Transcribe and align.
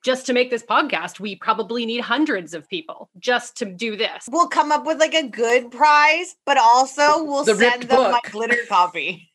just 0.04 0.26
to 0.26 0.34
make 0.34 0.50
this 0.50 0.64
podcast, 0.64 1.20
we 1.20 1.36
probably 1.36 1.86
need 1.86 2.02
hundreds 2.02 2.54
of 2.54 2.68
people 2.68 3.10
just 3.20 3.58
to 3.58 3.66
do 3.66 3.96
this. 3.96 4.28
We'll 4.30 4.48
come 4.48 4.72
up 4.72 4.86
with 4.86 5.00
like 5.00 5.14
a 5.14 5.28
good 5.28 5.72
prize, 5.72 6.36
but 6.46 6.58
also 6.58 7.24
we'll 7.24 7.44
the 7.44 7.56
send 7.56 7.84
them 7.84 7.98
book. 7.98 8.12
my 8.12 8.30
glitter 8.30 8.58
copy. 8.68 9.32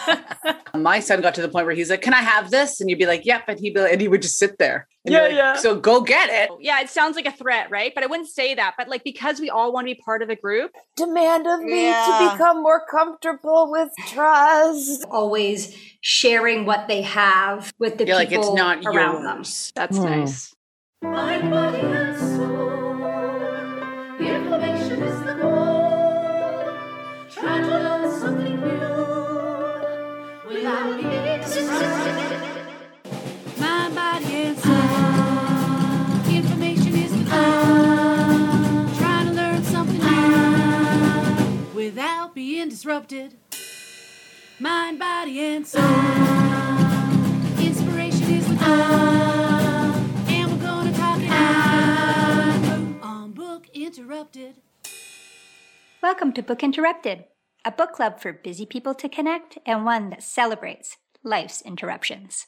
my 0.74 1.00
son 1.00 1.20
got 1.20 1.34
to 1.36 1.42
the 1.42 1.48
point 1.48 1.66
where 1.66 1.74
he's 1.74 1.90
like, 1.90 2.02
"Can 2.02 2.14
I 2.14 2.22
have 2.22 2.50
this?" 2.50 2.80
And 2.80 2.90
you'd 2.90 2.98
be 2.98 3.06
like, 3.06 3.24
"Yep," 3.24 3.44
and 3.48 3.60
he'd 3.60 3.74
be, 3.74 3.80
and 3.80 4.00
he 4.00 4.08
would 4.08 4.22
just 4.22 4.38
sit 4.38 4.58
there. 4.58 4.88
Yeah, 5.12 5.22
like, 5.22 5.32
yeah. 5.32 5.56
So 5.56 5.78
go 5.78 6.00
get 6.00 6.30
it. 6.30 6.50
Yeah, 6.60 6.80
it 6.80 6.88
sounds 6.88 7.14
like 7.16 7.26
a 7.26 7.32
threat, 7.32 7.70
right? 7.70 7.92
But 7.94 8.04
I 8.04 8.06
wouldn't 8.06 8.28
say 8.28 8.54
that. 8.54 8.74
But 8.78 8.88
like 8.88 9.04
because 9.04 9.38
we 9.40 9.50
all 9.50 9.72
want 9.72 9.86
to 9.86 9.94
be 9.94 10.00
part 10.00 10.22
of 10.22 10.28
the 10.28 10.36
group, 10.36 10.72
demand 10.96 11.46
of 11.46 11.60
me 11.60 11.86
yeah. 11.86 12.06
to 12.06 12.32
become 12.32 12.62
more 12.62 12.84
comfortable 12.90 13.70
with 13.70 13.90
trust. 14.08 15.04
Always 15.10 15.76
sharing 16.00 16.64
what 16.64 16.88
they 16.88 17.02
have 17.02 17.72
with 17.78 17.98
the 17.98 18.06
You're 18.06 18.18
people 18.20 18.40
like 18.40 18.48
it's 18.48 18.54
not 18.54 18.84
around 18.86 19.22
yours. 19.22 19.72
them. 19.74 19.82
That's 19.82 19.98
hmm. 19.98 20.04
nice. 20.04 20.54
Welcome 56.04 56.34
to 56.34 56.42
Book 56.42 56.62
Interrupted, 56.62 57.24
a 57.64 57.70
book 57.70 57.92
club 57.92 58.20
for 58.20 58.30
busy 58.30 58.66
people 58.66 58.92
to 58.92 59.08
connect 59.08 59.56
and 59.64 59.86
one 59.86 60.10
that 60.10 60.22
celebrates 60.22 60.98
life's 61.22 61.62
interruptions. 61.62 62.46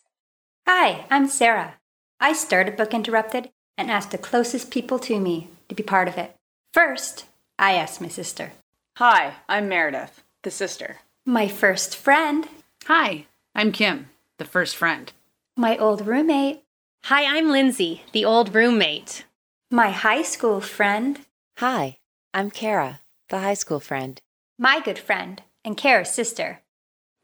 Hi, 0.68 1.06
I'm 1.10 1.26
Sarah. 1.26 1.76
I 2.20 2.34
started 2.34 2.76
Book 2.76 2.92
Interrupted 2.92 3.48
and 3.78 3.90
asked 3.90 4.10
the 4.10 4.18
closest 4.18 4.70
people 4.70 4.98
to 4.98 5.19
me 5.19 5.48
to 5.70 5.75
be 5.75 5.82
part 5.82 6.06
of 6.06 6.19
it. 6.19 6.36
First, 6.75 7.25
I 7.58 7.72
asked 7.72 7.98
my 7.98 8.08
sister. 8.08 8.53
Hi, 8.98 9.36
I'm 9.48 9.70
Meredith, 9.70 10.22
the 10.42 10.50
sister. 10.50 10.98
My 11.25 11.48
first 11.48 11.97
friend. 11.97 12.47
Hi, 12.84 13.25
I'm 13.54 13.72
Kim, 13.72 14.10
the 14.36 14.44
first 14.44 14.76
friend. 14.76 15.10
My 15.56 15.78
old 15.78 16.06
roommate. 16.06 16.62
Hi, 17.04 17.25
I'm 17.25 17.50
Lindsay, 17.50 18.02
the 18.12 18.26
old 18.26 18.54
roommate. 18.54 19.25
My 19.70 19.92
high 19.92 20.25
school 20.25 20.60
friend. 20.60 21.20
Hi, 21.56 21.97
I'm 22.34 22.50
Kara, 22.50 23.00
the 23.28 23.41
high 23.41 23.54
school 23.54 23.81
friend. 23.81 24.20
My 24.59 24.81
good 24.81 24.98
friend, 24.98 25.42
and 25.64 25.76
Kara's 25.76 26.10
sister. 26.10 26.60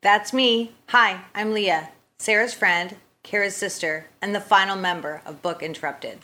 That's 0.02 0.32
me. 0.32 0.72
Hi, 0.88 1.20
I'm 1.34 1.52
Leah, 1.52 1.90
Sarah's 2.18 2.54
friend, 2.54 2.96
Kara's 3.22 3.54
sister, 3.54 4.06
and 4.20 4.34
the 4.34 4.40
final 4.40 4.76
member 4.76 5.22
of 5.24 5.42
Book 5.42 5.62
Interrupted. 5.62 6.18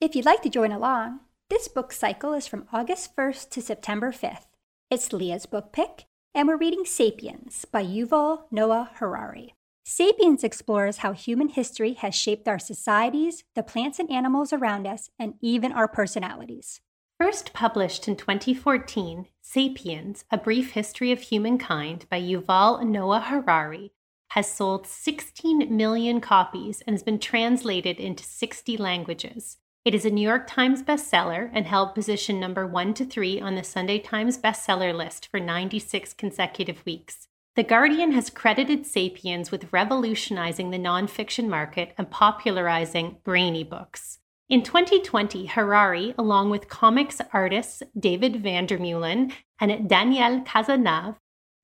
If 0.00 0.16
you'd 0.16 0.24
like 0.24 0.42
to 0.42 0.48
join 0.48 0.72
along, 0.72 1.20
this 1.48 1.68
book 1.68 1.92
cycle 1.92 2.34
is 2.34 2.48
from 2.48 2.66
August 2.72 3.14
1st 3.14 3.50
to 3.50 3.62
September 3.62 4.10
5th. 4.10 4.46
It's 4.90 5.12
Leah's 5.12 5.46
book 5.46 5.72
pick, 5.72 6.06
and 6.34 6.48
we're 6.48 6.56
reading 6.56 6.84
Sapiens 6.84 7.64
by 7.64 7.84
Yuval 7.84 8.42
Noah 8.50 8.90
Harari. 8.94 9.54
Sapiens 9.84 10.42
explores 10.42 10.98
how 10.98 11.12
human 11.12 11.48
history 11.48 11.94
has 11.94 12.14
shaped 12.14 12.48
our 12.48 12.58
societies, 12.58 13.44
the 13.54 13.62
plants 13.62 13.98
and 13.98 14.10
animals 14.10 14.52
around 14.52 14.86
us, 14.86 15.08
and 15.18 15.34
even 15.40 15.72
our 15.72 15.88
personalities. 15.88 16.80
First 17.20 17.52
published 17.52 18.08
in 18.08 18.16
2014, 18.16 19.26
Sapiens 19.42 20.24
A 20.30 20.38
Brief 20.38 20.70
History 20.70 21.12
of 21.12 21.20
Humankind 21.20 22.06
by 22.08 22.18
Yuval 22.18 22.82
Noah 22.82 23.20
Harari 23.20 23.92
has 24.28 24.50
sold 24.50 24.86
16 24.86 25.76
million 25.76 26.22
copies 26.22 26.82
and 26.86 26.94
has 26.94 27.02
been 27.02 27.18
translated 27.18 28.00
into 28.00 28.24
60 28.24 28.78
languages. 28.78 29.58
It 29.84 29.94
is 29.94 30.06
a 30.06 30.10
New 30.10 30.26
York 30.26 30.46
Times 30.46 30.82
bestseller 30.82 31.50
and 31.52 31.66
held 31.66 31.94
position 31.94 32.40
number 32.40 32.66
one 32.66 32.94
to 32.94 33.04
three 33.04 33.38
on 33.38 33.54
the 33.54 33.64
Sunday 33.64 33.98
Times 33.98 34.38
bestseller 34.38 34.94
list 34.94 35.28
for 35.30 35.38
96 35.38 36.14
consecutive 36.14 36.82
weeks. 36.86 37.28
The 37.54 37.64
Guardian 37.64 38.12
has 38.12 38.30
credited 38.30 38.86
Sapiens 38.86 39.50
with 39.50 39.74
revolutionizing 39.74 40.70
the 40.70 40.78
nonfiction 40.78 41.48
market 41.48 41.92
and 41.98 42.10
popularizing 42.10 43.18
brainy 43.24 43.62
books. 43.62 44.19
In 44.50 44.64
2020, 44.64 45.46
Harari, 45.46 46.12
along 46.18 46.50
with 46.50 46.68
comics 46.68 47.20
artists 47.32 47.84
David 47.96 48.42
Vandermeulen 48.42 49.32
and 49.60 49.88
Daniel 49.88 50.40
Cazenave, 50.40 51.14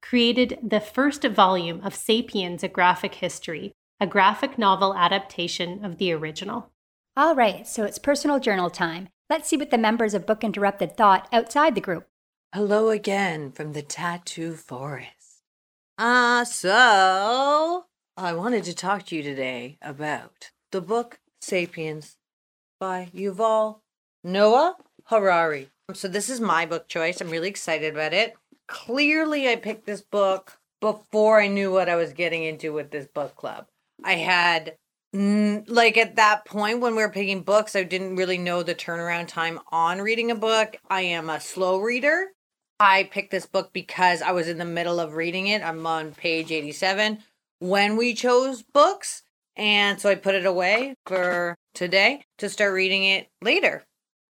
created 0.01 0.61
the 0.63 0.79
first 0.79 1.25
volume 1.25 1.81
of 1.83 1.97
Sapiens, 1.97 2.63
A 2.63 2.69
Graphic 2.69 3.17
History, 3.17 3.73
a 3.99 4.07
graphic 4.07 4.57
novel 4.57 4.95
adaptation 4.95 5.85
of 5.85 5.99
the 5.99 6.13
original. 6.13 6.71
All 7.17 7.35
right, 7.35 7.67
so 7.67 7.83
it's 7.83 7.99
personal 7.99 8.39
journal 8.39 8.71
time. 8.71 9.09
Let's 9.29 9.49
see 9.49 9.57
what 9.57 9.73
the 9.73 9.79
members 9.79 10.15
of 10.15 10.25
Book 10.25 10.45
Interrupted 10.45 10.97
thought 10.97 11.27
outside 11.33 11.75
the 11.75 11.81
group. 11.81 12.07
Hello 12.55 12.91
again 12.91 13.51
from 13.51 13.73
the 13.73 13.83
tattoo 13.83 14.55
forest. 14.55 15.43
Ah, 15.99 16.43
uh, 16.43 16.45
so 16.45 17.87
I 18.17 18.33
wanted 18.33 18.63
to 18.63 18.77
talk 18.77 19.07
to 19.07 19.17
you 19.17 19.25
today 19.25 19.77
about 19.83 20.53
the 20.71 20.81
book 20.81 21.19
Sapiens 21.41 22.17
by 22.79 23.11
Yuval 23.15 23.81
Noah 24.25 24.77
Harari. 25.05 25.71
So 25.95 26.09
this 26.09 26.29
is 26.29 26.41
my 26.41 26.67
book 26.67 26.89
choice. 26.89 27.21
I'm 27.21 27.31
really 27.31 27.49
excited 27.49 27.95
about 27.95 28.13
it. 28.13 28.35
Clearly, 28.67 29.49
I 29.49 29.57
picked 29.57 29.87
this 29.87 30.01
book 30.01 30.59
before 30.81 31.41
I 31.41 31.47
knew 31.47 31.73
what 31.73 31.89
I 31.89 31.97
was 31.97 32.13
getting 32.13 32.43
into 32.43 32.73
with 32.73 32.91
this 32.91 33.07
book 33.07 33.37
club. 33.37 33.67
I 34.03 34.15
had 34.15 34.77
like 35.13 35.97
at 35.97 36.17
that 36.17 36.45
point 36.45 36.81
when 36.81 36.95
we 36.95 37.03
were 37.03 37.09
picking 37.09 37.43
books, 37.43 37.75
I 37.75 37.85
didn't 37.85 38.17
really 38.17 38.37
know 38.37 38.63
the 38.63 38.75
turnaround 38.75 39.29
time 39.29 39.61
on 39.71 40.01
reading 40.01 40.31
a 40.31 40.35
book. 40.35 40.77
I 40.91 41.03
am 41.03 41.31
a 41.31 41.41
slow 41.41 41.79
reader. 41.79 42.33
I 42.79 43.05
picked 43.05 43.31
this 43.31 43.47
book 43.47 43.73
because 43.73 44.21
I 44.21 44.33
was 44.33 44.49
in 44.49 44.59
the 44.59 44.67
middle 44.67 45.01
of 45.01 45.15
reading 45.15 45.47
it. 45.47 45.63
I'm 45.63 45.87
on 45.87 46.13
page 46.13 46.53
87 46.53 47.23
when 47.61 47.97
we 47.97 48.13
chose 48.13 48.63
books. 48.63 49.23
And 49.57 50.01
so 50.01 50.11
I 50.11 50.15
put 50.15 50.35
it 50.35 50.47
away 50.47 50.95
for 51.07 51.57
today 51.75 52.25
to 52.39 52.49
start 52.49 52.75
reading 52.75 53.05
it 53.05 53.29
later 53.43 53.85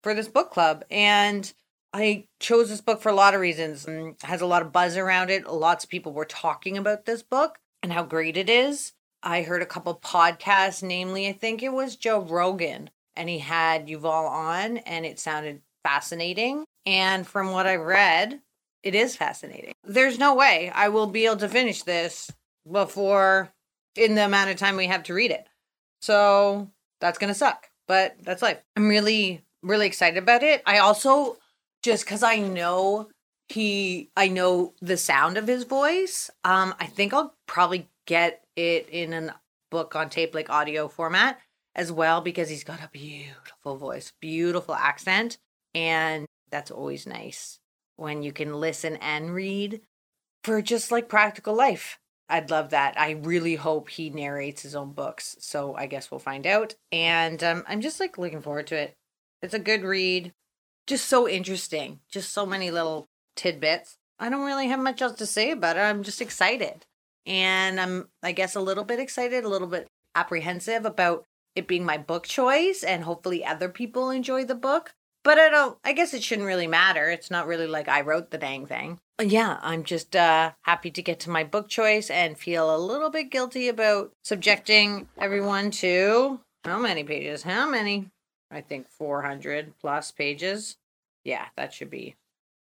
for 0.03 0.13
this 0.13 0.27
book 0.27 0.51
club. 0.51 0.83
And 0.89 1.51
I 1.93 2.25
chose 2.39 2.69
this 2.69 2.81
book 2.81 3.01
for 3.01 3.09
a 3.09 3.15
lot 3.15 3.33
of 3.33 3.41
reasons. 3.41 3.85
It 3.87 4.15
has 4.23 4.41
a 4.41 4.45
lot 4.45 4.61
of 4.61 4.71
buzz 4.71 4.95
around 4.95 5.29
it. 5.29 5.47
Lots 5.47 5.83
of 5.83 5.89
people 5.89 6.13
were 6.13 6.25
talking 6.25 6.77
about 6.77 7.05
this 7.05 7.23
book 7.23 7.57
and 7.81 7.91
how 7.91 8.03
great 8.03 8.37
it 8.37 8.49
is. 8.49 8.93
I 9.21 9.41
heard 9.41 9.61
a 9.61 9.65
couple 9.65 9.93
podcasts, 9.95 10.81
namely, 10.81 11.27
I 11.27 11.33
think 11.33 11.61
it 11.61 11.73
was 11.73 11.97
Joe 11.97 12.21
Rogan, 12.21 12.89
and 13.17 13.27
he 13.27 13.39
had 13.39 13.87
Yuval 13.87 14.29
on, 14.29 14.77
and 14.77 15.05
it 15.05 15.19
sounded 15.19 15.61
fascinating. 15.83 16.63
And 16.85 17.27
from 17.27 17.51
what 17.51 17.67
I 17.67 17.75
read, 17.75 18.39
it 18.81 18.95
is 18.95 19.17
fascinating. 19.17 19.73
There's 19.83 20.17
no 20.17 20.35
way 20.35 20.71
I 20.73 20.87
will 20.87 21.07
be 21.07 21.25
able 21.25 21.37
to 21.37 21.49
finish 21.49 21.83
this 21.83 22.31
before 22.69 23.51
in 23.95 24.15
the 24.15 24.25
amount 24.25 24.49
of 24.49 24.57
time 24.57 24.77
we 24.77 24.87
have 24.87 25.03
to 25.03 25.13
read 25.13 25.31
it. 25.31 25.47
So 26.01 26.69
that's 27.01 27.17
going 27.17 27.33
to 27.33 27.37
suck, 27.37 27.69
but 27.87 28.15
that's 28.21 28.41
life. 28.41 28.59
I'm 28.75 28.87
really, 28.87 29.43
really 29.61 29.87
excited 29.87 30.17
about 30.17 30.43
it. 30.43 30.61
I 30.65 30.79
also, 30.79 31.37
just 31.83 32.05
because 32.05 32.23
I 32.23 32.37
know 32.37 33.09
he 33.49 34.11
I 34.15 34.27
know 34.27 34.73
the 34.79 34.95
sound 34.95 35.37
of 35.37 35.47
his 35.47 35.63
voice. 35.63 36.29
Um 36.43 36.75
I 36.79 36.85
think 36.85 37.13
I'll 37.13 37.33
probably 37.47 37.89
get 38.05 38.43
it 38.55 38.87
in 38.89 39.11
a 39.13 39.35
book 39.71 39.95
on 39.95 40.09
tape 40.09 40.33
like 40.33 40.49
audio 40.49 40.87
format 40.87 41.39
as 41.75 41.91
well 41.91 42.21
because 42.21 42.49
he's 42.49 42.63
got 42.63 42.83
a 42.83 42.89
beautiful 42.91 43.77
voice, 43.77 44.13
beautiful 44.21 44.75
accent 44.75 45.39
and 45.73 46.27
that's 46.51 46.71
always 46.71 47.05
nice 47.05 47.59
when 47.95 48.23
you 48.23 48.31
can 48.31 48.53
listen 48.53 48.95
and 48.97 49.33
read 49.33 49.81
for 50.43 50.61
just 50.61 50.91
like 50.91 51.09
practical 51.09 51.55
life. 51.55 51.99
I'd 52.29 52.51
love 52.51 52.69
that. 52.69 52.99
I 52.99 53.11
really 53.11 53.55
hope 53.55 53.89
he 53.89 54.09
narrates 54.09 54.61
his 54.61 54.75
own 54.75 54.91
books. 54.91 55.35
So 55.39 55.75
I 55.75 55.87
guess 55.87 56.11
we'll 56.11 56.19
find 56.19 56.45
out. 56.45 56.75
And 56.91 57.43
um, 57.43 57.63
I'm 57.67 57.81
just 57.81 57.99
like 57.99 58.17
looking 58.17 58.41
forward 58.41 58.67
to 58.67 58.75
it. 58.75 58.95
It's 59.41 59.53
a 59.53 59.59
good 59.59 59.83
read. 59.83 60.33
Just 60.85 61.07
so 61.07 61.27
interesting. 61.27 61.99
Just 62.09 62.31
so 62.31 62.45
many 62.45 62.71
little 62.71 63.07
tidbits. 63.35 63.97
I 64.19 64.29
don't 64.29 64.45
really 64.45 64.67
have 64.67 64.79
much 64.79 65.01
else 65.01 65.17
to 65.17 65.25
say 65.25 65.51
about 65.51 65.77
it. 65.77 65.81
I'm 65.81 66.03
just 66.03 66.21
excited. 66.21 66.85
And 67.25 67.79
I'm, 67.79 68.09
I 68.21 68.31
guess, 68.31 68.55
a 68.55 68.61
little 68.61 68.83
bit 68.83 68.99
excited, 68.99 69.43
a 69.43 69.49
little 69.49 69.67
bit 69.67 69.87
apprehensive 70.15 70.85
about 70.85 71.25
it 71.55 71.67
being 71.67 71.85
my 71.85 71.97
book 71.97 72.25
choice 72.25 72.83
and 72.83 73.03
hopefully 73.03 73.43
other 73.45 73.69
people 73.69 74.09
enjoy 74.09 74.45
the 74.45 74.55
book. 74.55 74.93
But 75.23 75.37
I 75.37 75.49
don't, 75.49 75.77
I 75.83 75.93
guess 75.93 76.13
it 76.13 76.23
shouldn't 76.23 76.47
really 76.47 76.67
matter. 76.67 77.09
It's 77.09 77.31
not 77.31 77.47
really 77.47 77.67
like 77.67 77.87
I 77.87 78.01
wrote 78.01 78.31
the 78.31 78.37
dang 78.37 78.65
thing. 78.65 78.99
Yeah, 79.21 79.59
I'm 79.61 79.83
just 79.83 80.15
uh, 80.15 80.51
happy 80.61 80.91
to 80.91 81.01
get 81.01 81.19
to 81.21 81.29
my 81.29 81.43
book 81.43 81.67
choice 81.67 82.09
and 82.09 82.37
feel 82.37 82.73
a 82.73 82.77
little 82.77 83.09
bit 83.09 83.29
guilty 83.29 83.67
about 83.67 84.13
subjecting 84.23 85.09
everyone 85.17 85.71
to 85.71 86.39
how 86.63 86.79
many 86.79 87.03
pages? 87.03 87.43
How 87.43 87.69
many? 87.69 88.09
I 88.51 88.61
think 88.61 88.89
400 88.89 89.73
plus 89.79 90.11
pages. 90.11 90.77
Yeah, 91.23 91.45
that 91.57 91.73
should 91.73 91.89
be, 91.89 92.15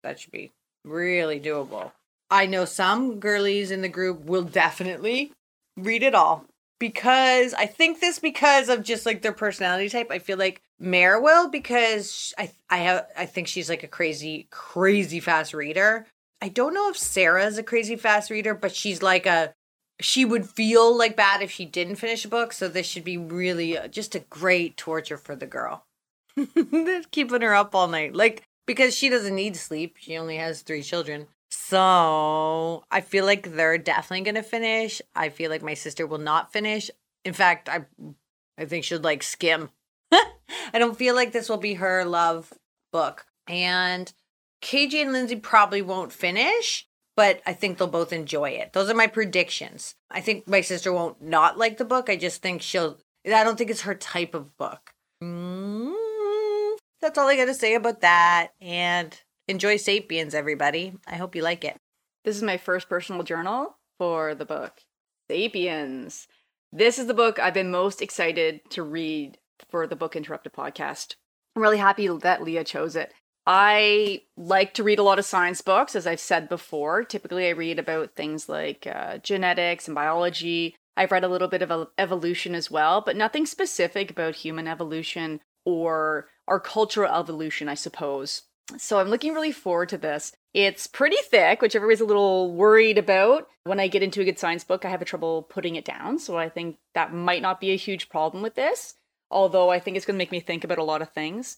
that 0.03 0.19
should 0.19 0.31
be 0.31 0.51
really 0.83 1.39
doable. 1.39 1.91
I 2.29 2.45
know 2.45 2.65
some 2.65 3.19
girlies 3.19 3.71
in 3.71 3.81
the 3.81 3.89
group 3.89 4.25
will 4.25 4.43
definitely 4.43 5.31
read 5.77 6.03
it 6.03 6.15
all 6.15 6.45
because 6.79 7.53
I 7.53 7.65
think 7.65 7.99
this 7.99 8.19
because 8.19 8.69
of 8.69 8.83
just 8.83 9.05
like 9.05 9.21
their 9.21 9.33
personality 9.33 9.89
type. 9.89 10.07
I 10.09 10.19
feel 10.19 10.37
like 10.37 10.61
Mare 10.79 11.19
will 11.19 11.49
because 11.49 12.33
I 12.37 12.51
I 12.69 12.77
have 12.77 13.07
I 13.17 13.25
think 13.25 13.47
she's 13.47 13.69
like 13.69 13.83
a 13.83 13.87
crazy 13.87 14.47
crazy 14.49 15.19
fast 15.19 15.53
reader. 15.53 16.07
I 16.41 16.49
don't 16.49 16.73
know 16.73 16.89
if 16.89 16.97
Sarah 16.97 17.45
is 17.45 17.57
a 17.57 17.63
crazy 17.63 17.95
fast 17.95 18.29
reader, 18.29 18.53
but 18.53 18.75
she's 18.75 19.01
like 19.01 19.25
a 19.25 19.53
she 20.01 20.25
would 20.25 20.49
feel 20.49 20.95
like 20.95 21.15
bad 21.15 21.41
if 21.41 21.51
she 21.51 21.65
didn't 21.65 21.95
finish 21.95 22.25
a 22.25 22.29
book. 22.29 22.51
So 22.53 22.67
this 22.67 22.85
should 22.85 23.03
be 23.03 23.17
really 23.17 23.77
uh, 23.77 23.87
just 23.87 24.15
a 24.15 24.19
great 24.19 24.75
torture 24.77 25.17
for 25.17 25.35
the 25.35 25.45
girl. 25.45 25.85
Keeping 27.11 27.41
her 27.41 27.55
up 27.55 27.73
all 27.73 27.87
night, 27.87 28.13
like 28.13 28.43
because 28.67 28.95
she 28.95 29.09
doesn't 29.09 29.35
need 29.35 29.55
sleep. 29.55 29.95
She 29.99 30.17
only 30.17 30.37
has 30.37 30.61
three 30.61 30.83
children. 30.83 31.27
So 31.49 32.83
I 32.91 33.01
feel 33.01 33.25
like 33.25 33.55
they're 33.55 33.77
definitely 33.77 34.25
gonna 34.25 34.43
finish. 34.43 35.01
I 35.15 35.29
feel 35.29 35.49
like 35.49 35.63
my 35.63 35.73
sister 35.73 36.05
will 36.05 36.17
not 36.17 36.51
finish. 36.51 36.91
In 37.23 37.33
fact, 37.33 37.69
I 37.69 37.85
I 38.57 38.65
think 38.65 38.83
she'll 38.83 38.99
like 38.99 39.23
skim. 39.23 39.69
I 40.11 40.79
don't 40.79 40.97
feel 40.97 41.15
like 41.15 41.31
this 41.31 41.47
will 41.47 41.57
be 41.57 41.75
her 41.75 42.03
love 42.03 42.53
book. 42.91 43.25
And 43.47 44.11
KJ 44.65 45.03
and 45.03 45.13
Lindsay 45.13 45.35
probably 45.35 45.83
won't 45.83 46.12
finish, 46.12 46.88
but 47.15 47.39
I 47.45 47.53
think 47.53 47.77
they'll 47.77 47.88
both 47.88 48.12
enjoy 48.12 48.50
it. 48.50 48.73
Those 48.73 48.89
are 48.89 48.95
my 48.95 49.06
predictions. 49.06 49.94
I 50.09 50.21
think 50.21 50.47
my 50.47 50.62
sister 50.62 50.91
won't 50.91 51.21
not 51.21 51.56
like 51.56 51.77
the 51.77 51.85
book. 51.85 52.09
I 52.09 52.15
just 52.15 52.41
think 52.41 52.63
she'll 52.63 52.97
I 53.25 53.44
don't 53.44 53.57
think 53.57 53.69
it's 53.69 53.81
her 53.81 53.94
type 53.94 54.33
of 54.33 54.57
book. 54.57 54.94
Mm, 55.23 55.94
that's 57.00 57.17
all 57.17 57.27
I 57.27 57.38
got 57.38 57.45
to 57.45 57.53
say 57.53 57.75
about 57.75 58.01
that. 58.01 58.50
And 58.59 59.15
Enjoy 59.47 59.77
Sapiens, 59.77 60.33
everybody. 60.33 60.95
I 61.06 61.17
hope 61.17 61.35
you 61.35 61.44
like 61.44 61.63
it. 61.63 61.77
This 62.23 62.35
is 62.35 62.41
my 62.41 62.57
first 62.57 62.89
personal 62.89 63.21
journal 63.21 63.77
for 64.00 64.33
the 64.33 64.45
book 64.45 64.81
Sapiens. 65.29 66.27
This 66.73 66.97
is 66.97 67.06
the 67.06 67.13
book 67.13 67.38
I've 67.38 67.53
been 67.53 67.69
most 67.69 68.01
excited 68.01 68.62
to 68.71 68.81
read 68.81 69.38
for 69.69 69.85
the 69.85 69.95
Book 69.95 70.15
Interrupted 70.15 70.53
podcast. 70.53 71.15
I'm 71.56 71.62
really 71.62 71.77
happy 71.77 72.07
that 72.07 72.44
Leah 72.44 72.63
chose 72.63 72.95
it. 72.95 73.13
I 73.47 74.24
like 74.36 74.74
to 74.75 74.83
read 74.83 75.00
a 75.00 75.03
lot 75.03 75.19
of 75.19 75.25
science 75.25 75.62
books, 75.62 75.95
as 75.95 76.07
I've 76.07 76.19
said 76.19 76.50
before. 76.50 77.03
Typically, 77.03 77.47
I 77.47 77.51
read 77.51 77.77
about 77.77 78.15
things 78.15 78.50
like 78.50 78.88
uh, 78.88 79.19
genetics 79.19 79.88
and 79.88 79.94
biology. 79.94 80.75
I've 80.97 81.12
read 81.12 81.24
a 81.24 81.27
little 81.27 81.47
bit 81.47 81.62
of 81.62 81.89
evolution 81.97 82.56
as 82.56 82.71
well, 82.71 83.01
but 83.01 83.15
nothing 83.15 83.45
specific 83.45 84.09
about 84.09 84.36
human 84.36 84.68
evolution 84.68 85.42
or 85.65 86.27
our 86.47 86.59
cultural 86.59 87.13
evolution, 87.13 87.68
I 87.69 87.75
suppose. 87.75 88.44
So 88.77 89.00
I'm 89.00 89.09
looking 89.09 89.33
really 89.33 89.51
forward 89.51 89.89
to 89.89 89.98
this. 89.98 90.33
It's 90.53 90.88
pretty 90.88 91.18
thick, 91.30 91.62
which 91.62 91.75
everybody's 91.75 92.01
a 92.01 92.06
little 92.06 92.51
worried 92.53 92.98
about. 92.98 93.48
When 93.63 93.80
I 93.80 93.88
get 93.88 94.01
into 94.01 94.21
a 94.21 94.25
good 94.25 94.39
science 94.39 94.63
book, 94.63 94.86
I 94.86 94.89
have 94.89 95.01
a 95.01 95.06
trouble 95.06 95.44
putting 95.44 95.75
it 95.75 95.86
down. 95.86 96.18
So 96.18 96.38
I 96.38 96.50
think 96.50 96.77
that 96.95 97.13
might 97.13 97.41
not 97.41 97.59
be 97.59 97.71
a 97.71 97.77
huge 97.77 98.09
problem 98.09 98.41
with 98.41 98.56
this. 98.56 98.95
Although 99.30 99.69
I 99.69 99.80
think 99.80 99.98
it's 99.98 100.06
going 100.06 100.15
to 100.15 100.19
make 100.19 100.31
me 100.31 100.39
think 100.39 100.63
about 100.63 100.77
a 100.77 100.83
lot 100.83 101.01
of 101.01 101.09
things. 101.09 101.57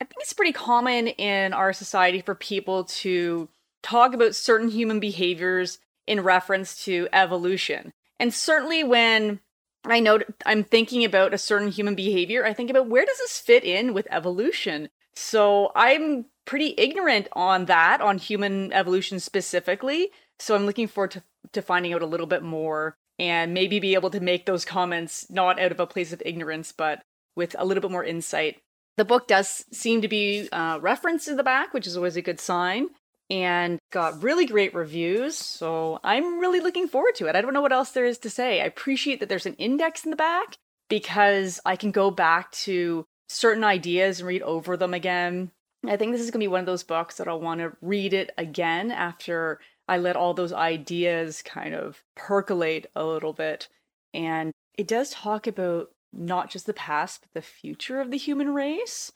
I 0.00 0.04
think 0.04 0.20
it's 0.20 0.32
pretty 0.32 0.52
common 0.52 1.08
in 1.08 1.52
our 1.52 1.72
society 1.72 2.20
for 2.20 2.34
people 2.34 2.84
to 2.84 3.48
talk 3.82 4.14
about 4.14 4.34
certain 4.34 4.68
human 4.68 5.00
behaviors 5.00 5.78
in 6.06 6.20
reference 6.20 6.84
to 6.84 7.08
evolution. 7.12 7.92
And 8.18 8.32
certainly 8.32 8.84
when 8.84 9.40
I 9.84 10.00
know 10.00 10.20
I'm 10.46 10.64
thinking 10.64 11.04
about 11.04 11.34
a 11.34 11.38
certain 11.38 11.68
human 11.68 11.94
behavior, 11.94 12.44
I 12.44 12.52
think 12.52 12.70
about 12.70 12.88
where 12.88 13.04
does 13.04 13.18
this 13.18 13.38
fit 13.38 13.64
in 13.64 13.94
with 13.94 14.08
evolution? 14.10 14.88
So 15.14 15.70
I'm 15.74 16.26
pretty 16.44 16.74
ignorant 16.76 17.28
on 17.32 17.66
that, 17.66 18.00
on 18.00 18.18
human 18.18 18.72
evolution 18.72 19.20
specifically. 19.20 20.10
So 20.38 20.54
I'm 20.54 20.66
looking 20.66 20.88
forward 20.88 21.12
to, 21.12 21.22
to 21.52 21.62
finding 21.62 21.92
out 21.92 22.02
a 22.02 22.06
little 22.06 22.26
bit 22.26 22.42
more 22.42 22.96
and 23.18 23.54
maybe 23.54 23.78
be 23.78 23.94
able 23.94 24.10
to 24.10 24.20
make 24.20 24.46
those 24.46 24.64
comments 24.64 25.30
not 25.30 25.60
out 25.60 25.70
of 25.70 25.80
a 25.80 25.86
place 25.86 26.12
of 26.12 26.22
ignorance, 26.24 26.72
but 26.72 27.02
with 27.36 27.54
a 27.58 27.64
little 27.64 27.80
bit 27.80 27.90
more 27.90 28.04
insight. 28.04 28.60
The 28.96 29.04
book 29.04 29.26
does 29.26 29.64
seem 29.72 30.02
to 30.02 30.08
be 30.08 30.48
uh, 30.52 30.78
referenced 30.80 31.28
in 31.28 31.36
the 31.36 31.42
back, 31.42 31.74
which 31.74 31.86
is 31.86 31.96
always 31.96 32.16
a 32.16 32.22
good 32.22 32.38
sign, 32.38 32.88
and 33.28 33.78
got 33.90 34.22
really 34.22 34.46
great 34.46 34.74
reviews. 34.74 35.36
So 35.36 35.98
I'm 36.04 36.38
really 36.38 36.60
looking 36.60 36.86
forward 36.86 37.14
to 37.16 37.26
it. 37.26 37.34
I 37.34 37.40
don't 37.40 37.54
know 37.54 37.62
what 37.62 37.72
else 37.72 37.90
there 37.90 38.04
is 38.04 38.18
to 38.18 38.30
say. 38.30 38.60
I 38.60 38.66
appreciate 38.66 39.20
that 39.20 39.28
there's 39.28 39.46
an 39.46 39.54
index 39.54 40.04
in 40.04 40.10
the 40.10 40.16
back 40.16 40.56
because 40.88 41.60
I 41.64 41.76
can 41.76 41.90
go 41.90 42.10
back 42.10 42.52
to 42.52 43.04
certain 43.28 43.64
ideas 43.64 44.20
and 44.20 44.28
read 44.28 44.42
over 44.42 44.76
them 44.76 44.94
again. 44.94 45.50
I 45.86 45.96
think 45.96 46.12
this 46.12 46.20
is 46.20 46.30
going 46.30 46.40
to 46.40 46.44
be 46.44 46.48
one 46.48 46.60
of 46.60 46.66
those 46.66 46.84
books 46.84 47.16
that 47.16 47.28
I'll 47.28 47.40
want 47.40 47.60
to 47.60 47.72
read 47.82 48.14
it 48.14 48.30
again 48.38 48.90
after 48.90 49.60
I 49.88 49.98
let 49.98 50.16
all 50.16 50.34
those 50.34 50.52
ideas 50.52 51.42
kind 51.42 51.74
of 51.74 52.02
percolate 52.14 52.86
a 52.94 53.04
little 53.04 53.32
bit. 53.32 53.68
And 54.12 54.52
it 54.78 54.88
does 54.88 55.10
talk 55.10 55.46
about 55.46 55.90
not 56.16 56.50
just 56.50 56.66
the 56.66 56.74
past, 56.74 57.20
but 57.22 57.40
the 57.40 57.46
future 57.46 58.00
of 58.00 58.10
the 58.10 58.18
human 58.18 58.54
race, 58.54 59.12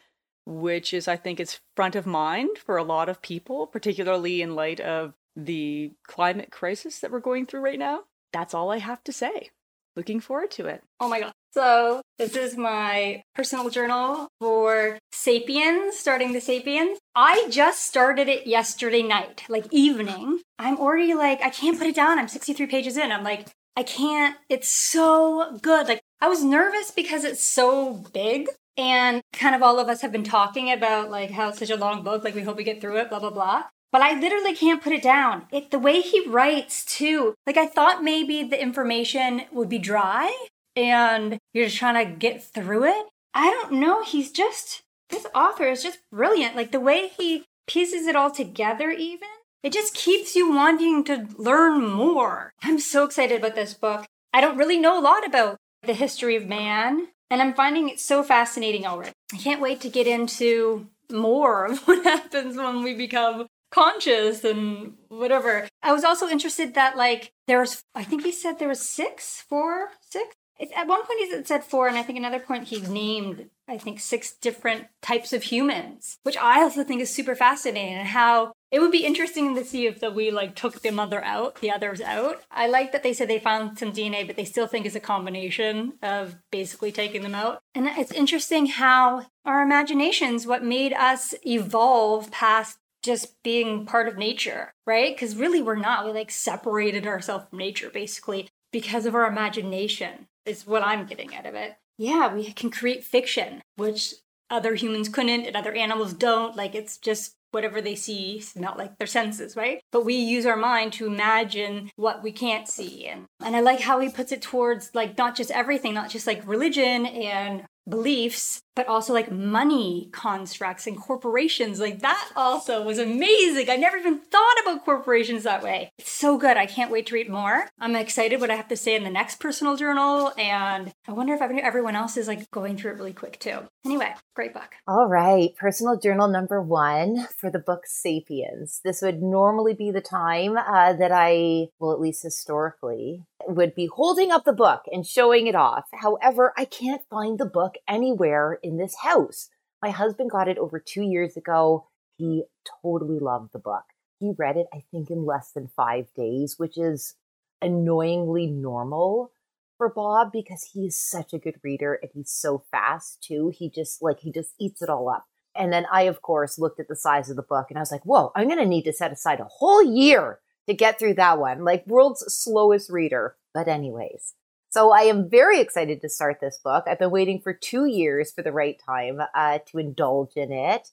which 0.47 0.93
is, 0.95 1.09
I 1.09 1.17
think, 1.17 1.41
is 1.41 1.61
front 1.77 1.95
of 1.95 2.07
mind 2.07 2.59
for 2.59 2.77
a 2.77 2.85
lot 2.85 3.09
of 3.09 3.23
people, 3.23 3.67
particularly 3.67 4.43
in 4.43 4.55
light 4.55 4.81
of 4.81 5.15
the 5.37 5.93
climate 6.07 6.51
crisis 6.51 6.99
that 7.01 7.11
we're 7.11 7.21
going 7.21 7.47
through 7.47 7.61
right 7.61 7.79
now. 7.79 8.05
That's 8.33 8.55
all 8.55 8.71
I 8.71 8.79
have 8.79 9.03
to 9.05 9.13
say. 9.13 9.51
Looking 9.97 10.21
forward 10.21 10.51
to 10.53 10.67
it. 10.67 10.83
Oh 11.01 11.09
my 11.09 11.21
God. 11.21 11.33
So, 11.53 12.03
this 12.19 12.37
is 12.37 12.57
my 12.57 13.23
personal 13.35 13.71
journal 13.71 14.29
for 14.39 14.99
Sapiens, 15.13 15.97
starting 15.97 16.33
the 16.33 16.41
Sapiens. 16.41 16.99
I 17.15 17.49
just 17.51 17.87
started 17.87 18.29
it 18.29 18.47
yesterday 18.47 19.03
night, 19.03 19.45
like 19.49 19.67
evening. 19.73 20.41
I'm 20.59 20.79
already 20.79 21.15
like, 21.15 21.41
I 21.43 21.51
can't 21.51 21.79
put 21.79 21.87
it 21.87 21.97
down. 21.97 22.19
I'm 22.19 22.29
63 22.29 22.67
pages 22.67 22.97
in. 22.97 23.11
I'm 23.11 23.25
like, 23.25 23.49
I 23.77 23.83
can't. 23.83 24.37
It's 24.49 24.71
so 24.71 25.59
good. 25.63 25.89
Like, 25.89 26.01
I 26.21 26.29
was 26.29 26.43
nervous 26.43 26.91
because 26.91 27.25
it's 27.25 27.43
so 27.43 28.05
big. 28.13 28.49
And 28.77 29.23
kind 29.33 29.57
of 29.57 29.63
all 29.63 29.81
of 29.81 29.89
us 29.89 30.03
have 30.03 30.13
been 30.13 30.23
talking 30.23 30.71
about 30.71 31.11
like 31.11 31.33
how 31.33 31.49
it's 31.49 31.59
such 31.59 31.71
a 31.71 31.77
long 31.77 32.05
book, 32.05 32.23
like 32.23 32.35
we 32.35 32.43
hope 32.43 32.57
we 32.57 32.65
get 32.65 32.81
through 32.81 32.99
it, 32.99 33.09
blah, 33.09 33.19
blah, 33.19 33.31
blah. 33.31 33.65
But 33.91 34.03
I 34.03 34.21
literally 34.21 34.55
can't 34.55 34.83
put 34.83 34.93
it 34.93 35.03
down. 35.03 35.47
It 35.51 35.71
the 35.71 35.79
way 35.79 36.01
he 36.01 36.29
writes 36.29 36.85
too. 36.85 37.35
Like 37.47 37.57
I 37.57 37.67
thought 37.67 38.05
maybe 38.05 38.45
the 38.45 38.61
information 38.61 39.43
would 39.51 39.69
be 39.69 39.79
dry, 39.79 40.33
and 40.77 41.39
you're 41.53 41.65
just 41.65 41.79
trying 41.79 42.07
to 42.07 42.17
get 42.17 42.43
through 42.43 42.85
it. 42.85 43.07
I 43.35 43.51
don't 43.51 43.81
know. 43.81 44.05
He's 44.05 44.31
just, 44.31 44.83
this 45.11 45.27
author 45.35 45.65
is 45.65 45.83
just 45.83 45.99
brilliant. 46.13 46.55
Like 46.55 46.71
the 46.71 46.81
way 46.81 47.09
he 47.09 47.47
pieces 47.67 48.07
it 48.07 48.15
all 48.15 48.31
together, 48.31 48.91
even, 48.91 49.29
it 49.63 49.73
just 49.73 49.95
keeps 49.95 50.37
you 50.37 50.53
wanting 50.53 51.03
to 51.05 51.27
learn 51.37 51.85
more. 51.85 52.53
I'm 52.63 52.79
so 52.79 53.05
excited 53.05 53.39
about 53.39 53.55
this 53.57 53.75
book. 53.75 54.07
I 54.33 54.41
don't 54.41 54.59
really 54.59 54.79
know 54.79 54.99
a 54.99 55.03
lot 55.03 55.27
about 55.27 55.57
the 55.83 55.95
history 55.95 56.37
of 56.37 56.47
man, 56.47 57.09
and 57.31 57.43
I'm 57.43 57.55
finding 57.55 57.89
it 57.89 58.01
so 58.01 58.23
fascinating 58.23 58.87
already. 58.87 59.13
I 59.33 59.37
can't 59.37 59.61
wait 59.61 59.81
to 59.83 59.89
get 59.89 60.07
into 60.07 60.89
more 61.11 61.67
of 61.67 61.79
what 61.87 62.05
happens 62.05 62.57
when 62.57 62.83
we 62.83 62.95
become 62.95 63.47
conscious 63.71 64.45
and 64.45 64.95
whatever. 65.09 65.69
I 65.83 65.93
was 65.93 66.05
also 66.05 66.29
interested 66.29 66.75
that 66.75 66.97
like 66.97 67.33
there 67.47 67.61
was 67.61 67.83
I 67.95 68.05
think 68.05 68.25
he 68.25 68.33
said 68.33 68.59
there 68.59 68.69
was 68.69 68.81
six, 68.81 69.45
four, 69.49 69.91
six 70.01 70.35
at 70.61 70.89
one 70.89 71.05
point 71.05 71.21
he 71.21 71.45
said 71.45 71.63
four, 71.65 71.87
and 71.87 71.97
I 71.97 72.03
think 72.03 72.19
another 72.19 72.41
point 72.41 72.65
he 72.65 72.81
named, 72.81 73.49
I 73.69 73.79
think, 73.79 74.01
six 74.01 74.33
different 74.33 74.87
types 75.03 75.33
of 75.33 75.45
humans, 75.45 76.19
which 76.25 76.37
I 76.37 76.63
also 76.63 76.83
think 76.83 77.01
is 77.01 77.15
super 77.15 77.37
fascinating 77.37 77.95
and 77.95 78.09
how 78.09 78.53
It 78.71 78.81
would 78.81 78.93
be 78.93 79.07
interesting 79.07 79.55
to 79.55 79.65
see 79.65 79.87
if 79.87 80.01
the, 80.01 80.11
we 80.11 80.31
like 80.31 80.55
took 80.55 80.83
the 80.83 80.91
mother 80.91 81.25
out, 81.25 81.61
the 81.61 81.71
others 81.71 82.01
out. 82.01 82.43
I 82.51 82.67
like 82.69 82.93
that 82.93 83.03
they 83.03 83.15
said 83.15 83.29
they 83.29 83.39
found 83.39 83.79
some 83.79 83.93
DNA, 83.93 84.27
but 84.27 84.37
they 84.37 84.45
still 84.45 84.67
think 84.67 84.85
it's 84.85 84.95
a 84.95 85.01
combination 85.01 85.95
of 86.03 86.37
basically 86.51 86.93
taking 86.93 87.23
them 87.23 87.35
out. 87.35 87.63
And 87.75 87.87
it's 87.87 88.13
interesting 88.13 88.67
how 88.67 89.27
our 89.45 89.63
imaginations, 89.63 90.47
what 90.47 90.63
made 90.63 90.93
us 90.93 91.35
evolve 91.47 92.31
past 92.31 92.79
just 93.03 93.43
being 93.43 93.87
part 93.87 94.09
of 94.09 94.19
nature, 94.19 94.75
right? 94.87 95.15
Because 95.15 95.37
really 95.37 95.63
we're 95.63 95.77
not. 95.77 96.05
We 96.05 96.13
like 96.13 96.31
separated 96.31 97.07
ourselves 97.07 97.47
from 97.49 97.59
nature 97.59 97.91
basically 97.91 98.49
because 98.71 99.07
of 99.07 99.15
our 99.15 99.27
imagination, 99.27 100.29
is 100.45 100.67
what 100.67 100.83
I'm 100.83 101.07
getting 101.07 101.35
out 101.35 101.47
of 101.47 101.55
it. 101.55 101.77
Yeah, 101.97 102.35
we 102.35 102.53
can 102.53 102.71
create 102.71 103.03
fiction, 103.03 103.63
which 103.77 104.15
other 104.51 104.75
humans 104.75 105.09
couldn't 105.09 105.47
and 105.47 105.57
other 105.57 105.73
animals 105.73 106.13
don't. 106.13 106.57
Like 106.57 106.75
it's 106.75 106.99
just 106.99 107.35
whatever 107.51 107.81
they 107.81 107.95
see, 107.95 108.43
not 108.57 108.79
like 108.79 108.99
their 108.99 109.07
senses, 109.07 109.57
right? 109.57 109.81
But 109.93 110.05
we 110.05 110.15
use 110.15 110.47
our 110.47 110.57
mind 110.57 110.93
to 110.95 111.07
imagine 111.07 111.91
what 111.97 112.23
we 112.23 112.33
can't 112.33 112.69
see. 112.69 113.07
And, 113.07 113.27
and 113.43 113.57
I 113.57 113.61
like 113.61 113.81
how 113.81 114.01
he 114.01 114.09
puts 114.09 114.33
it 114.33 114.43
towards 114.43 114.91
like 114.95 115.17
not 115.17 115.37
just 115.37 115.51
everything, 115.51 115.95
not 115.95 116.11
just 116.11 116.27
like 116.27 116.47
religion 116.47 117.07
and 117.07 117.65
beliefs, 117.89 118.61
but 118.79 118.87
also 118.87 119.13
like 119.13 119.29
money 119.33 120.09
constructs 120.13 120.87
and 120.87 120.97
corporations. 120.97 121.81
Like 121.81 121.99
that 121.99 122.31
also 122.37 122.85
was 122.85 123.01
amazing. 123.01 123.69
I 123.69 123.75
never 123.75 123.97
even 123.97 124.21
thought 124.21 124.55
about 124.63 124.85
corporations 124.85 125.43
that 125.43 125.65
way. 125.65 125.91
It's 125.99 126.13
so 126.13 126.39
good. 126.39 126.57
I 126.57 126.67
can't 126.67 126.93
wait 126.93 127.07
to 127.07 127.15
read 127.15 127.29
more. 127.29 127.67
I'm 127.81 127.97
excited 127.97 128.41
what 128.41 128.53
I 128.53 128.55
have 128.55 128.69
to 128.69 128.77
say 128.77 128.95
in 128.95 129.03
the 129.03 129.11
next 129.11 129.41
personal 129.41 129.75
journal. 129.75 130.33
And 130.39 130.93
I 131.09 131.13
wonder 131.13 131.35
if 131.35 131.41
everyone 131.43 131.97
else 131.97 132.17
is 132.17 132.29
like 132.29 132.49
going 132.53 132.77
through 132.77 132.93
it 132.93 132.99
really 132.99 133.13
quick 133.13 133.41
too. 133.41 133.63
Anyway, 133.85 134.15
great 134.37 134.55
book. 134.55 134.77
All 134.87 135.09
right. 135.09 135.57
Personal 135.57 135.99
journal 135.99 136.29
number 136.29 136.63
one 136.63 137.27
for 137.37 137.51
the 137.51 137.59
book 137.59 137.81
Sapiens. 137.85 138.81
This 138.85 139.03
would 139.03 139.21
normally 139.21 139.75
be 139.75 139.91
the 139.91 140.01
time 140.01 140.57
uh, 140.57 140.93
that 140.93 141.11
I, 141.11 141.67
well, 141.81 141.93
at 141.93 142.01
least 142.01 142.23
historically, 142.23 143.25
would 143.47 143.75
be 143.75 143.89
holding 143.93 144.31
up 144.31 144.45
the 144.45 144.53
book 144.53 144.83
and 144.93 145.07
showing 145.07 145.47
it 145.47 145.55
off. 145.55 145.85
However, 145.95 146.53
I 146.57 146.65
can't 146.65 147.03
find 147.09 147.39
the 147.39 147.47
book 147.47 147.75
anywhere 147.89 148.59
in 148.69 148.77
this 148.77 148.97
house. 149.03 149.49
My 149.83 149.91
husband 149.91 150.31
got 150.31 150.49
it 150.49 150.59
over 150.59 150.79
two 150.79 151.03
years 151.03 151.37
ago. 151.37 151.89
He 152.17 152.45
totally 152.83 153.19
loved 153.19 153.53
the 153.53 153.59
book. 153.59 153.85
He 154.21 154.33
read 154.37 154.57
it, 154.57 154.67
I 154.73 154.85
think, 154.91 155.11
in 155.11 155.25
less 155.25 155.53
than 155.53 155.71
five 155.75 156.13
days, 156.15 156.57
which 156.59 156.77
is 156.77 157.15
annoyingly 157.63 158.47
normal 158.47 159.33
for 159.77 159.89
Bob 159.89 160.33
because 160.33 160.71
he 160.73 160.87
is 160.87 161.01
such 161.01 161.33
a 161.33 161.39
good 161.39 161.55
reader 161.63 161.99
and 162.03 162.11
he's 162.13 162.31
so 162.31 162.65
fast 162.71 163.23
too. 163.23 163.53
He 163.57 163.71
just 163.71 164.03
like 164.03 164.21
he 164.21 164.33
just 164.33 164.55
eats 164.59 164.83
it 164.83 164.91
all 164.91 165.09
up. 165.09 165.27
And 165.55 165.73
then 165.73 165.87
I, 165.91 166.03
of 166.03 166.21
course, 166.21 166.59
looked 166.59 166.79
at 166.79 166.89
the 166.89 166.97
size 166.97 167.31
of 167.31 167.37
the 167.37 167.43
book 167.43 167.67
and 167.71 167.79
I 167.79 167.83
was 167.83 167.91
like, 167.91 168.05
whoa, 168.05 168.31
I'm 168.37 168.49
going 168.49 168.61
to 168.61 168.67
need 168.67 168.85
to 168.85 168.93
set 168.93 169.13
aside 169.13 169.41
a 169.41 169.45
whole 169.45 169.83
year 169.83 170.41
to 170.69 170.75
get 170.75 170.99
through 170.99 171.15
that 171.15 171.39
one. 171.39 171.65
Like 171.65 171.87
world's 171.87 172.25
slowest 172.29 172.91
reader. 172.91 173.37
But 173.55 173.67
anyways, 173.67 174.35
so 174.71 174.93
I 174.93 175.03
am 175.03 175.29
very 175.31 175.61
excited 175.61 176.01
to 176.03 176.09
start 176.09 176.41
this 176.41 176.59
book. 176.63 176.85
I've 176.87 176.99
been 176.99 177.11
waiting 177.11 177.41
for 177.41 177.53
two 177.53 177.87
years 177.87 178.33
for 178.33 178.43
the 178.43 178.53
right 178.53 178.81
time 178.85 179.21
uh, 179.35 179.59
to 179.69 179.79
indulge 179.79 180.37
in 180.37 180.53
it. 180.53 180.91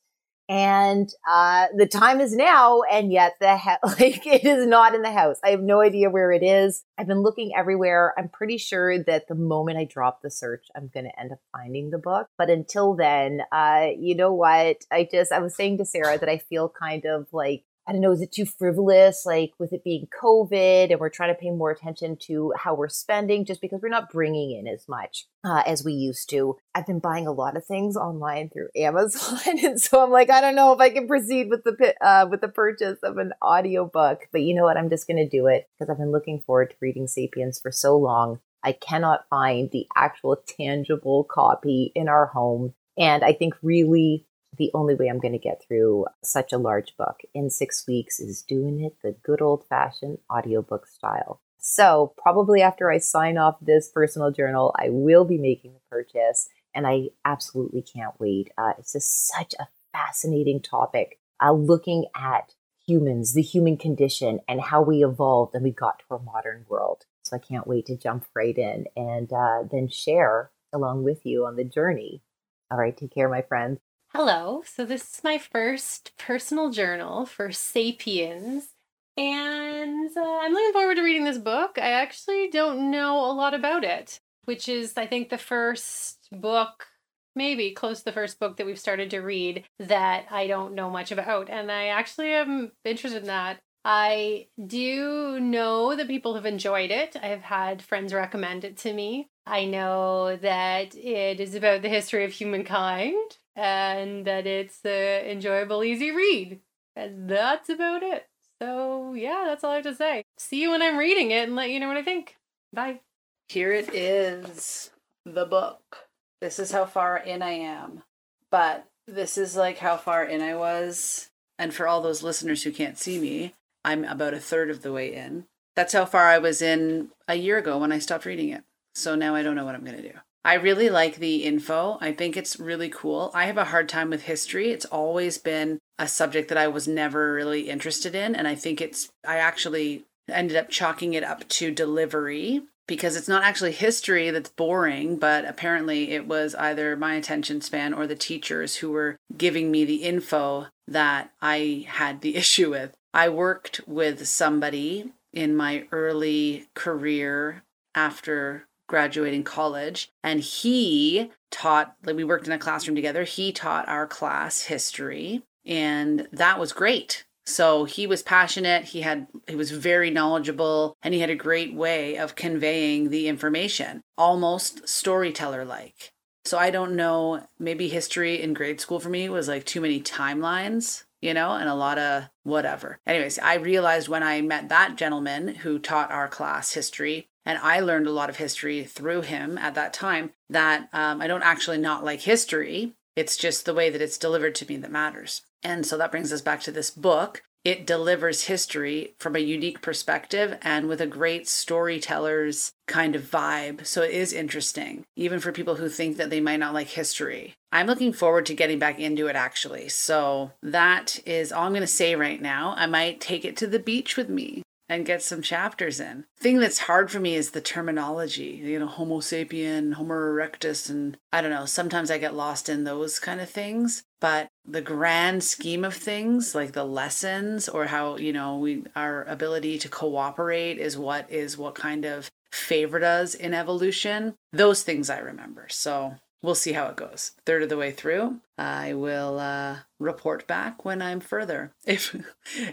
And 0.48 1.10
uh, 1.27 1.67
the 1.75 1.88
time 1.88 2.22
is 2.22 2.36
now, 2.36 2.84
and 2.84 3.12
yet 3.12 3.34
the 3.39 3.58
he- 3.58 3.70
like 3.84 4.27
it 4.27 4.46
is 4.46 4.67
not 4.67 4.94
in 4.94 5.01
the 5.01 5.12
house. 5.12 5.38
I 5.44 5.50
have 5.50 5.62
no 5.62 5.82
idea 5.82 6.12
where 6.12 6.32
it 6.32 6.44
is. 6.44 6.84
I've 7.00 7.08
been 7.08 7.24
looking 7.24 7.51
everywhere. 7.58 8.13
I'm 8.15 8.29
pretty 8.29 8.60
sure 8.60 9.03
that 9.05 9.27
the 9.27 9.36
moment 9.36 9.79
I 9.79 9.86
drop 9.86 10.22
the 10.22 10.29
search, 10.29 10.67
I'm 10.75 10.91
going 10.94 11.05
to 11.05 11.20
end 11.20 11.32
up 11.32 11.39
finding 11.51 11.89
the 11.89 11.98
book. 11.98 12.27
But 12.38 12.51
until 12.51 12.94
then, 12.94 13.41
uh, 13.51 13.88
you 13.98 14.15
know 14.15 14.34
what? 14.34 14.77
I 14.91 15.08
just 15.12 15.32
I 15.32 15.39
was 15.39 15.55
saying 15.55 15.79
to 15.79 15.86
Sarah 15.86 16.20
that 16.20 16.29
I 16.29 16.38
feel 16.38 16.70
kind 16.70 17.05
of 17.05 17.27
like 17.32 17.63
I 17.88 17.92
don't 17.92 18.01
know, 18.01 18.12
is 18.12 18.22
it 18.22 18.32
too 18.32 18.46
frivolous? 18.46 19.25
Like 19.25 19.54
with 19.60 19.74
it 19.74 19.84
being 19.84 20.08
COVID 20.22 20.92
and 20.92 21.00
we're 21.00 21.10
trying 21.10 21.34
to 21.34 21.39
pay 21.39 21.51
more 21.51 21.72
attention 21.72 22.18
to 22.24 22.54
how 22.58 22.74
we're 22.74 22.89
spending 22.89 23.46
just 23.46 23.62
because 23.62 23.82
we're 23.82 23.89
not 23.89 24.12
bringing 24.12 24.51
in 24.51 24.68
as 24.68 24.88
much 24.88 25.27
uh, 25.44 25.62
as 25.65 25.84
we 25.84 25.94
used 25.94 26.30
to. 26.32 26.58
I've 26.74 26.88
been 26.88 27.00
buying 27.00 27.27
a 27.27 27.32
lot 27.32 27.56
of 27.56 27.65
things 27.65 27.96
online 27.96 28.50
through 28.50 28.70
Amazon. 28.75 29.39
And 29.63 29.80
so 29.80 30.04
I'm 30.04 30.12
like, 30.12 30.30
I 30.30 30.42
don't 30.42 30.56
know 30.56 30.74
if 30.74 30.80
I 30.80 30.89
can 30.89 31.08
proceed 31.08 31.50
with 31.50 31.63
the, 31.63 31.94
uh, 32.01 32.27
with 32.30 32.42
the 32.42 32.48
purchase 32.48 32.98
of 33.04 33.18
an 33.18 33.34
audiobook, 33.44 34.22
but 34.32 34.42
you 34.42 34.56
know 34.56 34.63
what? 34.63 34.77
I'm 34.77 34.89
just 34.89 35.08
going 35.08 35.18
to 35.18 35.30
do 35.30 35.48
it 35.48 35.68
because 35.77 35.89
I've 35.89 36.00
been 36.00 36.12
looking 36.12 36.42
forward 36.46 36.72
to 36.72 36.75
reading 36.82 37.08
Sapiens 37.08 37.60
for 37.60 37.72
so 37.72 37.98
long. 37.98 38.39
I 38.63 38.72
cannot 38.72 39.30
find 39.30 39.70
the 39.72 39.86
actual 39.96 40.36
tangible 40.36 41.24
copy 41.24 41.92
in 41.94 42.10
our 42.10 42.25
home. 42.25 42.74
And 42.98 43.24
I 43.24 43.34
think 43.34 43.54
really 43.62 44.25
the 44.58 44.72
only 44.74 44.96
way 44.96 45.08
I'm 45.08 45.20
going 45.20 45.34
to 45.34 45.40
get 45.40 45.62
through 45.66 46.06
such 46.24 46.54
a 46.54 46.58
large 46.58 46.96
book 46.98 47.22
in 47.34 47.50
six 47.50 47.86
weeks 47.88 48.20
is 48.20 48.42
doing 48.42 48.82
it 48.82 48.98
the 49.02 49.16
good 49.24 49.42
old 49.42 49.66
fashioned 49.68 50.20
audiobook 50.32 50.88
style. 50.88 51.42
So, 51.68 52.14
probably 52.18 52.62
after 52.62 52.92
I 52.92 53.00
sign 53.00 53.40
off 53.40 53.56
this 53.60 53.90
personal 53.90 54.32
journal, 54.32 54.76
I 54.78 54.90
will 54.90 55.26
be 55.26 55.40
making 55.40 55.74
the 55.74 55.80
purchase, 55.90 56.48
and 56.76 56.86
I 56.86 57.10
absolutely 57.26 57.82
can't 57.82 58.14
wait. 58.20 58.52
Uh, 58.56 58.74
it's 58.78 58.94
just 58.94 59.28
such 59.28 59.56
a 59.60 59.68
fascinating 59.92 60.62
topic, 60.62 61.20
uh, 61.44 61.54
looking 61.54 62.06
at 62.16 62.54
humans, 62.86 63.34
the 63.34 63.42
human 63.42 63.78
condition, 63.78 64.42
and 64.48 64.62
how 64.62 64.84
we 64.84 65.04
evolved 65.04 65.56
and 65.56 65.64
we 65.64 65.72
got 65.72 65.98
to 66.00 66.06
our 66.12 66.20
modern 66.20 66.66
world. 66.70 67.06
So, 67.24 67.36
I 67.36 67.40
can't 67.40 67.66
wait 67.66 67.88
to 67.88 67.98
jump 67.98 68.28
right 68.36 68.56
in 68.56 68.86
and 68.96 69.34
uh, 69.34 69.64
then 69.72 69.88
share 69.88 70.52
along 70.72 71.04
with 71.04 71.26
you 71.26 71.48
on 71.48 71.56
the 71.56 71.64
journey. 71.64 72.22
All 72.70 72.78
right, 72.78 72.96
take 72.96 73.14
care, 73.14 73.28
my 73.28 73.42
friends. 73.42 73.80
Hello. 74.16 74.64
So, 74.66 74.86
this 74.86 75.16
is 75.16 75.24
my 75.26 75.38
first 75.38 76.14
personal 76.18 76.70
journal 76.70 77.26
for 77.26 77.52
Sapiens. 77.52 78.70
And 79.18 80.10
uh, 80.16 80.40
I'm 80.42 80.54
looking 80.54 80.72
forward 80.72 80.96
to 80.96 81.04
reading 81.04 81.26
this 81.26 81.38
book. 81.38 81.72
I 81.78 81.92
actually 81.92 82.50
don't 82.50 82.92
know 82.92 83.20
a 83.20 83.34
lot 83.34 83.54
about 83.54 83.84
it, 83.84 84.22
which 84.46 84.70
is, 84.70 84.94
I 84.96 85.06
think, 85.06 85.28
the 85.28 85.38
first 85.38 86.30
book, 86.32 86.88
maybe 87.36 87.72
close 87.72 88.00
to 88.00 88.06
the 88.06 88.14
first 88.14 88.40
book 88.40 88.56
that 88.56 88.66
we've 88.66 88.80
started 88.80 89.10
to 89.10 89.20
read 89.20 89.66
that 89.80 90.28
I 90.32 90.48
don't 90.48 90.76
know 90.76 90.90
much 90.90 91.12
about. 91.12 91.50
And 91.50 91.70
I 91.70 91.88
actually 91.88 92.30
am 92.30 92.72
interested 92.86 93.24
in 93.24 93.28
that. 93.28 93.60
I 93.88 94.48
do 94.65 95.39
know 95.39 95.96
that 95.96 96.08
people 96.08 96.34
have 96.34 96.48
enjoyed 96.48 96.89
it. 96.89 97.15
I 97.22 97.27
have 97.27 97.44
had 97.44 97.84
friends 97.84 98.15
recommend 98.15 98.63
it 98.63 98.77
to 98.77 98.92
me. 98.92 99.30
I 99.46 99.65
know 99.65 100.36
that 100.38 100.96
it 100.96 101.39
is 101.39 101.54
about 101.54 101.84
the 101.84 101.89
history 101.89 102.25
of 102.25 102.32
humankind, 102.32 103.38
and 103.56 104.25
that 104.25 104.48
it's 104.48 104.84
an 104.84 105.25
enjoyable, 105.27 105.84
easy 105.84 106.10
read. 106.10 106.62
And 106.96 107.30
that's 107.30 107.70
about 107.70 108.01
it. 108.01 108.27
So, 108.60 109.13
yeah, 109.13 109.44
that's 109.46 109.63
all 109.63 109.72
I 109.72 109.75
have 109.75 109.84
to 109.84 109.94
say. 109.94 110.24
See 110.39 110.62
you 110.62 110.72
when 110.72 110.82
I'm 110.82 110.98
reading 110.98 111.30
it 111.30 111.44
and 111.44 111.56
let 111.56 111.70
you 111.70 111.80
know 111.80 111.88
what 111.88 111.98
I 111.98 112.04
think. 112.04 112.38
Bye. 112.74 113.01
Here 113.50 113.72
it 113.72 113.94
is 113.94 114.89
the 115.25 115.46
book. 115.46 116.08
This 116.42 116.58
is 116.58 116.72
how 116.72 116.86
far 116.86 117.18
in 117.18 117.44
I 117.44 117.51
am. 117.51 118.01
But 118.50 118.88
this 119.08 119.38
is 119.38 119.56
like 119.56 119.77
how 119.77 119.98
far 119.98 120.24
in 120.25 120.42
I 120.42 120.56
was. 120.56 121.30
And 121.60 121.72
for 121.72 121.88
all 121.88 122.01
those 122.01 122.24
listeners 122.24 122.63
who 122.63 122.72
can't 122.72 122.98
see 122.98 123.20
me, 123.20 123.54
I'm 123.86 124.04
about 124.04 124.34
a 124.34 124.39
third 124.39 124.70
of 124.70 124.82
the 124.82 124.92
way 124.92 125.13
in. 125.13 125.46
That's 125.75 125.94
how 125.94 126.06
far 126.06 126.27
I 126.27 126.39
was 126.39 126.62
in 126.62 127.10
a 127.27 127.36
year 127.36 127.58
ago 127.58 127.77
when 127.77 127.92
I 127.92 128.00
stopped 128.00 128.25
reading 128.25 128.50
it. 128.50 128.63
So 128.96 129.15
now 129.15 129.36
I 129.36 129.44
don't 129.44 129.56
know 129.56 129.65
what 129.65 129.75
I'm 129.75 129.84
going 129.84 129.98
to 129.98 130.10
do. 130.10 130.20
I 130.44 130.54
really 130.56 130.89
like 130.89 131.15
the 131.15 131.44
info. 131.44 131.98
I 132.01 132.12
think 132.12 132.38
it's 132.38 132.60
really 132.60 132.89
cool. 132.89 133.32
I 133.34 133.46
have 133.46 133.58
a 133.58 133.65
hard 133.65 133.89
time 133.89 134.10
with 134.10 134.24
history. 134.24 134.72
It's 134.72 134.86
always 134.86 135.38
been 135.38 135.80
a 135.98 136.08
subject 136.08 136.50
that 136.50 136.58
I 136.58 136.68
was 136.68 136.88
never 136.88 137.34
really 137.34 137.70
interested 137.70 138.13
in. 138.13 138.36
And 138.36 138.48
I 138.48 138.56
think 138.56 138.80
it's, 138.80 139.10
I 139.27 139.38
actually 139.38 140.06
ended 140.30 140.56
up 140.56 140.70
chalking 140.70 141.13
it 141.13 141.24
up 141.24 141.48
to 141.50 141.72
delivery 141.72 142.62
because 142.88 143.15
it's 143.15 143.27
not 143.27 143.44
actually 143.44 143.72
history 143.72 144.30
that's 144.30 144.50
boring, 144.50 145.18
but 145.18 145.46
apparently 145.46 146.12
it 146.12 146.27
was 146.27 146.54
either 146.56 146.96
my 146.96 147.15
attention 147.15 147.62
span 147.62 147.94
or 147.94 148.06
the 148.06 148.15
teachers 148.15 148.77
who 148.77 148.92
were 148.92 149.18
giving 149.36 149.72
me 149.72 149.84
the 149.84 150.04
info 150.04 150.68
that 150.88 151.32
I 151.42 151.86
had 151.88 152.22
the 152.22 152.36
issue 152.36 152.72
with. 152.72 152.96
I 153.16 153.30
worked 153.30 153.80
with 153.88 154.28
somebody 154.28 155.14
in 155.32 155.56
my 155.56 155.88
early 155.94 156.68
career 156.74 157.64
after 157.96 158.68
graduating 158.90 159.46
college 159.46 160.10
and 160.22 160.42
he 160.42 161.32
taught 161.50 161.96
like 162.04 162.18
we 162.18 162.26
worked 162.26 162.46
in 162.46 162.52
a 162.52 162.60
classroom 162.60 162.94
together. 162.94 163.24
He 163.24 163.54
taught 163.54 163.88
our 163.88 164.06
class 164.06 164.64
history 164.64 165.44
and 165.66 166.28
that 166.34 166.60
was 166.60 166.74
great. 166.74 167.24
So 167.46 167.86
he 167.86 168.06
was 168.06 168.22
passionate. 168.22 168.84
He 168.84 169.02
had 169.02 169.28
he 169.48 169.56
was 169.56 169.72
very 169.72 170.10
knowledgeable 170.10 170.98
and 171.02 171.14
he 171.14 171.22
had 171.22 171.30
a 171.30 171.36
great 171.36 171.74
way 171.74 172.18
of 172.18 172.36
conveying 172.36 173.12
the 173.12 173.30
information 173.30 174.02
almost 174.18 174.88
storyteller 174.90 175.64
like 175.64 176.12
so 176.46 176.58
i 176.58 176.70
don't 176.70 176.96
know 176.96 177.46
maybe 177.60 177.88
history 177.88 178.42
in 178.42 178.54
grade 178.54 178.80
school 178.80 179.00
for 179.00 179.10
me 179.10 179.28
was 179.28 179.48
like 179.48 179.66
too 179.66 179.82
many 179.82 180.00
timelines 180.00 181.04
you 181.22 181.34
know, 181.34 181.52
and 181.52 181.70
a 181.70 181.76
lot 181.76 181.98
of 181.98 182.26
whatever. 182.44 183.00
Anyways, 183.06 183.40
I 183.40 183.56
realized 183.56 184.08
when 184.08 184.24
I 184.24 184.42
met 184.42 184.70
that 184.70 184.96
gentleman 184.96 185.56
who 185.56 185.80
taught 185.80 186.12
our 186.12 186.28
class 186.28 186.74
history 186.74 187.30
and 187.46 187.60
I 187.60 187.80
learned 187.80 188.08
a 188.08 188.12
lot 188.12 188.30
of 188.30 188.38
history 188.38 188.84
through 188.84 189.22
him 189.22 189.58
at 189.58 189.76
that 189.76 189.94
time 189.94 190.32
that 190.50 190.90
um, 190.94 191.22
I 191.22 191.28
don't 191.28 191.44
actually 191.44 191.78
not 191.78 192.04
like 192.04 192.22
history. 192.22 192.94
It's 193.16 193.38
just 193.38 193.66
the 193.66 193.74
way 193.74 193.90
that 193.90 194.02
it's 194.02 194.18
delivered 194.18 194.56
to 194.56 194.68
me 194.68 194.78
that 194.78 194.92
matters. 194.92 195.44
And 195.64 195.86
so 195.86 195.98
that 195.98 196.12
brings 196.12 196.34
us 196.34 196.42
back 196.42 196.62
to 196.62 196.72
this 196.72 196.92
book. 196.92 197.44
It 197.66 197.88
delivers 197.88 198.44
history 198.44 199.16
from 199.20 199.36
a 199.36 199.40
unique 199.40 199.82
perspective 199.82 200.58
and 200.62 200.88
with 200.88 201.02
a 201.02 201.08
great 201.08 201.48
storyteller's 201.48 202.72
kind 202.88 203.16
of 203.16 203.24
vibe. 203.24 203.86
So 203.88 204.04
it 204.04 204.12
is 204.12 204.32
interesting, 204.32 205.04
even 205.16 205.40
for 205.40 205.52
people 205.52 205.76
who 205.76 205.90
think 205.90 206.18
that 206.18 206.30
they 206.30 206.40
might 206.40 206.60
not 206.60 206.76
like 206.76 206.90
history. 206.90 207.56
I'm 207.72 207.88
looking 207.88 208.14
forward 208.14 208.46
to 208.46 208.54
getting 208.54 208.78
back 208.78 209.00
into 209.00 209.26
it 209.28 209.36
actually. 209.36 209.90
So 209.90 210.52
that 210.62 211.20
is 211.26 211.52
all 211.52 211.66
I'm 211.66 211.72
going 211.72 211.82
to 211.82 211.88
say 211.88 212.16
right 212.16 212.42
now. 212.42 212.76
I 212.78 212.86
might 212.86 213.20
take 213.20 213.44
it 213.44 213.58
to 213.58 213.68
the 213.68 213.80
beach 213.80 214.16
with 214.16 214.30
me 214.30 214.62
and 214.88 215.06
get 215.06 215.22
some 215.22 215.42
chapters 215.42 216.00
in. 216.00 216.25
Thing 216.38 216.60
that's 216.60 216.80
hard 216.80 217.10
for 217.10 217.20
me 217.20 217.36
is 217.36 217.51
the 217.51 217.62
terminology, 217.62 218.62
you 218.63 218.80
know, 218.80 218.88
Homo 218.88 219.20
sapien, 219.20 219.94
Homo 219.94 220.13
erectus, 220.13 220.89
and 220.89 221.18
I 221.34 221.42
don't 221.42 221.51
know, 221.51 221.65
sometimes 221.65 222.12
I 222.12 222.18
get 222.18 222.36
lost 222.36 222.70
in 222.70 222.84
those 222.84 223.20
kind 223.20 223.42
of 223.42 223.50
things. 223.50 224.04
But 224.20 224.50
the 224.65 224.82
grand 224.82 225.44
scheme 225.44 225.84
of 225.84 225.94
things, 225.94 226.56
like 226.56 226.72
the 226.72 226.86
lessons 226.86 227.70
or 227.70 227.86
how, 227.86 228.18
you 228.18 228.34
know, 228.34 228.58
we 228.58 228.84
our 228.96 229.24
ability 229.25 229.77
to 229.80 229.89
cooperate 229.89 230.80
is 230.80 230.98
what 230.98 231.30
is 231.32 231.58
what 231.58 231.75
kind 231.75 232.06
of 232.06 232.32
favored 232.51 233.04
us 233.04 233.36
in 233.36 233.54
evolution. 233.54 234.36
Those 234.51 234.82
things 234.82 235.10
I 235.10 235.20
remember. 235.20 235.68
So 235.70 236.15
we'll 236.42 236.56
see 236.56 236.74
how 236.74 236.88
it 236.88 236.96
goes. 236.96 237.34
Third 237.46 237.62
of 237.63 237.70
the 237.70 237.77
way 237.77 237.92
through, 237.92 238.39
I 238.58 238.94
will 238.94 239.39
uh, 239.39 239.80
report 240.00 240.48
back 240.48 240.86
when 240.86 241.01
I'm 241.01 241.20
further. 241.20 241.74
If 241.86 242.15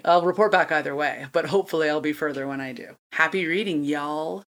I'll 0.05 0.23
report 0.23 0.53
back 0.53 0.71
either 0.73 0.95
way, 0.95 1.27
but 1.33 1.47
hopefully 1.47 1.89
I'll 1.89 2.01
be 2.01 2.13
further 2.13 2.47
when 2.47 2.61
I 2.61 2.73
do. 2.73 2.97
Happy 3.13 3.47
reading, 3.47 3.83
y'all. 3.85 4.45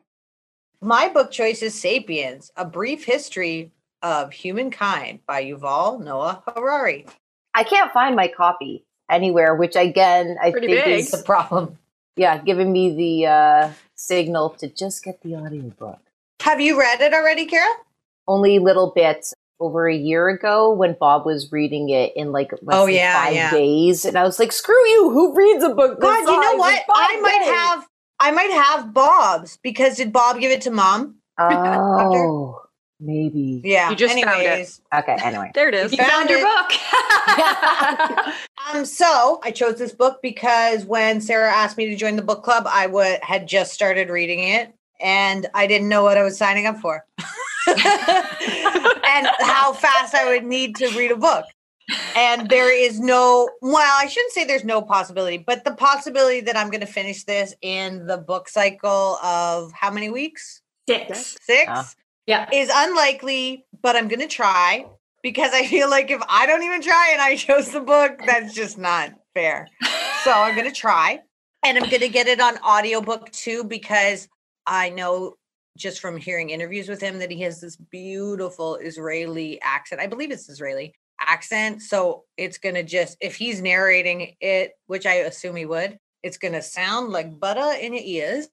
My 0.79 1.09
book 1.09 1.31
choice 1.31 1.63
is 1.63 1.73
Sapiens, 1.73 2.51
A 2.55 2.65
Brief 2.65 3.03
History 3.05 3.71
of 4.03 4.31
Humankind 4.31 5.21
by 5.25 5.43
Yuval 5.43 6.03
Noah 6.03 6.43
Harari. 6.47 7.07
I 7.55 7.63
can't 7.63 7.91
find 7.91 8.15
my 8.15 8.27
copy 8.27 8.85
anywhere, 9.09 9.55
which 9.55 9.75
again 9.75 10.37
I 10.39 10.51
Pretty 10.51 10.67
think 10.67 10.85
big. 10.85 10.99
is 10.99 11.11
the 11.11 11.23
problem. 11.23 11.79
Yeah, 12.15 12.37
giving 12.37 12.71
me 12.71 12.95
the 12.95 13.27
uh, 13.27 13.71
signal 13.95 14.51
to 14.59 14.67
just 14.67 15.03
get 15.03 15.21
the 15.21 15.35
audiobook. 15.35 15.99
Have 16.41 16.61
you 16.61 16.79
read 16.79 17.01
it 17.01 17.13
already, 17.13 17.45
Kara? 17.47 17.67
Only 18.27 18.59
little 18.59 18.91
bits 18.95 19.33
over 19.59 19.87
a 19.87 19.95
year 19.95 20.29
ago 20.29 20.73
when 20.73 20.95
Bob 20.99 21.25
was 21.25 21.51
reading 21.51 21.89
it 21.89 22.13
in 22.15 22.31
like 22.31 22.51
less 22.61 22.77
Oh, 22.77 22.85
than 22.85 22.95
yeah, 22.95 23.13
five 23.13 23.33
yeah. 23.33 23.51
days, 23.51 24.05
and 24.05 24.17
I 24.17 24.23
was 24.23 24.39
like, 24.39 24.51
"Screw 24.51 24.75
you! 24.87 25.09
Who 25.11 25.35
reads 25.35 25.63
a 25.63 25.69
book?" 25.69 25.99
God, 25.99 26.19
you 26.19 26.39
know 26.39 26.55
what? 26.55 26.81
I 26.93 27.19
might 27.21 27.39
days?" 27.39 27.53
have 27.53 27.87
I 28.19 28.31
might 28.31 28.51
have 28.51 28.93
Bob's 28.93 29.57
because 29.57 29.97
did 29.97 30.11
Bob 30.13 30.39
give 30.39 30.51
it 30.51 30.61
to 30.61 30.71
mom? 30.71 31.15
Oh, 31.39 32.61
maybe. 32.99 33.61
Yeah. 33.63 33.89
You 33.89 33.95
just 33.97 34.15
found 34.23 34.41
it. 34.41 34.79
Okay. 34.93 35.17
Anyway, 35.21 35.51
There 35.53 35.67
it 35.67 35.75
is. 35.75 35.91
You 35.91 35.97
found 35.97 36.29
your 36.29 36.39
it. 36.39 36.43
book. 36.45 36.71
Um, 38.73 38.83
so 38.83 39.39
I 39.43 39.51
chose 39.51 39.75
this 39.77 39.91
book 39.91 40.21
because 40.23 40.85
when 40.85 41.21
Sarah 41.21 41.51
asked 41.51 41.77
me 41.77 41.87
to 41.89 41.95
join 41.95 42.15
the 42.15 42.23
book 42.23 42.41
club, 42.43 42.65
I 42.67 42.87
wa- 42.87 43.17
had 43.21 43.47
just 43.47 43.73
started 43.73 44.09
reading 44.09 44.39
it 44.39 44.73
and 44.99 45.45
I 45.53 45.67
didn't 45.67 45.87
know 45.87 46.01
what 46.01 46.17
I 46.17 46.23
was 46.23 46.35
signing 46.35 46.65
up 46.65 46.79
for 46.79 47.05
and 49.15 49.27
how 49.41 49.73
fast 49.73 50.13
I 50.15 50.25
would 50.33 50.43
need 50.45 50.75
to 50.77 50.87
read 50.97 51.11
a 51.11 51.15
book. 51.15 51.45
And 52.15 52.49
there 52.49 52.73
is 52.75 52.99
no, 52.99 53.47
well, 53.61 53.97
I 54.01 54.07
shouldn't 54.07 54.33
say 54.33 54.43
there's 54.43 54.63
no 54.63 54.81
possibility, 54.81 55.37
but 55.37 55.63
the 55.63 55.75
possibility 55.75 56.41
that 56.41 56.57
I'm 56.57 56.69
going 56.71 56.81
to 56.81 56.87
finish 56.87 57.23
this 57.25 57.53
in 57.61 58.07
the 58.07 58.17
book 58.17 58.49
cycle 58.49 59.17
of 59.23 59.71
how 59.73 59.91
many 59.91 60.09
weeks? 60.09 60.61
Six. 60.89 61.37
Six 61.41 61.65
Ah. 61.69 61.91
Yeah. 62.25 62.49
is 62.51 62.71
unlikely, 62.73 63.65
but 63.83 63.95
I'm 63.95 64.07
going 64.07 64.19
to 64.21 64.27
try 64.27 64.85
because 65.21 65.51
I 65.53 65.65
feel 65.67 65.89
like 65.89 66.09
if 66.09 66.21
I 66.27 66.47
don't 66.47 66.63
even 66.63 66.81
try 66.81 67.09
and 67.13 67.21
I 67.21 67.35
chose 67.35 67.71
the 67.71 67.81
book, 67.81 68.19
that's 68.25 68.53
just 68.53 68.77
not 68.79 69.11
fair. 69.35 69.67
So 70.23 70.31
I'm 70.31 70.55
going 70.55 70.67
to 70.67 70.75
try 70.75 71.19
and 71.63 71.77
I'm 71.77 71.87
going 71.89 72.01
to 72.01 72.09
get 72.09 72.27
it 72.27 72.39
on 72.41 72.57
audiobook 72.63 73.31
too 73.31 73.63
because 73.63 74.27
I 74.65 74.89
know 74.89 75.35
just 75.77 75.99
from 75.99 76.17
hearing 76.17 76.49
interviews 76.49 76.87
with 76.87 77.01
him 77.01 77.19
that 77.19 77.31
he 77.31 77.41
has 77.41 77.59
this 77.59 77.75
beautiful 77.75 78.75
Israeli 78.77 79.59
accent. 79.61 80.01
I 80.01 80.07
believe 80.07 80.31
it's 80.31 80.49
Israeli 80.49 80.93
accent. 81.19 81.81
So 81.81 82.23
it's 82.37 82.57
going 82.57 82.75
to 82.75 82.83
just, 82.83 83.17
if 83.21 83.35
he's 83.35 83.61
narrating 83.61 84.35
it, 84.39 84.73
which 84.87 85.05
I 85.05 85.15
assume 85.15 85.55
he 85.55 85.65
would, 85.65 85.97
it's 86.23 86.37
going 86.37 86.53
to 86.53 86.61
sound 86.61 87.11
like 87.11 87.39
butter 87.39 87.77
in 87.79 87.93
your 87.93 88.03
ears. 88.03 88.47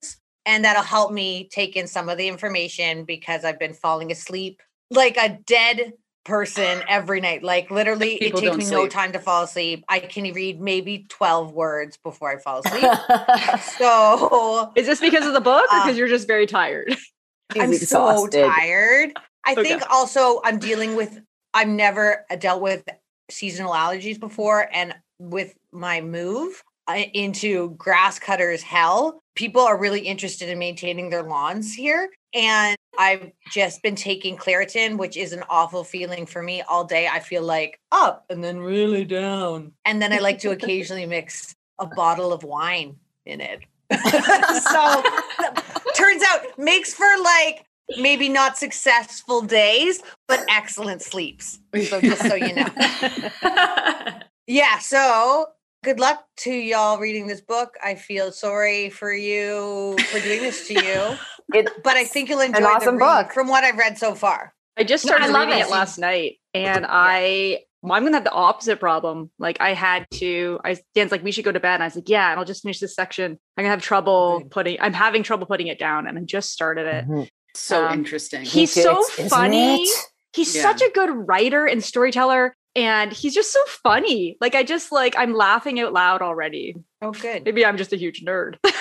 And 0.44 0.64
that'll 0.64 0.82
help 0.82 1.12
me 1.12 1.48
take 1.52 1.76
in 1.76 1.86
some 1.86 2.08
of 2.08 2.18
the 2.18 2.26
information 2.26 3.04
because 3.04 3.44
I've 3.44 3.60
been 3.60 3.74
falling 3.74 4.10
asleep 4.10 4.60
like 4.90 5.16
a 5.16 5.38
dead 5.46 5.92
person 6.24 6.82
every 6.88 7.20
night. 7.20 7.42
Like 7.42 7.70
literally, 7.70 8.18
People 8.18 8.40
it 8.40 8.42
takes 8.42 8.56
don't 8.56 8.58
me 8.58 8.70
no 8.70 8.88
time 8.88 9.12
to 9.12 9.18
fall 9.18 9.44
asleep. 9.44 9.84
I 9.88 10.00
can 10.00 10.32
read 10.32 10.60
maybe 10.60 11.06
12 11.08 11.52
words 11.52 11.98
before 12.02 12.30
I 12.30 12.38
fall 12.38 12.60
asleep. 12.60 12.84
so 13.62 14.72
Is 14.76 14.86
this 14.86 15.00
because 15.00 15.26
of 15.26 15.32
the 15.32 15.40
book 15.40 15.64
or 15.72 15.76
Uh, 15.76 15.84
because 15.84 15.98
you're 15.98 16.08
just 16.08 16.26
very 16.26 16.46
tired? 16.46 16.96
I'm 17.54 17.72
exhausted. 17.72 18.32
so 18.32 18.48
tired. 18.48 19.12
I 19.44 19.52
Okay. 19.52 19.62
think 19.62 19.82
also 19.90 20.40
I'm 20.44 20.58
dealing 20.58 20.94
with 20.96 21.20
I've 21.54 21.68
never 21.68 22.24
dealt 22.38 22.62
with 22.62 22.84
seasonal 23.30 23.72
allergies 23.72 24.18
before 24.18 24.68
and 24.72 24.94
with 25.18 25.54
my 25.72 26.00
move 26.00 26.62
uh, 26.88 26.94
into 27.14 27.70
grass 27.76 28.18
cutters 28.18 28.62
hell, 28.62 29.22
people 29.36 29.62
are 29.62 29.78
really 29.78 30.00
interested 30.00 30.48
in 30.48 30.58
maintaining 30.58 31.10
their 31.10 31.22
lawns 31.22 31.74
here 31.74 32.08
and 32.34 32.76
I've 32.98 33.32
just 33.50 33.82
been 33.82 33.94
taking 33.94 34.36
Claritin, 34.36 34.98
which 34.98 35.16
is 35.16 35.32
an 35.32 35.42
awful 35.48 35.84
feeling 35.84 36.26
for 36.26 36.42
me 36.42 36.62
all 36.62 36.84
day. 36.84 37.08
I 37.08 37.20
feel 37.20 37.42
like 37.42 37.80
up 37.90 38.26
and 38.30 38.42
then 38.42 38.58
really 38.58 39.04
down. 39.04 39.72
And 39.84 40.00
then 40.00 40.12
I 40.12 40.18
like 40.18 40.38
to 40.40 40.50
occasionally 40.56 41.06
mix 41.06 41.54
a 41.78 41.86
bottle 41.86 42.32
of 42.32 42.42
wine 42.42 42.96
in 43.24 43.40
it. 43.40 43.60
so 43.90 45.02
turns 45.94 46.22
out 46.28 46.58
makes 46.58 46.94
for 46.94 47.08
like 47.22 47.66
maybe 47.98 48.28
not 48.28 48.56
successful 48.56 49.42
days, 49.42 50.02
but 50.28 50.44
excellent 50.48 51.02
sleeps. 51.02 51.58
So 51.88 52.00
just 52.00 52.22
so 52.22 52.34
you 52.34 52.54
know. 52.54 52.66
Yeah, 54.46 54.80
so 54.80 55.46
good 55.84 56.00
luck 56.00 56.26
to 56.38 56.52
y'all 56.52 56.98
reading 56.98 57.26
this 57.26 57.40
book. 57.40 57.76
I 57.82 57.94
feel 57.94 58.32
sorry 58.32 58.90
for 58.90 59.12
you 59.12 59.96
for 60.10 60.20
doing 60.20 60.42
this 60.42 60.66
to 60.68 60.74
you, 60.74 61.16
It, 61.54 61.68
but 61.82 61.96
I 61.96 62.04
think 62.04 62.28
you'll 62.28 62.40
enjoy 62.40 62.60
the 62.60 62.66
awesome 62.66 62.96
read 62.96 63.24
book. 63.24 63.32
from 63.32 63.48
what 63.48 63.64
I've 63.64 63.76
read 63.76 63.98
so 63.98 64.14
far. 64.14 64.52
I 64.76 64.84
just 64.84 65.04
No, 65.06 65.12
I 65.12 65.16
started 65.26 65.38
reading 65.38 65.58
it. 65.60 65.66
it. 65.66 65.70
last 65.70 65.98
night, 65.98 66.36
and 66.54 66.86
I 66.88 67.60
well, 67.82 67.92
I'm 67.94 68.04
gonna 68.04 68.16
have 68.16 68.24
the 68.24 68.30
opposite 68.32 68.78
problem. 68.80 69.30
Like 69.38 69.60
I 69.60 69.74
had 69.74 70.06
to. 70.12 70.60
I 70.64 70.76
Dan's 70.94 71.10
like, 71.10 71.22
we 71.24 71.32
should 71.32 71.44
go 71.44 71.52
to 71.52 71.60
bed. 71.60 71.74
And 71.74 71.82
I 71.82 71.86
was 71.86 71.96
like, 71.96 72.08
yeah, 72.08 72.30
and 72.30 72.38
I'll 72.38 72.46
just 72.46 72.62
finish 72.62 72.78
this 72.78 72.94
section. 72.94 73.32
I'm 73.56 73.64
gonna 73.64 73.68
have 73.70 73.82
trouble 73.82 74.42
putting. 74.50 74.78
I'm 74.80 74.92
having 74.92 75.22
trouble 75.22 75.46
putting 75.46 75.66
it 75.66 75.78
down, 75.78 76.06
and 76.06 76.18
I 76.18 76.22
just 76.22 76.52
started 76.52 76.86
it. 76.86 77.08
Mhm. 77.08 77.28
So 77.54 77.86
Um, 77.86 77.92
interesting. 77.98 78.42
He's 78.42 78.72
too. 78.72 78.82
so 78.82 79.02
funny. 79.28 79.82
it? 79.82 80.04
He's 80.32 80.54
Yeah. 80.56 80.62
such 80.62 80.80
a 80.80 80.90
good 80.94 81.10
writer 81.10 81.66
and 81.66 81.84
storyteller, 81.84 82.54
and 82.74 83.12
he's 83.12 83.34
just 83.34 83.52
so 83.52 83.60
funny. 83.82 84.38
Like 84.40 84.54
I 84.54 84.62
just 84.62 84.90
like 84.92 85.14
I'm 85.18 85.34
laughing 85.34 85.78
out 85.80 85.92
loud 85.92 86.22
already. 86.22 86.76
Oh, 87.02 87.10
good. 87.10 87.44
Maybe 87.44 87.66
I'm 87.66 87.76
just 87.76 87.92
a 87.92 87.96
huge 87.96 88.24
nerd. 88.24 88.56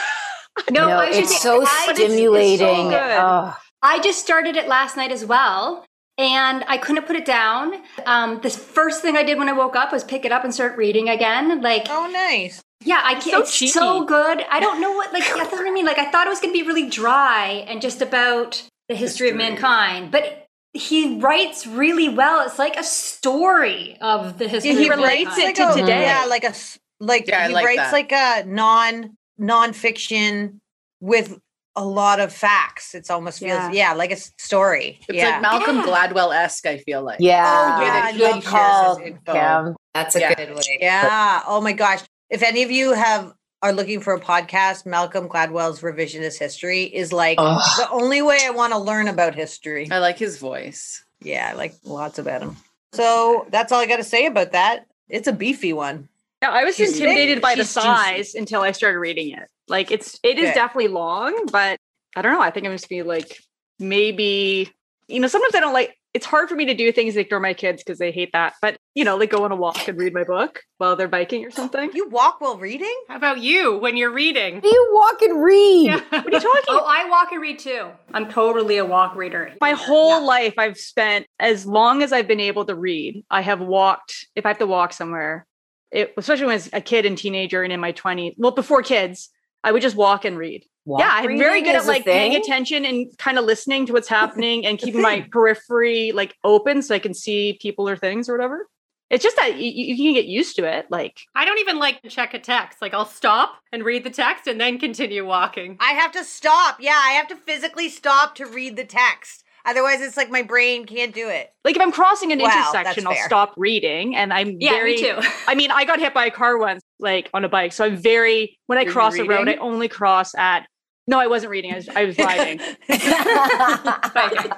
No, 0.71 0.87
No, 0.87 0.97
I 0.97 1.05
it's 1.07 1.17
just- 1.31 1.41
so 1.41 1.61
I 1.61 1.65
just- 1.65 1.89
it's 1.89 1.99
so 1.99 2.05
stimulating. 2.05 2.89
good. 2.89 3.17
Oh, 3.19 3.55
I 3.81 3.99
just 3.99 4.19
started 4.19 4.55
it 4.55 4.67
last 4.67 4.95
night 4.97 5.11
as 5.11 5.25
well. 5.25 5.85
And 6.17 6.63
I 6.67 6.77
couldn't 6.77 7.07
put 7.07 7.15
it 7.15 7.25
down. 7.25 7.81
Um, 8.05 8.41
the 8.41 8.49
first 8.49 9.01
thing 9.01 9.17
I 9.17 9.23
did 9.23 9.37
when 9.39 9.49
I 9.49 9.53
woke 9.53 9.75
up 9.75 9.91
was 9.91 10.03
pick 10.03 10.23
it 10.25 10.31
up 10.31 10.43
and 10.43 10.53
start 10.53 10.77
reading 10.77 11.09
again. 11.09 11.61
Like, 11.61 11.87
Oh, 11.89 12.07
nice. 12.11 12.61
yeah, 12.83 13.01
I 13.03 13.13
can't. 13.13 13.23
so 13.37 13.39
It's 13.41 13.57
cheeky. 13.57 13.71
so 13.71 14.05
good. 14.05 14.45
I 14.51 14.59
don't 14.59 14.79
know 14.81 14.91
what 14.91 15.11
like 15.13 15.23
that's 15.35 15.51
what 15.51 15.65
I 15.67 15.71
mean. 15.71 15.85
Like, 15.85 15.97
I 15.97 16.11
thought 16.11 16.27
it 16.27 16.29
was 16.29 16.39
going 16.39 16.53
to 16.53 16.59
be 16.61 16.67
really 16.67 16.89
dry 16.89 17.65
and 17.67 17.81
just 17.81 18.01
about 18.03 18.61
the 18.87 18.93
history, 18.95 19.29
of 19.29 19.35
mankind, 19.37 20.11
but 20.11 20.45
he 20.73 21.17
writes 21.19 21.65
really 21.65 22.09
well. 22.09 22.45
It's 22.45 22.59
like 22.59 22.77
a 22.77 22.83
story 22.83 23.97
of 24.01 24.37
the 24.37 24.47
history. 24.47 24.75
he 24.75 24.89
of 24.89 24.97
relates 24.97 25.37
mankind. 25.37 25.49
it 25.49 25.55
to 25.55 25.65
Like 25.65 25.75
a- 25.77 25.79
today. 25.81 26.01
Yeah, 26.01 26.25
like 26.27 26.43
a 26.43 26.53
like 26.99 27.27
Yeah, 27.27 27.47
he 27.47 27.53
like 27.53 27.65
writes 27.65 27.77
that. 27.81 27.93
like 27.93 28.11
a 28.11 28.43
non 28.47 29.17
nonfiction 29.41 30.59
with 30.99 31.39
a 31.75 31.85
lot 31.85 32.19
of 32.19 32.33
facts. 32.33 32.93
It's 32.93 33.09
almost 33.09 33.39
feels 33.39 33.51
Yeah. 33.51 33.71
yeah, 33.71 33.93
like 33.93 34.11
a 34.11 34.17
story. 34.17 34.99
It's 35.07 35.17
yeah. 35.17 35.29
like 35.31 35.41
Malcolm 35.41 35.81
Gladwell 35.81 36.35
esque. 36.35 36.65
I 36.65 36.77
feel 36.79 37.01
like. 37.01 37.19
Yeah. 37.19 37.43
Oh, 37.77 37.81
yeah, 37.81 38.01
I 38.05 38.11
Good 38.11 38.21
love 38.21 38.43
call, 38.45 38.95
shares 38.97 39.07
his 39.07 39.17
info. 39.17 39.33
Kim. 39.33 39.75
That's 39.93 40.15
a 40.15 40.19
Yeah. 40.19 40.33
good 40.35 40.55
way. 40.55 40.77
Yeah. 40.81 41.43
Oh 41.47 41.61
my 41.61 41.71
gosh. 41.73 42.01
If 42.29 42.43
any 42.43 42.63
of 42.63 42.71
you 42.71 42.93
have 42.93 43.33
are 43.61 43.71
looking 43.73 44.01
for 44.01 44.13
a 44.13 44.19
podcast, 44.19 44.85
Malcolm 44.85 45.29
Gladwell's 45.29 45.81
Revisionist 45.81 46.39
History 46.39 46.83
is 46.83 47.13
like 47.13 47.35
Ugh. 47.39 47.61
the 47.77 47.89
only 47.91 48.21
way 48.21 48.39
I 48.43 48.49
want 48.49 48.73
to 48.73 48.79
learn 48.79 49.07
about 49.07 49.35
history. 49.35 49.87
I 49.91 49.99
like 49.99 50.17
his 50.17 50.39
voice. 50.39 51.03
Yeah, 51.21 51.49
I 51.51 51.53
like 51.53 51.75
lots 51.83 52.17
about 52.19 52.41
him. 52.41 52.57
So 52.93 53.45
that's 53.49 53.71
all 53.71 53.79
I 53.79 53.85
got 53.85 53.97
to 53.97 54.03
say 54.03 54.25
about 54.25 54.51
that. 54.53 54.87
It's 55.07 55.27
a 55.27 55.33
beefy 55.33 55.73
one. 55.73 56.09
Yeah, 56.41 56.49
I 56.49 56.63
was 56.63 56.75
She's 56.75 56.93
intimidated 56.93 57.37
big, 57.37 57.41
by 57.43 57.55
the 57.55 57.63
she's 57.63 57.73
juicy. 57.73 57.87
size 57.87 58.35
until 58.35 58.61
I 58.61 58.71
started 58.71 58.97
reading 58.99 59.29
it. 59.31 59.47
Like 59.67 59.91
it's 59.91 60.19
it 60.23 60.37
is 60.39 60.49
Okay. 60.49 60.55
definitely 60.55 60.87
long, 60.89 61.45
but 61.51 61.77
I 62.15 62.21
don't 62.21 62.33
know. 62.33 62.41
I 62.41 62.49
think 62.51 62.65
I'm 62.65 62.71
just 62.73 62.89
be 62.89 63.03
like 63.03 63.37
maybe 63.79 64.71
you 65.07 65.19
know 65.19 65.27
sometimes 65.27 65.55
I 65.55 65.59
don't 65.59 65.73
like. 65.73 65.95
It's 66.13 66.25
hard 66.25 66.49
for 66.49 66.55
me 66.55 66.65
to 66.65 66.73
do 66.73 66.91
things 66.91 67.15
like 67.15 67.27
ignore 67.27 67.39
my 67.39 67.53
kids 67.53 67.81
because 67.81 67.97
they 67.97 68.11
hate 68.11 68.31
that. 68.33 68.53
But 68.61 68.75
you 68.95 69.05
know, 69.05 69.15
like 69.15 69.29
go 69.29 69.45
on 69.45 69.51
a 69.53 69.55
walk 69.55 69.87
and 69.87 69.97
read 69.97 70.13
my 70.13 70.25
book 70.25 70.61
while 70.77 70.97
they're 70.97 71.07
biking 71.07 71.45
or 71.45 71.51
something. 71.51 71.89
You 71.93 72.09
walk 72.09 72.41
while 72.41 72.57
reading? 72.57 72.93
How 73.07 73.15
about 73.15 73.39
you 73.39 73.77
when 73.77 73.95
you're 73.95 74.11
reading? 74.11 74.59
You 74.61 74.89
walk 74.93 75.21
and 75.21 75.41
read. 75.41 75.85
Yeah. 75.85 76.01
What 76.21 76.27
are 76.27 76.31
you 76.31 76.39
talking? 76.41 76.63
Oh, 76.67 76.83
I 76.85 77.07
walk 77.09 77.31
and 77.31 77.41
read 77.41 77.59
too. 77.59 77.87
I'm 78.13 78.29
totally 78.29 78.75
a 78.77 78.83
walk 78.85 79.15
reader. 79.15 79.53
my 79.61 79.71
whole 79.71 80.25
life 80.25 80.55
I've 80.57 80.77
spent 80.77 81.27
as 81.39 81.65
long 81.65 82.03
as 82.03 82.11
I've 82.11 82.27
been 82.27 82.41
able 82.41 82.65
to 82.65 82.75
read, 82.75 83.23
I 83.29 83.39
have 83.41 83.61
walked 83.61 84.27
if 84.35 84.45
I 84.45 84.49
have 84.49 84.57
to 84.57 84.67
walk 84.67 84.91
somewhere. 84.91 85.45
It, 85.91 86.13
especially 86.17 86.45
when 86.45 86.53
I 86.53 86.55
was 86.55 86.69
a 86.73 86.81
kid 86.81 87.05
and 87.05 87.17
teenager 87.17 87.63
and 87.63 87.73
in 87.73 87.79
my 87.79 87.91
20s, 87.91 88.35
well 88.37 88.51
before 88.51 88.81
kids, 88.81 89.29
I 89.63 89.71
would 89.71 89.81
just 89.81 89.95
walk 89.95 90.25
and 90.25 90.37
read. 90.37 90.65
Walk 90.85 91.01
yeah, 91.01 91.09
I'm 91.11 91.37
very 91.37 91.61
good 91.61 91.75
at 91.75 91.85
like 91.85 92.05
paying 92.05 92.35
attention 92.35 92.85
and 92.85 93.15
kind 93.17 93.37
of 93.37 93.45
listening 93.45 93.85
to 93.85 93.93
what's 93.93 94.07
happening 94.19 94.65
and 94.65 94.79
keeping 94.79 95.01
my 95.01 95.21
periphery 95.31 96.11
like 96.11 96.35
open 96.43 96.81
so 96.81 96.95
I 96.95 96.99
can 96.99 97.13
see 97.13 97.57
people 97.61 97.87
or 97.87 97.95
things 97.95 98.29
or 98.29 98.33
whatever. 98.33 98.67
It's 99.11 99.23
just 99.23 99.35
that 99.35 99.57
you, 99.57 99.69
you 99.69 99.97
can 99.97 100.13
get 100.13 100.25
used 100.25 100.55
to 100.55 100.63
it. 100.63 100.87
Like 100.89 101.19
I 101.35 101.45
don't 101.45 101.59
even 101.59 101.77
like 101.77 102.01
to 102.01 102.09
check 102.09 102.33
a 102.33 102.39
text. 102.39 102.81
Like 102.81 102.93
I'll 102.93 103.05
stop 103.05 103.59
and 103.71 103.83
read 103.83 104.05
the 104.05 104.09
text 104.09 104.47
and 104.47 104.59
then 104.59 104.79
continue 104.79 105.25
walking. 105.25 105.77
I 105.79 105.91
have 105.91 106.13
to 106.13 106.23
stop. 106.23 106.77
Yeah, 106.79 106.99
I 106.99 107.11
have 107.11 107.27
to 107.27 107.35
physically 107.35 107.89
stop 107.89 108.35
to 108.35 108.45
read 108.45 108.77
the 108.77 108.85
text. 108.85 109.43
Otherwise, 109.65 110.01
it's 110.01 110.17
like 110.17 110.29
my 110.29 110.41
brain 110.41 110.85
can't 110.85 111.13
do 111.13 111.29
it. 111.29 111.51
like 111.63 111.75
if 111.75 111.81
I'm 111.81 111.91
crossing 111.91 112.31
an 112.31 112.39
Wow, 112.39 112.71
intersection, 112.71 113.07
I'll 113.07 113.15
stop 113.15 113.53
reading 113.57 114.15
and 114.15 114.33
I'm 114.33 114.59
Yeah, 114.59 114.71
very 114.71 114.93
me 114.95 115.01
too. 115.01 115.19
I 115.47 115.55
mean, 115.55 115.71
I 115.71 115.85
got 115.85 115.99
hit 115.99 116.13
by 116.13 116.25
a 116.25 116.31
car 116.31 116.57
once, 116.57 116.81
like 116.99 117.29
on 117.33 117.45
a 117.45 117.49
bike. 117.49 117.73
So 117.73 117.85
I'm 117.85 117.97
very 117.97 118.57
when 118.67 118.77
I 118.77 118.83
Were 118.83 118.87
you 118.89 118.93
cross 118.93 119.19
a 119.19 119.25
road, 119.25 119.49
I 119.49 119.55
only 119.55 119.87
cross 119.87 120.33
at. 120.35 120.67
No, 121.07 121.19
I 121.19 121.27
wasn't 121.27 121.49
reading. 121.51 121.71
I 121.73 121.75
was, 121.75 121.89
I 121.95 122.05
was 122.05 122.17
riding. 122.19 122.59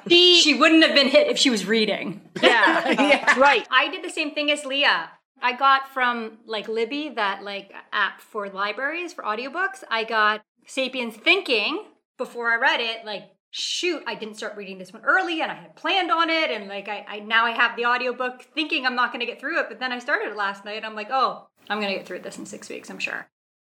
She, 0.09 0.41
she 0.41 0.53
wouldn't 0.53 0.83
have 0.83 0.93
been 0.95 1.07
hit 1.07 1.27
if 1.27 1.37
she 1.37 1.49
was 1.49 1.65
reading. 1.65 2.21
yeah, 2.41 3.39
right. 3.39 3.65
I 3.71 3.89
did 3.89 4.03
the 4.03 4.09
same 4.09 4.33
thing 4.33 4.51
as 4.51 4.65
Leah. 4.65 5.09
I 5.41 5.53
got 5.53 5.89
from 5.93 6.39
like 6.45 6.67
Libby, 6.67 7.09
that 7.15 7.43
like 7.43 7.71
app 7.91 8.21
for 8.21 8.49
libraries 8.49 9.13
for 9.13 9.23
audiobooks. 9.23 9.83
I 9.89 10.03
got 10.03 10.41
Sapiens 10.67 11.15
Thinking 11.15 11.83
before 12.17 12.51
I 12.51 12.57
read 12.57 12.79
it. 12.79 13.05
Like, 13.05 13.23
shoot, 13.53 14.03
I 14.07 14.15
didn't 14.15 14.35
start 14.35 14.57
reading 14.57 14.79
this 14.79 14.91
one 14.91 15.03
early 15.03 15.41
and 15.41 15.51
I 15.51 15.55
had 15.55 15.75
planned 15.75 16.11
on 16.11 16.29
it. 16.29 16.49
And 16.49 16.67
like, 16.67 16.89
I, 16.89 17.05
I 17.07 17.19
now 17.19 17.45
I 17.45 17.51
have 17.51 17.75
the 17.77 17.85
audiobook 17.85 18.41
thinking 18.55 18.85
I'm 18.85 18.95
not 18.95 19.11
going 19.13 19.19
to 19.19 19.25
get 19.27 19.39
through 19.39 19.59
it. 19.59 19.67
But 19.69 19.79
then 19.79 19.91
I 19.91 19.99
started 19.99 20.31
it 20.31 20.35
last 20.35 20.65
night. 20.65 20.77
And 20.77 20.85
I'm 20.85 20.95
like, 20.95 21.09
oh, 21.11 21.47
I'm 21.69 21.79
going 21.79 21.91
to 21.91 21.97
get 21.97 22.07
through 22.07 22.19
this 22.19 22.39
in 22.39 22.45
six 22.47 22.67
weeks, 22.67 22.89
I'm 22.89 22.97
sure. 22.99 23.27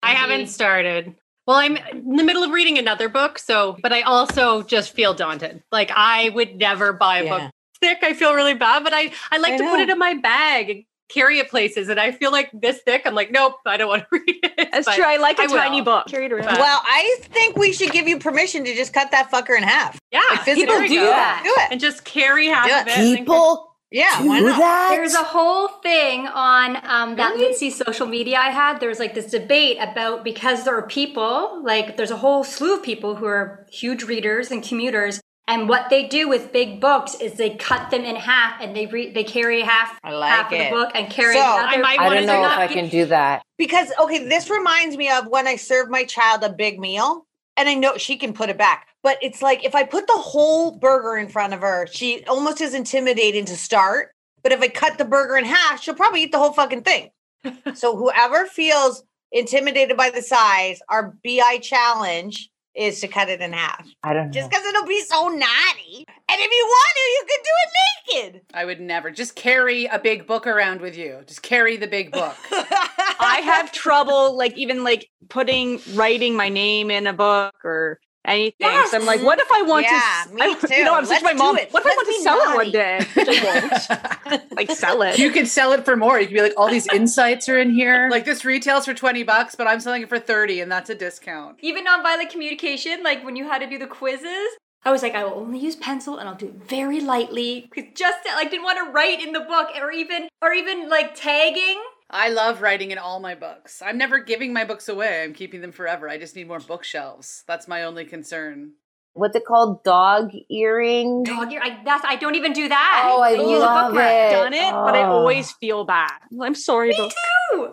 I 0.03 0.13
haven't 0.13 0.49
started. 0.49 1.15
Well, 1.47 1.57
I'm 1.57 1.77
in 1.77 2.17
the 2.17 2.25
middle 2.25 2.43
of 2.43 2.51
reading 2.51 2.79
another 2.79 3.09
book, 3.09 3.39
so 3.39 3.77
but 3.83 3.93
I 3.93 4.03
also 4.03 4.63
just 4.63 4.95
feel 4.95 5.15
daunted. 5.15 5.63
Like 5.71 5.91
I 5.95 6.31
would 6.31 6.57
never 6.57 6.93
buy 6.93 7.19
a 7.19 7.25
Yeah. 7.25 7.39
book 7.39 7.53
thick. 7.81 7.99
I 8.03 8.15
feel 8.15 8.35
really 8.35 8.55
bad, 8.55 8.83
but 8.83 8.93
I 8.95 9.13
I 9.31 9.39
like 9.39 9.55
I 9.55 9.59
to 9.59 9.65
put 9.65 9.81
it 9.81 9.91
in 9.91 9.99
my 9.99 10.15
bag 10.15 10.71
and 10.71 10.85
carry 11.09 11.39
it 11.39 11.49
places. 11.51 11.89
And 11.89 11.99
I 12.01 12.13
feel 12.13 12.33
like 12.33 12.51
this 12.53 12.81
thick. 12.85 13.03
I'm 13.07 13.15
like, 13.15 13.31
nope, 13.31 13.55
I 13.67 13.77
don't 13.77 13.89
want 13.89 14.03
to 14.03 14.09
read 14.13 14.39
it. 14.43 14.71
That's 14.73 14.87
But 14.87 14.95
true. 14.97 15.05
I 15.07 15.17
like 15.17 15.39
a 15.39 15.43
I 15.43 15.47
will. 15.47 15.57
tiny 15.57 15.81
book. 15.81 16.07
Carry 16.09 16.27
it 16.27 16.33
around. 16.33 16.47
Well, 16.59 16.81
I 16.85 17.19
think 17.23 17.57
we 17.57 17.73
should 17.73 17.93
give 17.93 18.09
you 18.09 18.19
permission 18.19 18.65
to 18.65 18.75
just 18.75 18.93
cut 18.93 19.11
that 19.13 19.31
fucker 19.31 19.57
in 19.57 19.63
half. 19.63 19.99
Yeah, 20.11 20.21
Like, 20.31 20.41
physically 20.43 20.89
do 20.89 21.01
go. 21.01 21.07
that. 21.07 21.43
Do 21.45 21.51
it. 21.63 21.69
and 21.73 21.81
just 21.81 22.05
carry 22.05 22.47
half 22.47 22.67
of 22.67 22.71
it. 22.71 22.91
it. 22.91 22.99
and 22.99 23.07
then 23.09 23.17
People 23.19 23.73
Yeah, 23.93 24.21
do 24.23 24.29
why 24.29 24.41
not? 24.41 24.59
that. 24.59 24.89
There's 24.91 25.15
a 25.15 25.23
whole 25.23 25.69
thing 25.69 26.27
on 26.27 26.77
um, 26.83 27.17
that 27.17 27.37
Litsy 27.37 27.71
social 27.71 28.07
media 28.07 28.39
I 28.39 28.51
had. 28.51 28.81
There's 28.81 28.99
like 28.99 29.15
this 29.15 29.27
debate 29.31 29.79
about 29.81 30.25
because 30.25 30.65
there 30.65 30.77
are 30.77 30.87
people, 30.87 31.63
like 31.65 31.97
there's 31.97 32.11
a 32.11 32.17
whole 32.17 32.43
slew 32.45 32.75
of 32.75 32.83
people 32.83 33.15
who 33.17 33.27
are 33.27 33.67
huge 33.71 34.03
readers 34.03 34.51
and 34.51 34.63
commuters, 34.63 35.21
and 35.49 35.69
what 35.69 35.91
they 35.91 36.07
do 36.09 36.29
with 36.29 36.53
big 36.53 36.81
books 36.81 37.15
is 37.15 37.35
they 37.35 37.51
cut 37.51 37.91
them 37.91 38.05
in 38.05 38.17
half 38.17 38.61
and 38.61 38.75
they 38.75 38.87
read 38.87 39.15
they 39.15 39.25
carry 39.25 39.61
half 39.63 39.99
I 40.03 40.13
like 40.13 40.31
half 40.33 40.53
of 40.53 40.59
the 40.59 40.71
book 40.71 40.91
and 40.95 41.11
carry 41.11 41.35
So, 41.35 41.41
the 41.41 41.47
I 41.47 41.73
other. 41.73 41.83
might 41.83 41.99
I 42.01 42.07
wanna 42.07 42.27
don't 42.27 42.27
know 42.27 42.45
if. 42.45 42.59
I 42.59 42.67
can 42.67 42.89
do 42.89 43.07
that. 43.07 43.43
Because 43.57 43.93
okay, 44.01 44.27
this 44.27 44.51
reminds 44.51 44.97
me 44.97 45.11
of 45.11 45.27
when 45.29 45.47
I 45.47 45.57
serve 45.57 45.89
my 45.89 46.05
child 46.05 46.43
a 46.43 46.53
big 46.53 46.81
meal, 46.81 47.27
and 47.57 47.69
I 47.69 47.75
know 47.75 47.97
she 47.97 48.17
can 48.17 48.33
put 48.33 48.51
it 48.51 48.59
back. 48.59 48.89
But 49.03 49.19
it's 49.23 49.41
like 49.41 49.65
if 49.65 49.75
I 49.75 49.85
put 49.85 50.07
the 50.07 50.15
whole 50.15 50.73
burger 50.73 51.17
in 51.17 51.29
front 51.29 51.55
of 51.55 51.61
her, 51.61 51.87
she 51.93 52.25
almost 52.25 52.61
is 52.61 52.75
intimidating 52.75 53.45
to 53.47 53.57
start. 53.57 54.11
But 54.43 54.53
if 54.53 54.61
I 54.61 54.69
cut 54.69 54.99
the 54.99 55.05
burger 55.05 55.37
in 55.37 55.45
half, 55.45 55.83
she'll 55.83 55.95
probably 55.95 56.23
eat 56.23 56.33
the 56.33 56.39
whole 56.39 56.53
fucking 56.53 56.83
thing. 56.83 57.11
so 57.75 57.97
whoever 57.97 58.47
feels 58.47 59.05
intimidated 59.33 59.97
by 59.97 60.11
the 60.11 60.23
size, 60.23 60.81
our 60.89 61.17
BI 61.25 61.59
challenge 61.63 62.51
is 62.77 63.01
to 63.01 63.09
cut 63.09 63.29
it 63.29 63.41
in 63.41 63.53
half. 63.53 63.87
I 64.03 64.13
don't 64.13 64.27
know. 64.27 64.33
Just 64.33 64.51
because 64.51 64.65
it'll 64.67 64.87
be 64.87 65.01
so 65.01 65.29
naughty. 65.29 66.05
And 66.09 66.41
if 66.41 66.51
you 66.51 66.67
want 66.69 66.95
to, 66.95 67.01
you 67.01 67.25
can 67.29 67.39
do 67.43 67.51
it 67.65 68.33
naked. 68.33 68.43
I 68.55 68.65
would 68.65 68.81
never. 68.81 69.11
Just 69.11 69.35
carry 69.37 69.87
a 69.87 69.99
big 69.99 70.27
book 70.27 70.47
around 70.47 70.81
with 70.81 70.97
you. 70.97 71.23
Just 71.27 71.43
carry 71.43 71.77
the 71.77 71.87
big 71.87 72.13
book. 72.13 72.37
I 72.51 73.41
have 73.45 73.73
trouble, 73.73 74.37
like 74.37 74.57
even 74.57 74.85
like 74.85 75.09
putting 75.29 75.81
writing 75.95 76.37
my 76.37 76.49
name 76.49 76.91
in 76.91 77.07
a 77.07 77.13
book 77.13 77.55
or 77.65 77.99
anything. 78.27 78.69
So 78.91 78.97
I'm 78.99 79.07
like, 79.07 79.23
what 79.23 79.39
if 79.41 79.51
I 79.53 79.63
want 79.63 79.85
Yeah, 79.87 80.25
to? 80.29 80.35
me 80.35 80.43
I- 80.43 80.55
too. 80.67 80.75
You 80.75 80.85
know, 80.85 80.95
I'm 80.95 81.05
such 81.05 81.23
Let's 81.23 81.25
my 81.25 81.33
do 81.33 81.39
mom. 81.39 81.57
it. 81.59 81.73
What 81.73 81.85
if 81.85 81.87
I 81.87 81.89
Let's 81.91 81.97
want 81.97 82.07
to 82.07 82.13
be 82.13 82.23
sell 82.23 82.39
it 82.41 82.55
one 82.57 82.71
day? 82.73 83.07
Which 83.15 83.91
I 83.91 84.17
won't. 84.31 84.53
like 84.57 84.71
sell 84.73 85.03
it. 85.03 85.19
You 85.19 85.31
could 85.31 85.49
sell 85.49 85.73
it 85.73 85.85
for 85.85 85.97
more. 85.97 86.19
You 86.21 86.27
could 86.27 86.35
be 86.35 86.43
like, 86.43 86.55
all 86.57 86.69
these 86.71 86.87
insights 86.93 87.49
are 87.49 87.59
in 87.59 87.71
here. 87.71 88.09
like 88.11 88.25
this 88.25 88.45
retails 88.45 88.85
for 88.85 88.95
20 88.95 89.23
bucks, 89.23 89.55
but 89.55 89.67
I'm 89.67 89.81
selling 89.81 90.03
it 90.03 90.09
for 90.09 90.19
30 90.19 90.61
and 90.61 90.71
that's 90.71 90.91
a 90.91 90.95
discount. 90.95 91.57
Even 91.61 91.85
nonviolent 91.85 92.31
communication, 92.31 93.03
like 93.03 93.25
when 93.25 93.37
you 93.37 93.49
had 93.49 93.59
to 93.61 93.67
do 93.69 93.79
the 93.79 93.87
quizzes, 93.87 94.49
I 94.85 94.93
was 94.93 95.03
like, 95.03 95.15
I 95.17 95.25
will 95.25 95.35
only 95.35 95.59
use 95.59 95.75
pencil 95.75 96.19
and 96.19 96.29
I'll 96.29 96.37
do 96.37 96.47
it 96.47 96.55
very 96.69 97.01
lightly. 97.01 97.69
'Cause 97.75 97.85
Just 97.95 98.19
like 98.37 98.51
didn't 98.51 98.65
want 98.65 98.79
to 98.79 98.93
write 98.93 99.21
in 99.21 99.33
the 99.33 99.41
book 99.41 99.71
or 99.81 99.91
even 99.91 100.29
or 100.43 100.53
even 100.53 100.89
like 100.89 101.15
tagging. 101.15 101.83
I 102.09 102.29
love 102.29 102.63
writing 102.63 102.93
in 102.93 102.99
all 102.99 103.19
my 103.19 103.35
books. 103.35 103.83
I'm 103.85 103.99
never 103.99 104.21
giving 104.21 104.53
my 104.53 104.65
books 104.65 104.89
away. 104.89 105.23
I'm 105.23 105.35
keeping 105.35 105.61
them 105.61 105.73
forever. 105.73 106.09
I 106.09 106.19
just 106.19 106.37
need 106.37 106.47
more 106.47 106.61
bookshelves. 106.61 107.43
That's 107.47 107.67
my 107.67 107.83
only 107.83 108.05
concern. 108.05 108.75
What's 109.17 109.35
it 109.35 109.45
called? 109.47 109.83
Dog 109.83 110.31
earring? 110.51 111.23
Dog 111.25 111.51
ear. 111.53 111.61
I 111.63 111.81
that's 111.85 112.05
I 112.07 112.17
don't 112.17 112.35
even 112.35 112.53
do 112.53 112.69
that. 112.69 113.03
Oh, 113.07 113.21
I 113.23 113.31
use 113.31 113.61
love 113.61 113.91
book 113.93 113.99
wrap. 113.99 114.33
it. 114.33 114.35
Done 114.35 114.53
it, 114.53 114.73
but 114.73 114.95
I 114.95 115.05
Oh. 115.05 115.13
always 115.13 115.53
feel 115.53 115.85
bad. 115.85 116.13
I'm 116.41 116.55
sorry, 116.55 116.93
but 116.97 117.13
Ooh. 117.55 117.71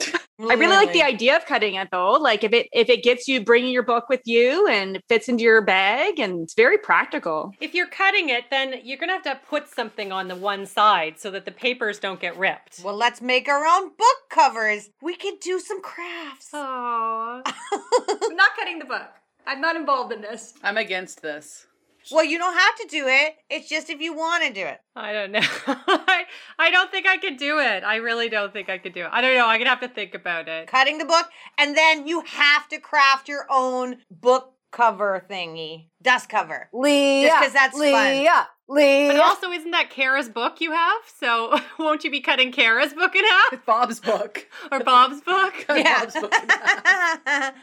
I 0.49 0.55
really 0.55 0.75
like 0.75 0.93
the 0.93 1.03
idea 1.03 1.35
of 1.37 1.45
cutting 1.45 1.75
it 1.75 1.89
though. 1.91 2.13
Like 2.13 2.43
if 2.43 2.53
it 2.53 2.67
if 2.71 2.89
it 2.89 3.03
gets 3.03 3.27
you 3.27 3.43
bringing 3.43 3.71
your 3.73 3.83
book 3.83 4.09
with 4.09 4.21
you 4.25 4.67
and 4.67 4.95
it 4.97 5.03
fits 5.09 5.27
into 5.29 5.43
your 5.43 5.61
bag 5.61 6.19
and 6.19 6.41
it's 6.41 6.53
very 6.53 6.77
practical. 6.77 7.51
If 7.59 7.73
you're 7.73 7.87
cutting 7.87 8.29
it, 8.29 8.45
then 8.49 8.75
you're 8.83 8.97
gonna 8.97 9.13
have 9.13 9.23
to 9.23 9.39
put 9.49 9.67
something 9.69 10.11
on 10.11 10.27
the 10.29 10.35
one 10.35 10.65
side 10.65 11.19
so 11.19 11.29
that 11.31 11.45
the 11.45 11.51
papers 11.51 11.99
don't 11.99 12.19
get 12.19 12.37
ripped. 12.37 12.81
Well, 12.83 12.95
let's 12.95 13.21
make 13.21 13.47
our 13.49 13.65
own 13.65 13.89
book 13.89 14.17
covers. 14.29 14.89
We 15.01 15.15
could 15.15 15.39
do 15.41 15.59
some 15.59 15.81
crafts. 15.81 16.49
Oh, 16.53 17.41
I'm 18.29 18.35
not 18.35 18.51
cutting 18.57 18.79
the 18.79 18.85
book. 18.85 19.09
I'm 19.45 19.61
not 19.61 19.75
involved 19.75 20.13
in 20.13 20.21
this. 20.21 20.53
I'm 20.63 20.77
against 20.77 21.21
this. 21.21 21.67
Well, 22.11 22.25
you 22.25 22.37
don't 22.37 22.57
have 22.57 22.75
to 22.79 22.87
do 22.87 23.07
it. 23.07 23.35
It's 23.49 23.69
just 23.69 23.89
if 23.89 24.01
you 24.01 24.13
want 24.13 24.43
to 24.43 24.53
do 24.53 24.65
it. 24.65 24.81
I 24.95 25.13
don't 25.13 25.31
know. 25.31 25.39
I, 25.67 26.25
I 26.59 26.69
don't 26.69 26.91
think 26.91 27.07
I 27.07 27.17
could 27.17 27.37
do 27.37 27.59
it. 27.59 27.83
I 27.83 27.97
really 27.97 28.29
don't 28.29 28.51
think 28.51 28.69
I 28.69 28.77
could 28.77 28.93
do 28.93 29.05
it. 29.05 29.09
I 29.11 29.21
don't 29.21 29.35
know. 29.35 29.47
I'm 29.47 29.59
gonna 29.59 29.69
have 29.69 29.79
to 29.81 29.87
think 29.87 30.13
about 30.13 30.47
it. 30.47 30.67
Cutting 30.67 30.97
the 30.97 31.05
book, 31.05 31.27
and 31.57 31.77
then 31.77 32.07
you 32.07 32.21
have 32.27 32.67
to 32.69 32.79
craft 32.79 33.29
your 33.29 33.45
own 33.49 33.97
book 34.11 34.53
cover 34.71 35.25
thingy, 35.29 35.87
dust 36.01 36.27
cover. 36.27 36.69
Leah. 36.73 37.27
Just 37.27 37.39
because 37.39 37.53
that's 37.53 37.77
fun. 37.77 37.81
Leah. 37.81 38.19
Leah. 38.21 38.47
But 38.73 39.19
also, 39.19 39.51
isn't 39.51 39.71
that 39.71 39.89
Kara's 39.89 40.29
book 40.29 40.61
you 40.61 40.71
have? 40.71 41.01
So 41.19 41.59
won't 41.79 42.03
you 42.03 42.11
be 42.11 42.21
cutting 42.21 42.51
Kara's 42.51 42.93
book 42.93 43.15
in 43.15 43.23
half 43.25 43.53
It's 43.53 43.65
Bob's 43.65 43.99
book. 43.99 44.47
or 44.71 44.79
Bob's 44.79 45.21
book? 45.21 45.53
Bob's 45.67 46.13
book. 46.13 46.33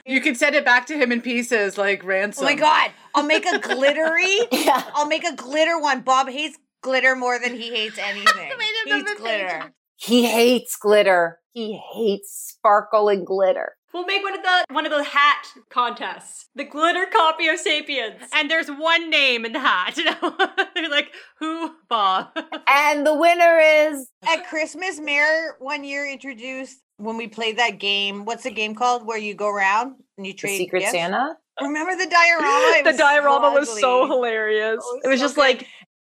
You 0.06 0.20
can 0.20 0.34
send 0.34 0.54
it 0.54 0.64
back 0.64 0.86
to 0.86 0.96
him 0.96 1.12
in 1.12 1.20
pieces 1.20 1.78
like 1.78 2.04
ransom. 2.04 2.44
Oh 2.44 2.46
my 2.50 2.54
god! 2.54 2.90
I'll 3.14 3.24
make 3.26 3.46
a 3.46 3.58
glittery. 3.58 4.40
Yeah. 4.52 4.82
I'll 4.94 5.06
make 5.08 5.24
a 5.24 5.34
glitter 5.34 5.78
one. 5.80 6.02
Bob 6.02 6.28
hates 6.28 6.58
glitter 6.82 7.16
more 7.16 7.38
than 7.38 7.54
he 7.54 7.70
hates 7.70 7.98
anything. 7.98 8.52
He's 8.84 9.14
glitter. 9.14 9.72
He 9.96 10.26
hates 10.26 10.76
glitter. 10.76 11.38
He 11.52 11.80
hates 11.92 12.54
sparkle 12.56 13.08
and 13.08 13.26
glitter. 13.26 13.72
We'll 13.92 14.06
make 14.06 14.22
one 14.22 14.34
of 14.34 14.42
the 14.42 14.64
one 14.70 14.86
of 14.86 14.92
the 14.92 15.02
hat 15.02 15.46
contests. 15.68 16.48
The 16.54 16.64
glitter 16.64 17.06
copy 17.06 17.48
of 17.48 17.58
Sapiens. 17.58 18.22
And 18.32 18.50
there's 18.50 18.68
one 18.68 19.10
name 19.10 19.44
in 19.44 19.52
the 19.52 19.58
hat. 19.60 19.96
You 19.96 20.04
know? 20.22 20.36
They're 20.74 20.88
like, 20.88 21.12
who? 21.38 21.72
Bob. 21.88 22.28
And 22.68 23.04
the 23.06 23.14
winner 23.14 23.58
is 23.58 24.08
At 24.26 24.48
Christmas, 24.48 25.00
Mare 25.00 25.56
one 25.58 25.82
year 25.84 26.06
introduced 26.08 26.78
when 26.98 27.16
we 27.16 27.26
played 27.26 27.58
that 27.58 27.78
game. 27.80 28.24
What's 28.24 28.44
the 28.44 28.50
game 28.52 28.74
called 28.76 29.06
where 29.06 29.18
you 29.18 29.34
go 29.34 29.48
around 29.48 29.96
and 30.16 30.26
you 30.26 30.32
the 30.32 30.38
trade 30.38 30.58
Secret 30.58 30.80
gifts? 30.80 30.92
Santa. 30.92 31.36
Remember 31.60 31.96
the 31.96 32.06
diorama? 32.08 32.72
The 32.84 32.90
was 32.90 32.96
diorama 32.96 33.50
was 33.58 33.80
so 33.80 34.06
hilarious. 34.06 34.78
Oh, 34.82 35.00
it 35.04 35.08
was 35.08 35.08
it 35.08 35.08
was 35.08 35.20
so 35.20 35.24
just 35.24 35.34
good. 35.34 35.40
like 35.40 35.66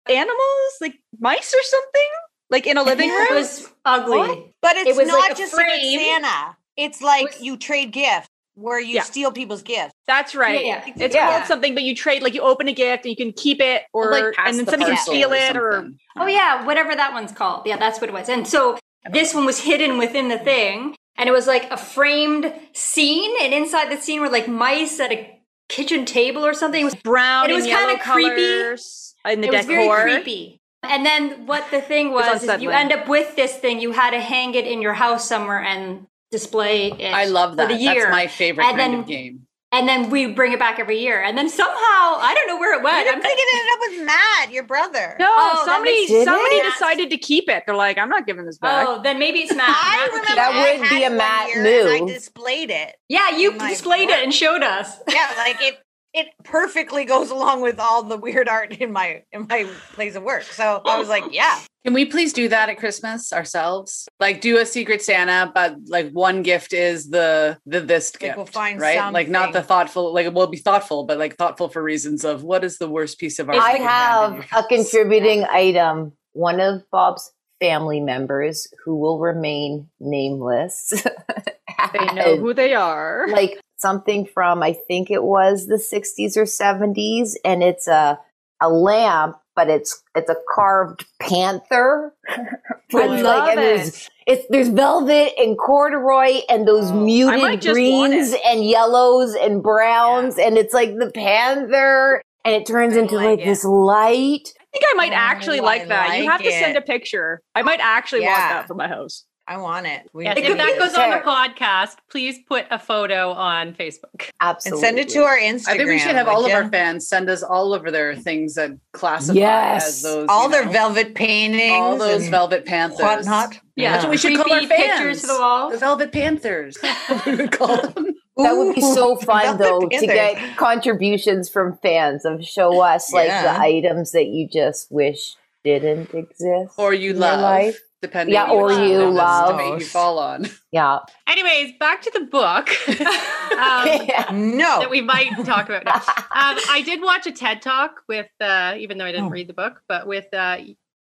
animals, 0.10 0.72
like 0.82 0.96
mice 1.20 1.54
or 1.54 1.64
something, 1.64 2.10
like 2.50 2.66
in 2.66 2.78
a 2.78 2.84
living 2.84 3.10
room. 3.10 3.28
It 3.30 3.36
was 3.36 3.70
ugly. 3.86 4.56
But 4.62 4.78
it's 4.78 4.90
It 4.90 4.96
was 4.96 5.08
not 5.08 5.20
like 5.20 5.32
a 5.32 5.36
just 5.36 5.52
Secret. 5.52 5.80
Santa. 5.82 6.58
It's 6.78 7.02
like 7.02 7.26
was- 7.34 7.42
you 7.42 7.58
trade 7.58 7.92
gifts 7.92 8.28
where 8.56 8.80
you 8.80 8.96
Yeah. 8.96 9.02
steal 9.04 9.32
people's 9.32 9.64
gifts. 9.64 9.94
That's 10.06 10.36
right. 10.36 10.64
Yeah, 10.64 10.84
yeah. 10.86 11.06
It's 11.06 11.16
Yeah. 11.16 11.30
called 11.32 11.46
something, 11.48 11.74
but 11.74 11.84
you 11.84 11.96
trade 11.96 12.22
like 12.22 12.34
you 12.36 12.42
open 12.42 12.68
a 12.68 12.74
gift 12.74 13.06
and 13.06 13.10
you 13.10 13.16
can 13.16 13.32
keep 13.34 13.60
it, 13.60 13.84
or 13.94 14.12
like 14.12 14.36
and 14.38 14.58
then 14.60 14.66
the 14.66 14.72
somebody 14.72 14.92
can 14.96 15.04
steal 15.04 15.32
or 15.32 15.36
it, 15.36 15.58
or. 15.58 15.90
Oh 16.18 16.28
yeah, 16.28 16.64
whatever 16.66 16.96
that 16.96 17.14
one's 17.14 17.32
called. 17.32 17.66
Yeah, 17.66 17.78
that's 17.78 18.00
what 18.00 18.10
it 18.10 18.14
was. 18.14 18.30
And 18.30 18.48
so 18.48 18.78
this 19.12 19.34
one 19.34 19.46
was 19.46 19.60
hidden 19.60 19.98
within 19.98 20.28
the 20.30 20.38
thing, 20.38 20.96
and 21.18 21.28
it 21.28 21.32
was 21.32 21.48
like 21.48 21.70
a 21.72 21.78
framed 21.78 22.54
scene, 22.74 23.34
and 23.42 23.54
inside 23.54 23.90
the 23.90 23.98
scene 24.00 24.22
were 24.22 24.30
like 24.30 24.48
mice 24.48 25.00
at 25.00 25.12
a 25.12 25.30
kitchen 25.70 26.06
table 26.06 26.46
or 26.46 26.54
something. 26.54 26.82
It 26.82 26.86
was 26.86 26.96
brown 26.96 27.46
And 27.46 27.54
it 27.54 27.56
was 27.56 27.66
kinda 27.66 27.98
creepy. 28.00 28.36
colors 28.36 29.16
in 29.26 29.42
the 29.42 29.48
it 29.48 29.54
was 29.54 29.66
decor. 29.66 29.96
very 29.98 30.12
creepy. 30.16 30.60
And 30.84 31.06
then 31.06 31.48
what 31.48 31.72
the 31.72 31.82
thing 31.82 32.12
was 32.12 32.42
was, 32.42 32.44
is 32.44 32.62
you 32.62 32.70
end 32.70 32.92
up 32.92 33.08
with 33.08 33.36
this 33.36 33.56
thing. 33.56 33.80
You 33.80 33.94
had 33.94 34.12
to 34.12 34.20
hang 34.20 34.54
it 34.54 34.68
in 34.68 34.82
your 34.82 34.94
house 34.94 35.28
somewhere 35.28 35.64
and 35.64 36.06
display 36.34 36.92
it. 36.92 37.14
I 37.14 37.26
love 37.26 37.56
that. 37.58 37.70
For 37.70 37.74
the 37.76 37.80
year. 37.80 38.04
That's 38.06 38.12
my 38.12 38.28
favorite 38.28 38.66
And 38.66 38.78
kind 38.78 38.94
then- 38.94 39.00
of 39.02 39.08
game. 39.08 39.48
and 39.72 39.88
then 39.90 40.10
we 40.10 40.28
bring 40.28 40.52
it 40.52 40.60
back 40.60 40.78
every 40.80 41.00
year. 41.00 41.22
And 41.22 41.38
then 41.38 41.48
somehow 41.50 41.74
I 42.20 42.34
don't 42.36 42.48
know 42.48 42.58
where 42.60 42.78
it 42.78 42.84
went. 42.84 43.08
I 43.08 43.12
I'm 43.12 43.22
thinking 43.22 43.46
it 43.48 43.56
ended 43.60 43.74
up 43.74 43.80
with 43.88 44.06
Matt, 44.06 44.52
your 44.52 44.64
brother. 44.64 45.16
No, 45.20 45.28
Oh, 45.30 45.64
somebody 45.66 46.06
somebody 46.08 46.56
it? 46.58 46.72
decided 46.74 47.10
to 47.12 47.18
keep 47.18 47.50
it. 47.50 47.64
They're 47.66 47.76
like, 47.76 47.98
I'm 47.98 48.10
not 48.10 48.26
giving 48.28 48.46
this 48.46 48.58
back. 48.60 48.86
Oh, 48.88 49.02
then 49.02 49.18
maybe 49.20 49.40
it's 49.40 49.56
Matt. 49.56 49.68
I 49.70 49.98
Matt 49.98 50.08
remember 50.10 50.36
That 50.36 50.52
it. 50.56 50.56
I 50.56 50.80
would 50.82 50.90
be 50.90 51.04
a 51.06 51.10
Matt 51.10 51.48
year 51.56 51.82
and 51.82 51.90
I 51.90 52.00
move. 52.02 52.10
displayed 52.10 52.70
it. 52.72 52.96
Yeah, 53.10 53.38
you 53.38 53.52
in 53.52 53.58
my 53.58 53.70
displayed 53.70 54.10
work. 54.10 54.18
it 54.18 54.24
and 54.26 54.34
showed 54.34 54.64
us. 54.64 54.98
Yeah, 55.10 55.30
like 55.38 55.62
it 55.62 55.80
it 56.14 56.28
perfectly 56.44 57.06
goes 57.06 57.32
along 57.32 57.62
with 57.62 57.80
all 57.80 58.04
the 58.04 58.18
weird 58.18 58.48
art 58.48 58.74
in 58.74 58.92
my 58.92 59.24
in 59.32 59.48
my 59.50 59.66
place 59.94 60.16
of 60.16 60.22
work. 60.22 60.44
So 60.44 60.82
I 60.86 61.00
was 61.00 61.10
like, 61.10 61.24
yeah. 61.32 61.60
Can 61.86 61.94
we 61.94 62.06
please 62.06 62.32
do 62.32 62.48
that 62.48 62.70
at 62.70 62.78
Christmas 62.78 63.34
ourselves? 63.34 64.08
Like 64.20 64.40
do 64.40 64.58
a 64.58 64.66
secret 64.66 65.02
Santa, 65.02 65.52
but 65.54 65.76
like 65.88 66.12
one 66.12 66.42
gift 66.42 66.72
is 66.74 67.10
the 67.10 67.58
the 67.66 67.82
this 67.82 68.14
Like, 68.14 68.20
gift, 68.22 68.38
we'll 68.38 68.46
find 68.46 68.80
right? 68.80 69.12
Like 69.12 69.28
not 69.28 69.52
the 69.52 69.62
thoughtful. 69.62 70.14
Like 70.14 70.34
we'll 70.34 70.48
be 70.48 70.58
thoughtful, 70.58 71.06
but 71.06 71.18
like 71.18 71.36
thoughtful 71.36 71.68
for 71.70 71.84
reasons 71.84 72.24
of 72.24 72.44
what 72.44 72.64
is 72.64 72.78
the 72.78 72.90
worst 72.90 73.20
piece 73.20 73.38
of 73.40 73.50
art. 73.50 73.58
I 73.58 73.72
have 73.72 73.80
in 73.80 73.84
have 73.84 74.32
your 74.34 74.42
a 74.42 74.46
house? 74.46 74.66
contributing 74.70 75.44
item. 75.46 76.14
One 76.32 76.60
of 76.62 76.84
Bob's 76.90 77.32
family 77.60 78.00
members, 78.00 78.68
who 78.84 78.96
will 78.98 79.20
remain 79.20 79.88
nameless, 80.00 80.94
They 81.94 82.06
know 82.14 82.38
who 82.38 82.54
they 82.54 82.74
are. 82.74 83.28
like 83.30 83.60
something 83.78 84.26
from 84.26 84.64
I 84.64 84.74
think 84.88 85.12
it 85.12 85.24
was 85.24 85.68
the 85.68 85.76
60s 85.76 86.38
or 86.38 86.44
70s, 86.46 87.34
and 87.44 87.62
it's 87.62 87.88
a 87.88 88.18
a 88.62 88.70
lamp, 88.70 89.36
but 89.56 89.70
it's 89.70 90.02
it's 90.16 90.30
a 90.30 90.36
carved 90.54 91.06
panther. 91.20 92.14
I 92.30 93.06
love 93.22 93.50
and 93.50 93.60
it. 93.60 93.64
there's 93.64 94.10
it's 94.28 94.46
there's 94.50 94.70
velvet 94.70 95.34
and 95.38 95.58
corduroy 95.58 96.40
and 96.50 96.68
those 96.68 96.92
Oh, 96.92 97.04
muted 97.04 97.62
greens 97.62 98.34
and 98.46 98.64
yellows 98.66 99.36
and 99.36 99.62
browns, 99.64 100.38
and 100.38 100.58
it's 100.58 100.74
like 100.74 100.98
the 100.98 101.12
panther, 101.12 102.22
and 102.46 102.56
it 102.56 102.66
turns 102.66 102.96
I 102.96 103.02
into 103.02 103.16
like 103.16 103.40
like 103.40 103.46
this 103.46 103.64
light. 103.64 104.54
I 104.60 104.78
think 104.80 104.86
I 104.92 104.94
might 104.96 105.12
Oh, 105.12 105.16
actually 105.16 105.60
I 105.60 105.64
like 105.64 105.88
that. 105.88 106.18
you 106.18 106.24
like 106.24 106.32
have 106.32 106.42
to 106.42 106.52
send 106.52 106.78
a 106.78 106.82
picture. 106.82 107.42
I 107.56 107.62
might 107.62 107.80
actually 107.80 108.22
want 108.22 108.38
that 108.38 108.68
for 108.68 108.74
my 108.74 108.88
house. 108.88 109.26
I 109.46 109.58
want 109.58 109.86
it. 109.88 110.10
We 110.14 110.24
Yes, 110.24 110.38
if 110.38 110.58
that 110.58 110.80
goes 110.80 110.92
this. 110.92 110.98
on 110.98 111.10
the 111.10 111.18
podcast, 111.18 111.98
please 112.10 112.40
put 112.48 112.66
a 112.72 112.80
photo 112.80 113.32
on 113.32 113.74
Facebook. 113.74 114.04
and 114.22 114.32
Absolutely. 114.40 114.82
send 114.82 115.00
it 115.00 115.10
to 115.10 115.24
our 115.24 115.38
Instagram. 115.38 115.68
I 115.68 115.78
think 115.78 115.90
we 115.90 116.00
should 116.00 116.16
have 116.16 116.28
would 116.28 116.34
all 116.34 116.46
of 116.46 116.52
our 116.54 116.70
fans 116.70 117.08
send 117.10 117.30
us 117.30 117.44
all 117.44 117.74
over 117.74 117.92
their 117.92 118.16
things 118.16 118.56
that 118.56 118.72
classify 118.94 119.38
Yes. 119.40 119.88
as 119.88 120.02
those. 120.02 120.28
all 120.30 120.48
their 120.48 120.64
know, 120.66 120.72
velvet 120.72 121.14
paintings, 121.14 121.74
all 121.74 121.98
those 121.98 122.30
velvet 122.30 122.66
panthers. 122.66 123.00
whatnot. 123.02 123.60
Yeah, 123.76 123.92
That's 123.92 124.04
what 124.06 124.12
we 124.12 124.18
should 124.18 124.38
call 124.38 124.54
our 124.54 124.62
fans. 124.62 124.70
pictures 124.72 125.22
to 125.22 125.28
the 125.28 125.34
wall. 125.40 125.72
The 125.72 125.78
Velvet 125.78 126.12
Panthers. 126.14 126.78
we 127.26 127.36
would 127.36 127.52
call 127.52 127.76
them. 127.82 128.16
That 128.38 128.54
would 128.54 128.76
be 128.76 128.82
so 128.82 129.16
fun 129.18 129.58
Velvet 129.58 129.90
though 129.92 130.00
to 130.00 130.06
get 130.08 130.58
contributions 130.58 131.50
from 131.50 131.78
fans 131.84 132.24
of 132.26 132.46
show 132.46 132.80
us 132.82 133.12
like 133.12 133.28
the 133.28 133.60
items 133.60 134.12
that 134.14 134.28
you 134.28 134.48
just 134.48 134.92
wish 134.92 135.36
didn't 135.64 136.14
exist. 136.14 136.74
Or 136.78 136.94
you 136.94 137.14
love, 137.14 137.40
life. 137.42 137.80
Depending 138.04 138.34
Yeah, 138.36 138.44
on 138.44 138.50
or 138.52 138.72
you 138.72 139.00
one 139.00 139.02
of 139.08 139.16
us 139.18 139.50
love. 139.60 139.80
you 139.82 139.86
fall 139.88 140.20
on. 140.20 140.48
Yeah. 140.72 141.00
Anyways, 141.28 141.74
back 141.80 142.02
to 142.04 142.12
the 142.14 142.22
book 142.26 142.70
um, 143.58 144.58
No. 144.58 144.80
that 144.80 144.90
we 144.92 145.02
might 145.02 145.32
talk 145.46 145.70
about 145.70 145.86
now. 145.86 146.02
Um, 146.36 146.58
I 146.70 146.82
did 146.84 147.02
watch 147.02 147.26
a 147.28 147.32
TED 147.32 147.62
talk 147.62 148.02
with, 148.10 148.28
uh, 148.42 148.74
even 148.78 148.98
though 148.98 149.06
I 149.06 149.12
didn't 149.12 149.28
Oh. 149.28 149.30
read 149.30 149.48
the 149.48 149.54
book, 149.54 149.82
but 149.88 150.08
with 150.08 150.32
uh, 150.34 150.58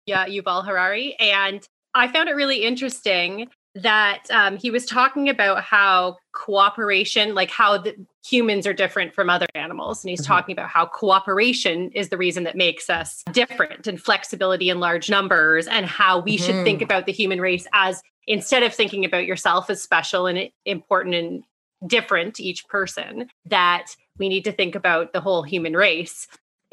yeah, 0.06 0.26
Yuval 0.26 0.64
Harari, 0.64 1.14
and 1.18 1.66
I 1.94 2.06
found 2.08 2.28
it 2.28 2.36
really 2.36 2.62
interesting 2.62 3.48
that 3.82 4.22
um, 4.30 4.56
he 4.56 4.70
was 4.70 4.86
talking 4.86 5.28
about 5.28 5.62
how 5.62 6.16
cooperation, 6.32 7.34
like 7.34 7.50
how 7.50 7.76
the 7.78 7.94
humans 8.26 8.66
are 8.66 8.72
different 8.72 9.14
from 9.14 9.28
other 9.28 9.46
animals, 9.54 10.02
and 10.02 10.10
he's 10.10 10.22
Mhm. 10.22 10.26
talking 10.26 10.52
about 10.54 10.70
how 10.70 10.86
cooperation 10.86 11.90
is 11.92 12.08
the 12.08 12.16
reason 12.16 12.44
that 12.44 12.56
makes 12.56 12.88
us 12.88 13.22
different, 13.32 13.86
and 13.86 14.00
flexibility 14.00 14.70
in 14.70 14.80
large 14.80 15.10
numbers, 15.10 15.66
and 15.66 15.86
how 15.86 16.18
we 16.18 16.36
should 16.36 16.64
think 16.64 16.80
about 16.82 17.06
the 17.06 17.12
human 17.12 17.40
race 17.40 17.66
as 17.72 18.02
instead 18.26 18.62
of 18.62 18.74
thinking 18.74 19.04
about 19.04 19.26
yourself 19.26 19.70
as 19.70 19.82
special 19.82 20.26
and 20.26 20.50
important 20.64 21.14
and 21.14 21.44
different 21.86 22.34
to 22.34 22.42
each 22.42 22.66
person 22.68 23.28
that 23.44 23.94
we 24.18 24.28
need 24.28 24.44
to 24.44 24.52
think 24.52 24.74
about 24.74 25.12
the 25.12 25.20
whole 25.20 25.42
human 25.42 25.74
race. 25.74 26.26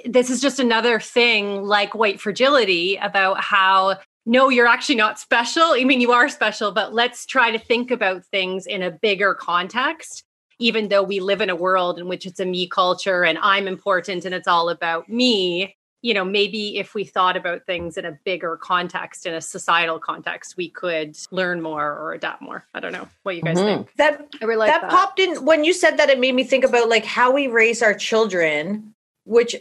This 0.06 0.30
is 0.30 0.42
just 0.42 0.60
another 0.60 1.00
thing 1.00 1.64
like 1.64 1.94
white 1.94 2.20
fragility 2.20 2.96
about 2.96 3.42
how 3.42 4.00
no 4.26 4.50
you're 4.50 4.68
actually 4.68 4.96
not 4.96 5.20
special 5.20 5.64
i 5.74 5.84
mean 5.84 6.02
you 6.02 6.12
are 6.12 6.30
special 6.30 6.72
but 6.72 6.94
let's 6.94 7.26
try 7.26 7.52
to 7.52 7.60
think 7.60 7.92
about 7.92 8.24
things 8.26 8.66
in 8.66 8.82
a 8.82 8.92
bigger 8.92 9.34
context 9.34 10.24
even 10.60 10.88
though 10.88 11.04
we 11.04 11.20
live 11.20 11.42
in 11.42 11.50
a 11.50 11.56
world 11.56 12.00
in 12.00 12.08
which 12.08 12.26
it's 12.26 12.40
a 12.40 12.46
me 12.46 12.68
culture 12.68 13.24
and 13.24 13.38
i'm 13.40 13.68
important 13.68 14.26
and 14.26 14.34
it's 14.34 14.48
all 14.48 14.70
about 14.70 15.08
me 15.10 15.76
you 16.02 16.14
know 16.14 16.24
maybe 16.26 16.78
if 16.78 16.94
we 16.94 17.04
thought 17.04 17.36
about 17.38 17.66
things 17.66 17.98
in 17.98 18.06
a 18.06 18.18
bigger 18.24 18.58
context 18.58 19.26
in 19.26 19.34
a 19.34 19.42
societal 19.42 20.00
context 20.00 20.56
we 20.58 20.70
could 20.70 21.18
learn 21.32 21.62
more 21.62 21.98
or 21.98 22.14
adapt 22.14 22.42
more 22.42 22.66
i 22.74 22.80
don't 22.80 22.92
know 22.94 23.08
what 23.24 23.36
you 23.36 23.42
guys 23.42 23.58
Mhm. 23.58 23.66
think 23.66 23.94
that 23.96 24.28
I 24.42 24.46
really 24.46 24.60
like 24.60 24.72
that, 24.72 24.82
that. 24.82 24.92
popped 24.92 25.20
in 25.20 25.44
when 25.46 25.64
you 25.64 25.74
said 25.74 25.98
that. 25.98 26.10
It 26.10 26.20
made 26.20 26.36
me 26.36 26.44
think 26.44 26.64
about 26.64 26.90
like 26.90 27.06
how 27.06 27.32
we 27.32 27.48
raise 27.48 27.82
our 27.82 27.94
children, 27.94 28.94
which 29.26 29.56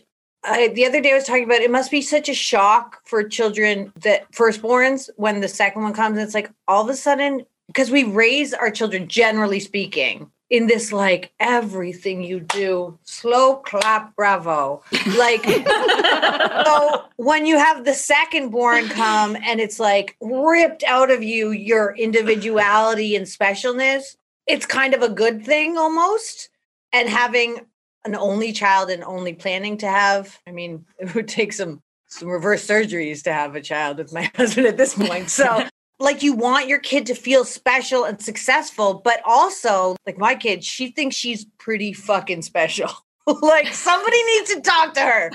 I, 0.44 0.68
the 0.68 0.86
other 0.86 1.00
day 1.00 1.12
I 1.12 1.14
was 1.14 1.24
talking 1.24 1.44
about. 1.44 1.60
It 1.60 1.70
must 1.70 1.90
be 1.90 2.02
such 2.02 2.28
a 2.28 2.34
shock 2.34 3.00
for 3.04 3.22
children 3.22 3.92
that 4.02 4.30
firstborns 4.32 5.08
when 5.16 5.40
the 5.40 5.48
second 5.48 5.82
one 5.82 5.92
comes. 5.92 6.18
It's 6.18 6.34
like 6.34 6.50
all 6.66 6.82
of 6.82 6.88
a 6.88 6.96
sudden 6.96 7.46
because 7.68 7.90
we 7.90 8.04
raise 8.04 8.52
our 8.52 8.70
children, 8.70 9.08
generally 9.08 9.60
speaking, 9.60 10.30
in 10.50 10.66
this 10.66 10.92
like 10.92 11.32
everything 11.40 12.22
you 12.22 12.40
do, 12.40 12.98
slow 13.04 13.56
clap, 13.56 14.14
bravo, 14.16 14.82
like. 15.16 15.44
so 16.66 17.04
when 17.16 17.46
you 17.46 17.56
have 17.56 17.84
the 17.84 17.94
second 17.94 18.50
born 18.50 18.88
come 18.88 19.36
and 19.36 19.60
it's 19.60 19.78
like 19.78 20.16
ripped 20.20 20.82
out 20.84 21.10
of 21.10 21.22
you 21.22 21.52
your 21.52 21.94
individuality 21.96 23.14
and 23.14 23.26
specialness 23.26 24.16
it's 24.46 24.66
kind 24.66 24.94
of 24.94 25.02
a 25.02 25.08
good 25.08 25.44
thing 25.44 25.78
almost 25.78 26.50
and 26.92 27.08
having 27.08 27.60
an 28.04 28.14
only 28.16 28.52
child 28.52 28.90
and 28.90 29.04
only 29.04 29.32
planning 29.32 29.78
to 29.78 29.88
have. 29.88 30.38
I 30.46 30.52
mean 30.52 30.84
it 30.98 31.14
would 31.14 31.28
take 31.28 31.52
some 31.52 31.80
some 32.08 32.28
reverse 32.28 32.66
surgeries 32.66 33.22
to 33.22 33.32
have 33.32 33.56
a 33.56 33.60
child 33.60 33.98
with 33.98 34.12
my 34.12 34.30
husband 34.36 34.66
at 34.66 34.76
this 34.76 34.94
point. 34.94 35.30
So 35.30 35.66
like 35.98 36.22
you 36.22 36.34
want 36.34 36.68
your 36.68 36.78
kid 36.78 37.06
to 37.06 37.14
feel 37.14 37.44
special 37.44 38.04
and 38.04 38.20
successful 38.20 38.94
but 39.04 39.20
also 39.24 39.96
like 40.06 40.18
my 40.18 40.34
kid 40.34 40.64
she 40.64 40.90
thinks 40.90 41.16
she's 41.16 41.44
pretty 41.58 41.92
fucking 41.92 42.42
special. 42.42 42.90
Like 43.24 43.68
somebody 43.72 44.20
needs 44.24 44.52
to 44.52 44.60
talk 44.62 44.94
to 44.94 45.00
her. 45.00 45.30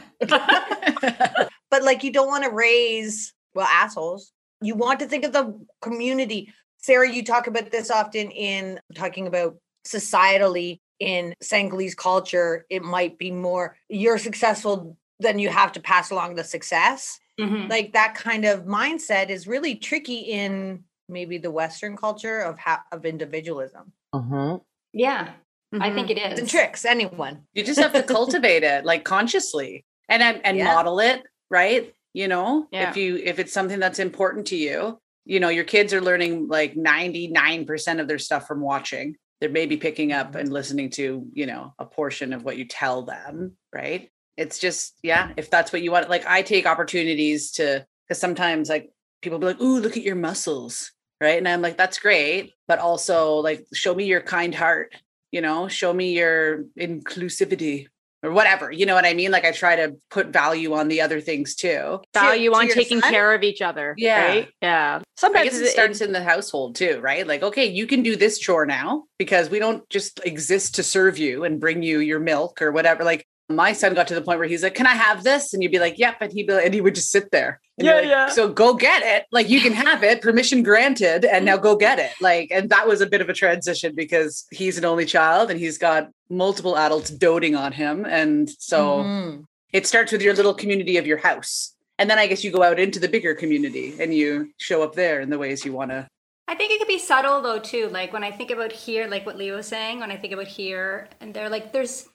But 1.69 1.83
like 1.83 2.03
you 2.03 2.11
don't 2.11 2.27
want 2.27 2.43
to 2.43 2.49
raise 2.49 3.33
well 3.53 3.67
assholes. 3.67 4.31
You 4.61 4.75
want 4.75 4.99
to 4.99 5.07
think 5.07 5.23
of 5.23 5.33
the 5.33 5.57
community. 5.81 6.53
Sarah 6.79 7.09
you 7.09 7.23
talk 7.23 7.47
about 7.47 7.71
this 7.71 7.91
often 7.91 8.31
in 8.31 8.79
talking 8.95 9.27
about 9.27 9.57
societally 9.85 10.79
in 10.99 11.33
Sinhalese 11.43 11.95
culture 11.95 12.65
it 12.69 12.83
might 12.83 13.17
be 13.17 13.31
more 13.31 13.77
you're 13.89 14.17
successful 14.17 14.97
then 15.19 15.39
you 15.39 15.49
have 15.49 15.71
to 15.71 15.79
pass 15.79 16.11
along 16.11 16.35
the 16.35 16.43
success 16.43 17.19
Mm-hmm. 17.39 17.69
Like 17.69 17.93
that 17.93 18.15
kind 18.15 18.45
of 18.45 18.65
mindset 18.65 19.29
is 19.29 19.47
really 19.47 19.75
tricky 19.75 20.19
in 20.19 20.83
maybe 21.07 21.37
the 21.37 21.51
Western 21.51 21.95
culture 21.95 22.39
of 22.39 22.57
ha- 22.57 22.83
of 22.91 23.05
individualism. 23.05 23.93
Mm-hmm. 24.13 24.57
Yeah, 24.93 25.27
mm-hmm. 25.73 25.81
I 25.81 25.93
think 25.93 26.09
it 26.09 26.17
is. 26.17 26.39
And 26.39 26.49
tricks 26.49 26.83
anyone. 26.83 27.43
You 27.53 27.63
just 27.63 27.79
have 27.79 27.93
to 27.93 28.03
cultivate 28.03 28.63
it 28.63 28.85
like 28.85 29.03
consciously 29.03 29.85
and 30.09 30.23
and 30.23 30.57
yeah. 30.57 30.65
model 30.65 30.99
it, 30.99 31.23
right? 31.51 31.93
You 32.13 32.27
know, 32.27 32.67
yeah. 32.71 32.89
if 32.89 32.97
you 32.97 33.17
if 33.17 33.37
it's 33.37 33.53
something 33.53 33.79
that's 33.79 33.99
important 33.99 34.47
to 34.47 34.55
you, 34.55 34.99
you 35.25 35.39
know, 35.39 35.49
your 35.49 35.63
kids 35.63 35.93
are 35.93 36.01
learning 36.01 36.47
like 36.47 36.73
99% 36.73 37.99
of 37.99 38.07
their 38.07 38.17
stuff 38.17 38.47
from 38.47 38.61
watching. 38.61 39.15
They're 39.39 39.49
maybe 39.49 39.77
picking 39.77 40.11
up 40.11 40.35
and 40.35 40.51
listening 40.51 40.89
to, 40.91 41.27
you 41.33 41.45
know, 41.45 41.73
a 41.77 41.85
portion 41.85 42.33
of 42.33 42.43
what 42.43 42.57
you 42.57 42.65
tell 42.65 43.03
them, 43.03 43.55
right? 43.73 44.09
It's 44.35 44.59
just, 44.59 44.97
yeah, 45.03 45.31
if 45.37 45.49
that's 45.49 45.71
what 45.71 45.81
you 45.81 45.91
want. 45.91 46.09
Like 46.09 46.25
I 46.25 46.41
take 46.41 46.65
opportunities 46.65 47.51
to 47.53 47.85
because 48.07 48.19
sometimes 48.19 48.69
like 48.69 48.91
people 49.21 49.39
be 49.39 49.47
like, 49.47 49.61
ooh, 49.61 49.79
look 49.79 49.97
at 49.97 50.03
your 50.03 50.15
muscles 50.15 50.91
right 51.21 51.37
and 51.37 51.47
i'm 51.47 51.61
like 51.61 51.77
that's 51.77 51.99
great 51.99 52.53
but 52.67 52.79
also 52.79 53.35
like 53.35 53.65
show 53.73 53.93
me 53.93 54.05
your 54.05 54.21
kind 54.21 54.53
heart 54.53 54.93
you 55.31 55.41
know 55.41 55.67
show 55.67 55.93
me 55.93 56.13
your 56.13 56.65
inclusivity 56.79 57.87
or 58.27 58.33
whatever 58.33 58.71
you 58.71 58.85
know 58.85 58.93
what 58.93 59.05
i 59.05 59.13
mean 59.13 59.31
like 59.31 59.45
i 59.45 59.51
try 59.51 59.75
to 59.75 59.95
put 60.09 60.27
value 60.27 60.73
on 60.73 60.87
the 60.87 61.01
other 61.01 61.21
things 61.21 61.55
too 61.55 61.99
value 62.13 62.51
to, 62.51 62.57
on 62.57 62.67
to 62.67 62.73
taking 62.73 63.01
son? 63.01 63.11
care 63.11 63.33
of 63.33 63.43
each 63.43 63.61
other 63.61 63.95
yeah 63.97 64.27
right? 64.27 64.49
yeah 64.61 65.01
sometimes 65.15 65.57
it, 65.57 65.65
it 65.65 65.69
starts 65.69 66.01
in 66.01 66.11
the 66.11 66.23
household 66.23 66.75
too 66.75 66.99
right 67.01 67.25
like 67.25 67.41
okay 67.41 67.65
you 67.65 67.87
can 67.87 68.03
do 68.03 68.15
this 68.15 68.37
chore 68.37 68.65
now 68.65 69.03
because 69.17 69.49
we 69.49 69.59
don't 69.59 69.87
just 69.89 70.19
exist 70.25 70.75
to 70.75 70.83
serve 70.83 71.17
you 71.17 71.43
and 71.43 71.59
bring 71.59 71.81
you 71.81 71.99
your 71.99 72.19
milk 72.19 72.61
or 72.61 72.71
whatever 72.71 73.03
like 73.03 73.25
my 73.49 73.71
son 73.71 73.93
got 73.93 74.07
to 74.09 74.15
the 74.15 74.21
point 74.21 74.39
where 74.39 74.47
he's 74.47 74.63
like, 74.63 74.75
"Can 74.75 74.87
I 74.87 74.93
have 74.93 75.23
this?" 75.23 75.53
And 75.53 75.63
you'd 75.63 75.71
be 75.71 75.79
like, 75.79 75.97
"Yep," 75.97 76.17
and 76.19 76.33
he'd 76.33 76.47
be, 76.47 76.53
like, 76.53 76.65
and 76.65 76.73
he 76.73 76.81
would 76.81 76.95
just 76.95 77.11
sit 77.11 77.31
there. 77.31 77.61
Yeah, 77.85 77.95
like, 77.95 78.05
yeah. 78.05 78.29
So 78.29 78.49
go 78.49 78.73
get 78.73 79.03
it. 79.03 79.25
Like 79.31 79.49
you 79.49 79.61
can 79.61 79.73
have 79.73 80.03
it, 80.03 80.21
permission 80.21 80.63
granted, 80.63 81.25
and 81.25 81.45
now 81.45 81.57
go 81.57 81.75
get 81.75 81.99
it. 81.99 82.11
Like, 82.19 82.49
and 82.51 82.69
that 82.69 82.87
was 82.87 83.01
a 83.01 83.05
bit 83.05 83.21
of 83.21 83.29
a 83.29 83.33
transition 83.33 83.93
because 83.95 84.45
he's 84.51 84.77
an 84.77 84.85
only 84.85 85.05
child 85.05 85.51
and 85.51 85.59
he's 85.59 85.77
got 85.77 86.09
multiple 86.29 86.77
adults 86.77 87.09
doting 87.09 87.55
on 87.55 87.71
him, 87.71 88.05
and 88.05 88.49
so 88.49 88.99
mm-hmm. 88.99 89.41
it 89.73 89.85
starts 89.85 90.11
with 90.11 90.21
your 90.21 90.33
little 90.33 90.53
community 90.53 90.97
of 90.97 91.05
your 91.05 91.17
house, 91.17 91.75
and 91.99 92.09
then 92.09 92.17
I 92.19 92.27
guess 92.27 92.43
you 92.43 92.51
go 92.51 92.63
out 92.63 92.79
into 92.79 92.99
the 92.99 93.07
bigger 93.07 93.33
community 93.35 93.93
and 93.99 94.13
you 94.13 94.51
show 94.57 94.83
up 94.83 94.95
there 94.95 95.21
in 95.21 95.29
the 95.29 95.37
ways 95.37 95.65
you 95.65 95.73
want 95.73 95.91
to 95.91 96.07
I 96.47 96.55
think 96.55 96.71
it 96.71 96.79
could 96.79 96.87
be 96.87 96.97
subtle 96.97 97.41
though 97.41 97.59
too. 97.59 97.89
Like 97.89 98.13
when 98.13 98.23
I 98.23 98.31
think 98.31 98.51
about 98.51 98.71
here, 98.71 99.07
like 99.07 99.25
what 99.25 99.37
Leo 99.37 99.57
was 99.57 99.67
saying, 99.67 99.99
when 99.99 100.11
I 100.11 100.17
think 100.17 100.33
about 100.33 100.47
here, 100.47 101.09
and 101.19 101.33
they're 101.33 101.49
like, 101.49 101.73
there's 101.73 102.07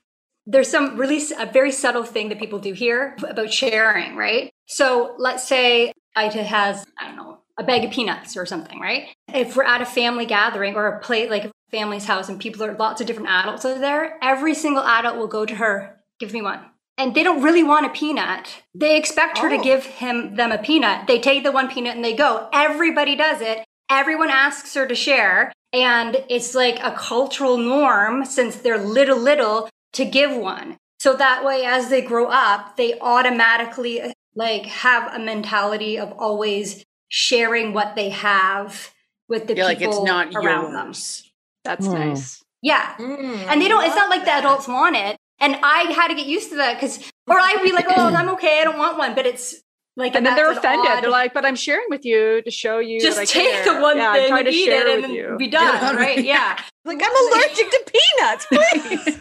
there's 0.47 0.69
some 0.69 0.97
really 0.97 1.21
a 1.39 1.47
very 1.47 1.73
subtle 1.73 2.05
thing 2.05 2.29
that 2.29 2.39
people 2.39 2.59
do 2.59 2.73
here 2.73 3.17
about 3.27 3.53
sharing, 3.53 4.17
right? 4.17 4.53
So 4.67 5.15
let's 5.19 5.47
say 5.47 5.93
Ita 6.17 6.43
has, 6.43 6.85
I 6.99 7.07
don't 7.07 7.17
know, 7.17 7.39
a 7.59 7.63
bag 7.63 7.85
of 7.85 7.91
peanuts 7.91 8.37
or 8.37 8.47
something, 8.47 8.81
right? 8.81 9.09
If 9.33 9.57
we're 9.57 9.65
at 9.65 9.83
a 9.83 9.87
family 9.87 10.27
gathering 10.27 10.75
or 10.75 10.87
a 10.87 11.01
plate 11.01 11.31
like 11.31 11.45
a 11.45 11.53
family's 11.71 12.07
house 12.07 12.29
and 12.29 12.41
people 12.41 12.65
are 12.65 12.75
lots 12.75 13.01
of 13.01 13.07
different 13.07 13.29
adults 13.29 13.65
are 13.65 13.79
there, 13.79 14.19
every 14.23 14.55
single 14.55 14.83
adult 14.83 15.17
will 15.17 15.29
go 15.29 15.47
to 15.47 15.55
her, 15.57 16.01
give 16.19 16.33
me 16.33 16.43
one. 16.43 16.61
And 16.99 17.15
they 17.15 17.23
don't 17.23 17.43
really 17.43 17.63
want 17.63 17.87
a 17.87 17.91
peanut. 17.91 18.63
They 18.75 18.97
expect 18.97 19.39
her 19.39 19.49
oh. 19.49 19.57
to 19.57 19.63
give 19.63 19.85
him 19.85 20.37
them 20.37 20.53
a 20.53 20.59
peanut. 20.59 21.07
They 21.07 21.19
take 21.19 21.43
the 21.43 21.53
one 21.53 21.69
peanut 21.69 21.97
and 21.97 22.05
they 22.05 22.15
go. 22.15 22.49
Everybody 22.53 23.17
does 23.17 23.41
it. 23.41 23.65
Everyone 23.91 24.31
asks 24.31 24.75
her 24.75 24.87
to 24.87 24.95
share. 24.95 25.53
And 25.73 26.23
it's 26.29 26.55
like 26.55 26.79
a 26.83 26.93
cultural 26.93 27.57
norm 27.57 28.27
since 28.27 28.57
they're 28.57 28.79
little, 28.79 29.19
little 29.19 29.71
to 29.95 30.05
give 30.05 30.37
one. 30.37 30.79
So 31.01 31.15
that 31.17 31.45
way, 31.45 31.65
as 31.65 31.89
they 31.89 32.01
grow 32.03 32.27
up, 32.27 32.77
they 32.77 32.99
automatically 33.01 34.15
like 34.35 34.67
have 34.67 35.15
a 35.15 35.19
mentality 35.19 35.99
of 35.99 36.13
always 36.13 36.85
sharing 37.09 37.73
what 37.73 37.97
they 37.97 38.09
have 38.11 38.93
with 39.29 39.47
the 39.47 39.57
yeah, 39.57 39.75
people 39.75 39.91
like 39.91 39.97
it's 39.97 40.05
not 40.05 40.35
around 40.35 40.73
yours. 40.73 41.23
them. 41.23 41.31
That's 41.65 41.87
mm. 41.87 41.95
nice. 41.95 42.43
Yeah. 42.63 42.95
Mm, 42.99 43.47
and 43.49 43.61
they 43.61 43.69
don't, 43.69 43.85
it's 43.85 43.97
not 43.97 44.09
like 44.09 44.25
the 44.25 44.33
adults 44.33 44.69
want 44.69 44.97
it. 44.97 45.17
And 45.41 45.57
I 45.63 45.93
had 45.93 46.09
to 46.09 46.15
get 46.15 46.27
used 46.27 46.51
to 46.51 46.57
that 46.57 46.75
because, 46.75 46.99
or 47.27 47.37
I'd 47.39 47.63
be 47.65 47.73
like, 47.73 47.87
oh, 47.89 48.15
I'm 48.15 48.29
okay. 48.31 48.61
I 48.61 48.65
don't 48.65 48.79
want 48.79 48.97
one. 48.97 49.15
But 49.15 49.27
it's 49.27 49.61
like, 49.97 50.15
and 50.15 50.25
then 50.25 50.37
they're 50.37 50.51
offended. 50.51 50.91
Odd... 50.91 51.03
They're 51.03 51.11
like, 51.11 51.35
but 51.35 51.45
I'm 51.45 51.57
sharing 51.57 51.85
with 51.91 52.05
you 52.05 52.41
to 52.43 52.51
show 52.51 52.79
you. 52.79 53.01
Just 53.01 53.31
take 53.31 53.53
care. 53.53 53.75
the 53.75 53.81
one 53.81 53.99
yeah, 53.99 54.15
thing, 54.15 54.33
and 54.33 54.49
eat 54.49 54.69
it, 54.69 55.05
and 55.05 55.13
you. 55.13 55.37
be 55.39 55.49
done. 55.49 55.97
right? 56.03 56.23
Yeah. 56.23 56.59
like 56.85 57.01
I'm 57.03 57.17
allergic 57.27 57.71
to 57.71 57.93
peanuts, 57.93 58.47
please. 58.47 59.19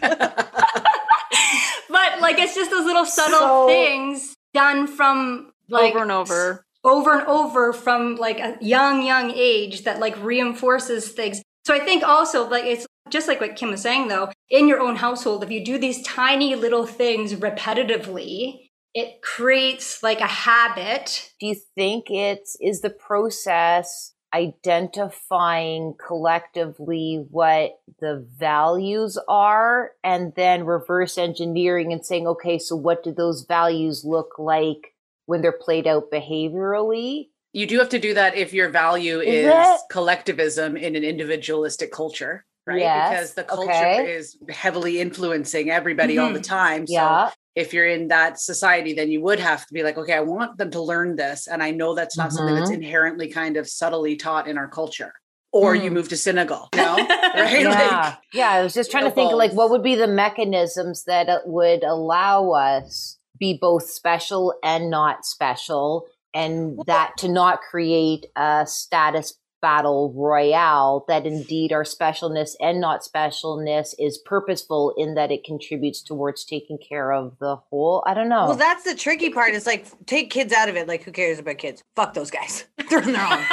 but 1.90 2.20
like, 2.20 2.38
it's 2.38 2.54
just 2.54 2.70
those 2.70 2.86
little 2.86 3.04
subtle 3.04 3.38
so, 3.38 3.66
things 3.66 4.34
done 4.54 4.86
from 4.86 5.52
like 5.68 5.94
over 5.94 6.02
and 6.02 6.12
over, 6.12 6.64
over 6.84 7.18
and 7.18 7.26
over 7.28 7.74
from 7.74 8.16
like 8.16 8.40
a 8.40 8.56
young, 8.62 9.04
young 9.04 9.30
age 9.30 9.84
that 9.84 10.00
like 10.00 10.16
reinforces 10.22 11.10
things. 11.10 11.42
So 11.66 11.74
I 11.74 11.80
think 11.80 12.02
also 12.02 12.48
like 12.48 12.64
it's 12.64 12.86
just 13.10 13.28
like 13.28 13.42
what 13.42 13.56
Kim 13.56 13.70
was 13.70 13.82
saying 13.82 14.08
though, 14.08 14.30
in 14.48 14.68
your 14.68 14.80
own 14.80 14.96
household, 14.96 15.44
if 15.44 15.50
you 15.50 15.62
do 15.62 15.76
these 15.78 16.02
tiny 16.02 16.54
little 16.54 16.86
things 16.86 17.34
repetitively, 17.34 18.70
it 18.94 19.22
creates 19.22 20.02
like 20.02 20.20
a 20.20 20.26
habit. 20.26 21.32
Do 21.40 21.46
you 21.46 21.56
think 21.74 22.10
it's 22.10 22.56
is 22.60 22.80
the 22.80 22.90
process 22.90 24.14
identifying 24.34 25.94
collectively 26.06 27.24
what 27.30 27.78
the 28.00 28.26
values 28.38 29.18
are 29.28 29.90
and 30.02 30.32
then 30.36 30.64
reverse 30.64 31.18
engineering 31.18 31.92
and 31.92 32.04
saying, 32.04 32.26
okay, 32.26 32.58
so 32.58 32.74
what 32.74 33.04
do 33.04 33.12
those 33.12 33.44
values 33.46 34.04
look 34.06 34.38
like 34.38 34.94
when 35.26 35.42
they're 35.42 35.52
played 35.52 35.86
out 35.86 36.10
behaviorally? 36.10 37.28
You 37.52 37.66
do 37.66 37.78
have 37.78 37.90
to 37.90 37.98
do 37.98 38.14
that 38.14 38.34
if 38.34 38.54
your 38.54 38.70
value 38.70 39.20
is, 39.20 39.52
is 39.52 39.80
collectivism 39.90 40.76
in 40.76 40.96
an 40.96 41.04
individualistic 41.04 41.92
culture 41.92 42.44
right? 42.64 42.78
Yes. 42.78 43.10
Because 43.10 43.34
the 43.34 43.42
culture 43.42 43.70
okay. 43.72 44.12
is 44.12 44.36
heavily 44.48 45.00
influencing 45.00 45.68
everybody 45.68 46.14
mm-hmm. 46.14 46.26
all 46.26 46.32
the 46.32 46.38
mm-hmm. 46.38 46.54
time. 46.54 46.86
So 46.86 46.94
yeah 46.94 47.30
if 47.54 47.74
you're 47.74 47.86
in 47.86 48.08
that 48.08 48.40
society, 48.40 48.94
then 48.94 49.10
you 49.10 49.20
would 49.20 49.38
have 49.38 49.66
to 49.66 49.74
be 49.74 49.82
like, 49.82 49.98
okay, 49.98 50.14
I 50.14 50.20
want 50.20 50.56
them 50.56 50.70
to 50.70 50.80
learn 50.80 51.16
this. 51.16 51.46
And 51.46 51.62
I 51.62 51.70
know 51.70 51.94
that's 51.94 52.16
not 52.16 52.28
mm-hmm. 52.28 52.36
something 52.36 52.54
that's 52.54 52.70
mm-hmm. 52.70 52.82
inherently 52.82 53.28
kind 53.28 53.56
of 53.56 53.68
subtly 53.68 54.16
taught 54.16 54.48
in 54.48 54.56
our 54.56 54.68
culture. 54.68 55.12
Or 55.54 55.74
mm. 55.74 55.84
you 55.84 55.90
move 55.90 56.08
to 56.08 56.16
Senegal, 56.16 56.70
you 56.74 56.80
know? 56.80 56.96
right? 57.34 57.60
Yeah. 57.60 57.68
Like, 57.68 58.18
yeah, 58.32 58.50
I 58.50 58.62
was 58.62 58.72
just 58.72 58.90
trying 58.90 59.04
to 59.04 59.10
think 59.10 59.32
like 59.32 59.52
what 59.52 59.68
would 59.70 59.82
be 59.82 59.94
the 59.94 60.06
mechanisms 60.06 61.04
that 61.04 61.28
uh, 61.28 61.40
would 61.44 61.84
allow 61.84 62.52
us 62.52 63.18
be 63.38 63.58
both 63.60 63.90
special 63.90 64.54
and 64.62 64.88
not 64.88 65.26
special 65.26 66.06
and 66.34 66.78
that 66.86 67.12
to 67.18 67.28
not 67.28 67.60
create 67.60 68.26
a 68.36 68.64
status 68.66 69.34
battle 69.62 70.12
royale 70.14 71.04
that 71.08 71.24
indeed 71.24 71.72
our 71.72 71.84
specialness 71.84 72.50
and 72.60 72.80
not 72.80 73.02
specialness 73.02 73.94
is 73.98 74.18
purposeful 74.18 74.92
in 74.98 75.14
that 75.14 75.30
it 75.30 75.44
contributes 75.44 76.02
towards 76.02 76.44
taking 76.44 76.76
care 76.76 77.12
of 77.12 77.38
the 77.38 77.56
whole. 77.56 78.02
I 78.06 78.12
don't 78.12 78.28
know. 78.28 78.46
Well, 78.48 78.56
that's 78.56 78.82
the 78.84 78.94
tricky 78.94 79.30
part 79.30 79.54
is 79.54 79.64
like 79.64 79.86
take 80.06 80.30
kids 80.30 80.52
out 80.52 80.68
of 80.68 80.76
it. 80.76 80.88
Like, 80.88 81.04
who 81.04 81.12
cares 81.12 81.38
about 81.38 81.58
kids? 81.58 81.82
Fuck 81.94 82.12
those 82.14 82.30
guys. 82.30 82.66
they're 82.90 83.02
on 83.02 83.12
their 83.12 83.22
own. 83.22 83.44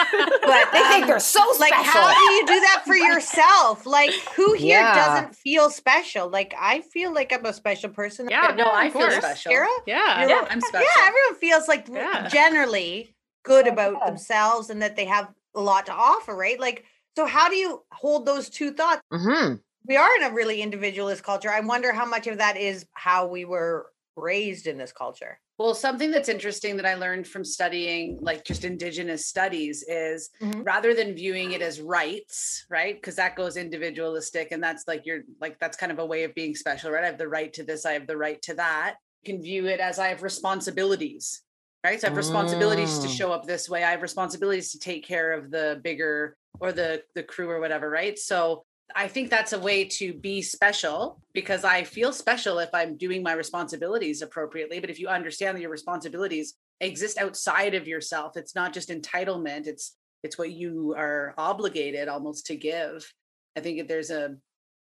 But 0.41 0.71
they 0.73 0.79
um, 0.79 0.87
think 0.89 1.07
they're 1.07 1.19
so 1.19 1.39
special. 1.53 1.59
Like, 1.59 1.85
how 1.85 2.13
do 2.13 2.33
you 2.33 2.47
do 2.47 2.59
that 2.59 2.83
for 2.85 2.95
yourself? 2.95 3.85
Like, 3.85 4.11
who 4.35 4.53
here 4.53 4.81
yeah. 4.81 4.95
doesn't 4.95 5.35
feel 5.35 5.69
special? 5.69 6.27
Like, 6.29 6.53
I 6.59 6.81
feel 6.81 7.13
like 7.13 7.31
I'm 7.31 7.45
a 7.45 7.53
special 7.53 7.91
person. 7.91 8.27
Yeah, 8.29 8.53
no, 8.57 8.69
I 8.71 8.89
feel 8.89 9.11
special. 9.11 9.51
Sarah? 9.51 9.67
Yeah, 9.85 10.27
yeah, 10.27 10.47
I'm 10.49 10.59
special. 10.59 10.87
Yeah, 10.97 11.07
everyone 11.07 11.39
feels 11.39 11.67
like 11.67 11.87
yeah. 11.87 12.27
generally 12.29 13.15
good 13.43 13.67
about 13.67 14.05
themselves 14.05 14.69
and 14.69 14.81
that 14.81 14.95
they 14.95 15.05
have 15.05 15.29
a 15.59 15.61
lot 15.61 15.85
to 15.87 15.93
offer, 15.93 16.35
right? 16.35 16.59
Like, 16.59 16.85
so 17.15 17.25
how 17.25 17.49
do 17.49 17.55
you 17.55 17.83
hold 17.91 18.25
those 18.25 18.49
two 18.49 18.71
thoughts? 18.71 19.01
Mm-hmm. 19.11 19.55
We 19.85 19.97
are 19.97 20.15
in 20.17 20.23
a 20.23 20.33
really 20.33 20.61
individualist 20.61 21.23
culture. 21.23 21.51
I 21.51 21.59
wonder 21.59 21.91
how 21.91 22.05
much 22.05 22.27
of 22.27 22.37
that 22.37 22.57
is 22.57 22.85
how 22.93 23.27
we 23.27 23.45
were 23.45 23.87
raised 24.15 24.67
in 24.67 24.77
this 24.77 24.91
culture. 24.91 25.39
Well, 25.57 25.75
something 25.75 26.11
that's 26.11 26.29
interesting 26.29 26.77
that 26.77 26.85
I 26.85 26.93
learned 26.93 27.27
from 27.27 27.43
studying 27.43 28.17
like 28.21 28.45
just 28.45 28.63
indigenous 28.63 29.27
studies 29.27 29.83
is 29.87 30.29
mm-hmm. 30.41 30.63
rather 30.63 30.93
than 30.93 31.15
viewing 31.15 31.51
it 31.51 31.61
as 31.61 31.81
rights, 31.81 32.65
right? 32.69 32.95
Because 32.95 33.17
that 33.17 33.35
goes 33.35 33.57
individualistic 33.57 34.53
and 34.53 34.63
that's 34.63 34.85
like 34.87 35.05
you're 35.05 35.23
like 35.41 35.59
that's 35.59 35.75
kind 35.75 35.91
of 35.91 35.99
a 35.99 36.05
way 36.05 36.23
of 36.23 36.33
being 36.33 36.55
special, 36.55 36.91
right? 36.91 37.03
I 37.03 37.07
have 37.07 37.17
the 37.17 37.27
right 37.27 37.51
to 37.53 37.63
this, 37.63 37.85
I 37.85 37.93
have 37.93 38.07
the 38.07 38.15
right 38.15 38.41
to 38.43 38.53
that. 38.53 38.95
You 39.23 39.33
can 39.33 39.41
view 39.41 39.65
it 39.67 39.81
as 39.81 39.99
I 39.99 40.07
have 40.07 40.23
responsibilities 40.23 41.41
right? 41.83 41.99
So 41.99 42.07
I 42.07 42.09
have 42.09 42.17
responsibilities 42.17 42.99
to 42.99 43.07
mm. 43.07 43.17
show 43.17 43.31
up 43.31 43.45
this 43.45 43.69
way. 43.69 43.83
I 43.83 43.91
have 43.91 44.01
responsibilities 44.01 44.71
to 44.71 44.79
take 44.79 45.05
care 45.05 45.31
of 45.33 45.51
the 45.51 45.79
bigger 45.83 46.35
or 46.59 46.71
the 46.71 47.03
the 47.15 47.23
crew 47.23 47.49
or 47.49 47.59
whatever, 47.59 47.89
right? 47.89 48.17
So 48.17 48.63
I 48.95 49.07
think 49.07 49.29
that's 49.29 49.53
a 49.53 49.59
way 49.59 49.85
to 49.85 50.13
be 50.13 50.41
special 50.41 51.21
because 51.33 51.63
I 51.63 51.83
feel 51.83 52.11
special 52.11 52.59
if 52.59 52.69
I'm 52.73 52.97
doing 52.97 53.21
my 53.21 53.33
responsibilities 53.33 54.21
appropriately. 54.21 54.79
But 54.79 54.89
if 54.89 54.99
you 54.99 55.07
understand 55.07 55.55
that 55.55 55.61
your 55.61 55.69
responsibilities 55.69 56.55
exist 56.81 57.17
outside 57.17 57.75
of 57.75 57.87
yourself, 57.87 58.35
it's 58.35 58.55
not 58.55 58.73
just 58.73 58.89
entitlement, 58.89 59.67
it's 59.67 59.95
it's 60.23 60.37
what 60.37 60.51
you 60.51 60.95
are 60.97 61.33
obligated 61.37 62.07
almost 62.07 62.47
to 62.47 62.55
give. 62.55 63.11
I 63.55 63.61
think 63.61 63.87
there's 63.87 64.09
a, 64.09 64.35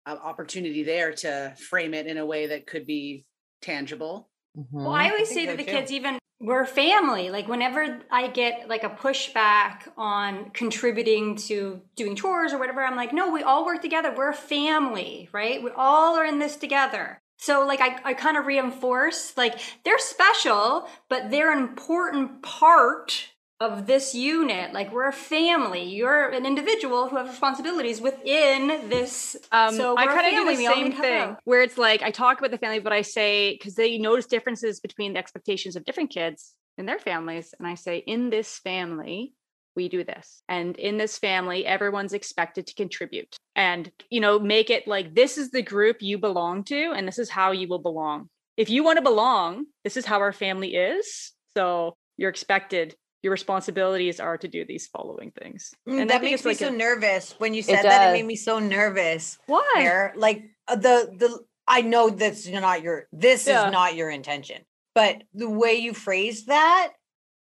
a 0.06 0.12
opportunity 0.12 0.84
there 0.84 1.12
to 1.14 1.54
frame 1.58 1.94
it 1.94 2.08
in 2.08 2.18
a 2.18 2.26
way 2.26 2.48
that 2.48 2.68
could 2.68 2.86
be 2.86 3.26
tangible. 3.62 4.30
Mm-hmm. 4.58 4.84
Well, 4.84 4.94
I 4.94 5.10
always 5.10 5.32
I 5.32 5.34
say 5.34 5.46
to 5.48 5.58
the 5.58 5.64
too. 5.64 5.72
kids, 5.72 5.92
even 5.92 6.20
we're 6.40 6.66
family. 6.66 7.30
Like 7.30 7.48
whenever 7.48 8.02
I 8.12 8.28
get 8.28 8.68
like 8.68 8.84
a 8.84 8.90
pushback 8.90 9.88
on 9.98 10.50
contributing 10.52 11.36
to 11.38 11.82
doing 11.96 12.16
chores 12.16 12.54
or 12.54 12.60
whatever, 12.60 12.84
I'm 12.84 12.96
like, 12.96 13.14
no, 13.14 13.32
we 13.32 13.42
all 13.42 13.66
work 13.66 13.82
together. 13.82 14.14
We're 14.16 14.30
a 14.30 14.34
family, 14.34 15.30
right? 15.32 15.64
We 15.64 15.72
all 15.76 16.18
are 16.18 16.26
in 16.26 16.40
this 16.40 16.58
together. 16.58 17.20
So 17.38 17.66
like 17.66 17.82
I, 17.82 18.00
I 18.04 18.14
kind 18.14 18.38
of 18.38 18.46
reinforce 18.46 19.36
like 19.38 19.60
they're 19.84 20.00
special, 20.00 20.88
but 21.10 21.32
they're 21.32 21.52
an 21.52 21.60
important 21.60 22.42
part 22.42 23.30
of 23.60 23.86
this 23.86 24.14
unit. 24.14 24.74
Like 24.74 24.92
we're 24.92 25.08
a 25.08 25.14
family. 25.14 25.84
You're 25.84 26.30
an 26.30 26.46
individual 26.46 27.08
who 27.08 27.18
has 27.18 27.30
responsibilities 27.30 28.02
within 28.02 28.90
this. 28.90 29.38
Um, 29.52 29.74
so 29.76 29.98
I 29.98 30.08
kind 30.08 30.28
of 30.28 30.34
do 30.34 30.46
the 30.46 30.56
same 30.56 30.84
need 30.86 30.90
to 30.92 30.96
help 30.96 31.06
thing 31.06 31.38
where 31.46 31.62
it's 31.62 31.78
like 31.78 32.02
I 32.02 32.12
talk 32.12 32.40
about 32.40 32.52
the 32.52 32.58
family, 32.58 32.80
but 32.80 32.94
I 32.94 33.02
say 33.02 33.54
because 33.54 33.76
they 33.76 33.98
notice 33.98 34.26
differences 34.26 34.80
between 34.80 35.14
the 35.14 35.20
expectations 35.20 35.76
of 35.76 35.86
different 35.86 36.10
kids 36.10 36.54
in 36.78 36.86
their 36.86 37.00
families, 37.00 37.54
and 37.58 37.68
I 37.68 37.76
say 37.76 38.00
in 38.00 38.30
this 38.30 38.60
family 38.60 39.34
we 39.76 39.90
do 39.90 40.04
this, 40.04 40.42
and 40.50 40.76
in 40.78 40.98
this 40.98 41.18
family 41.18 41.66
everyone's 41.66 42.14
expected 42.14 42.68
to 42.68 42.76
contribute, 42.76 43.38
and 43.56 43.90
you 44.10 44.20
know 44.20 44.38
make 44.38 44.70
it 44.70 44.86
like 44.86 45.16
this 45.16 45.38
is 45.38 45.52
the 45.52 45.62
group 45.62 46.02
you 46.02 46.18
belong 46.18 46.66
to, 46.66 46.92
and 46.92 47.08
this 47.08 47.20
is 47.20 47.30
how 47.30 47.52
you 47.52 47.70
will 47.70 47.80
belong. 47.80 48.30
If 48.58 48.70
you 48.70 48.84
want 48.84 48.98
to 48.98 49.02
belong, 49.02 49.66
this 49.84 49.98
is 49.98 50.06
how 50.06 50.20
our 50.20 50.34
family 50.34 50.76
is. 50.76 51.32
So 51.58 51.96
you're 52.18 52.30
expected. 52.30 52.96
Your 53.26 53.32
responsibilities 53.32 54.20
are 54.20 54.38
to 54.38 54.48
do 54.48 54.66
these 54.66 54.86
following 54.86 55.32
things. 55.32 55.74
Mm, 55.90 56.10
that 56.10 56.22
makes 56.22 56.46
me 56.46 56.52
like 56.52 56.60
so 56.60 56.68
a- 56.68 56.72
nervous 56.72 57.34
when 57.40 57.56
you 57.56 57.64
said 57.64 57.82
that. 57.84 58.10
It 58.10 58.14
made 58.14 58.26
me 58.28 58.36
so 58.36 58.60
nervous. 58.60 59.40
Why? 59.48 59.68
Claire. 59.74 60.14
Like 60.16 60.44
uh, 60.68 60.76
the 60.76 61.10
the 61.18 61.40
I 61.68 61.82
know 61.82 62.12
that's 62.12 62.46
not 62.48 62.84
your 62.84 63.08
this 63.12 63.48
Yeah. 63.48 63.66
is 63.66 63.72
not 63.72 63.96
your 63.96 64.12
intention, 64.12 64.62
but 64.94 65.24
the 65.34 65.50
way 65.50 65.74
you 65.74 65.96
phrased 65.96 66.46
that, 66.50 66.92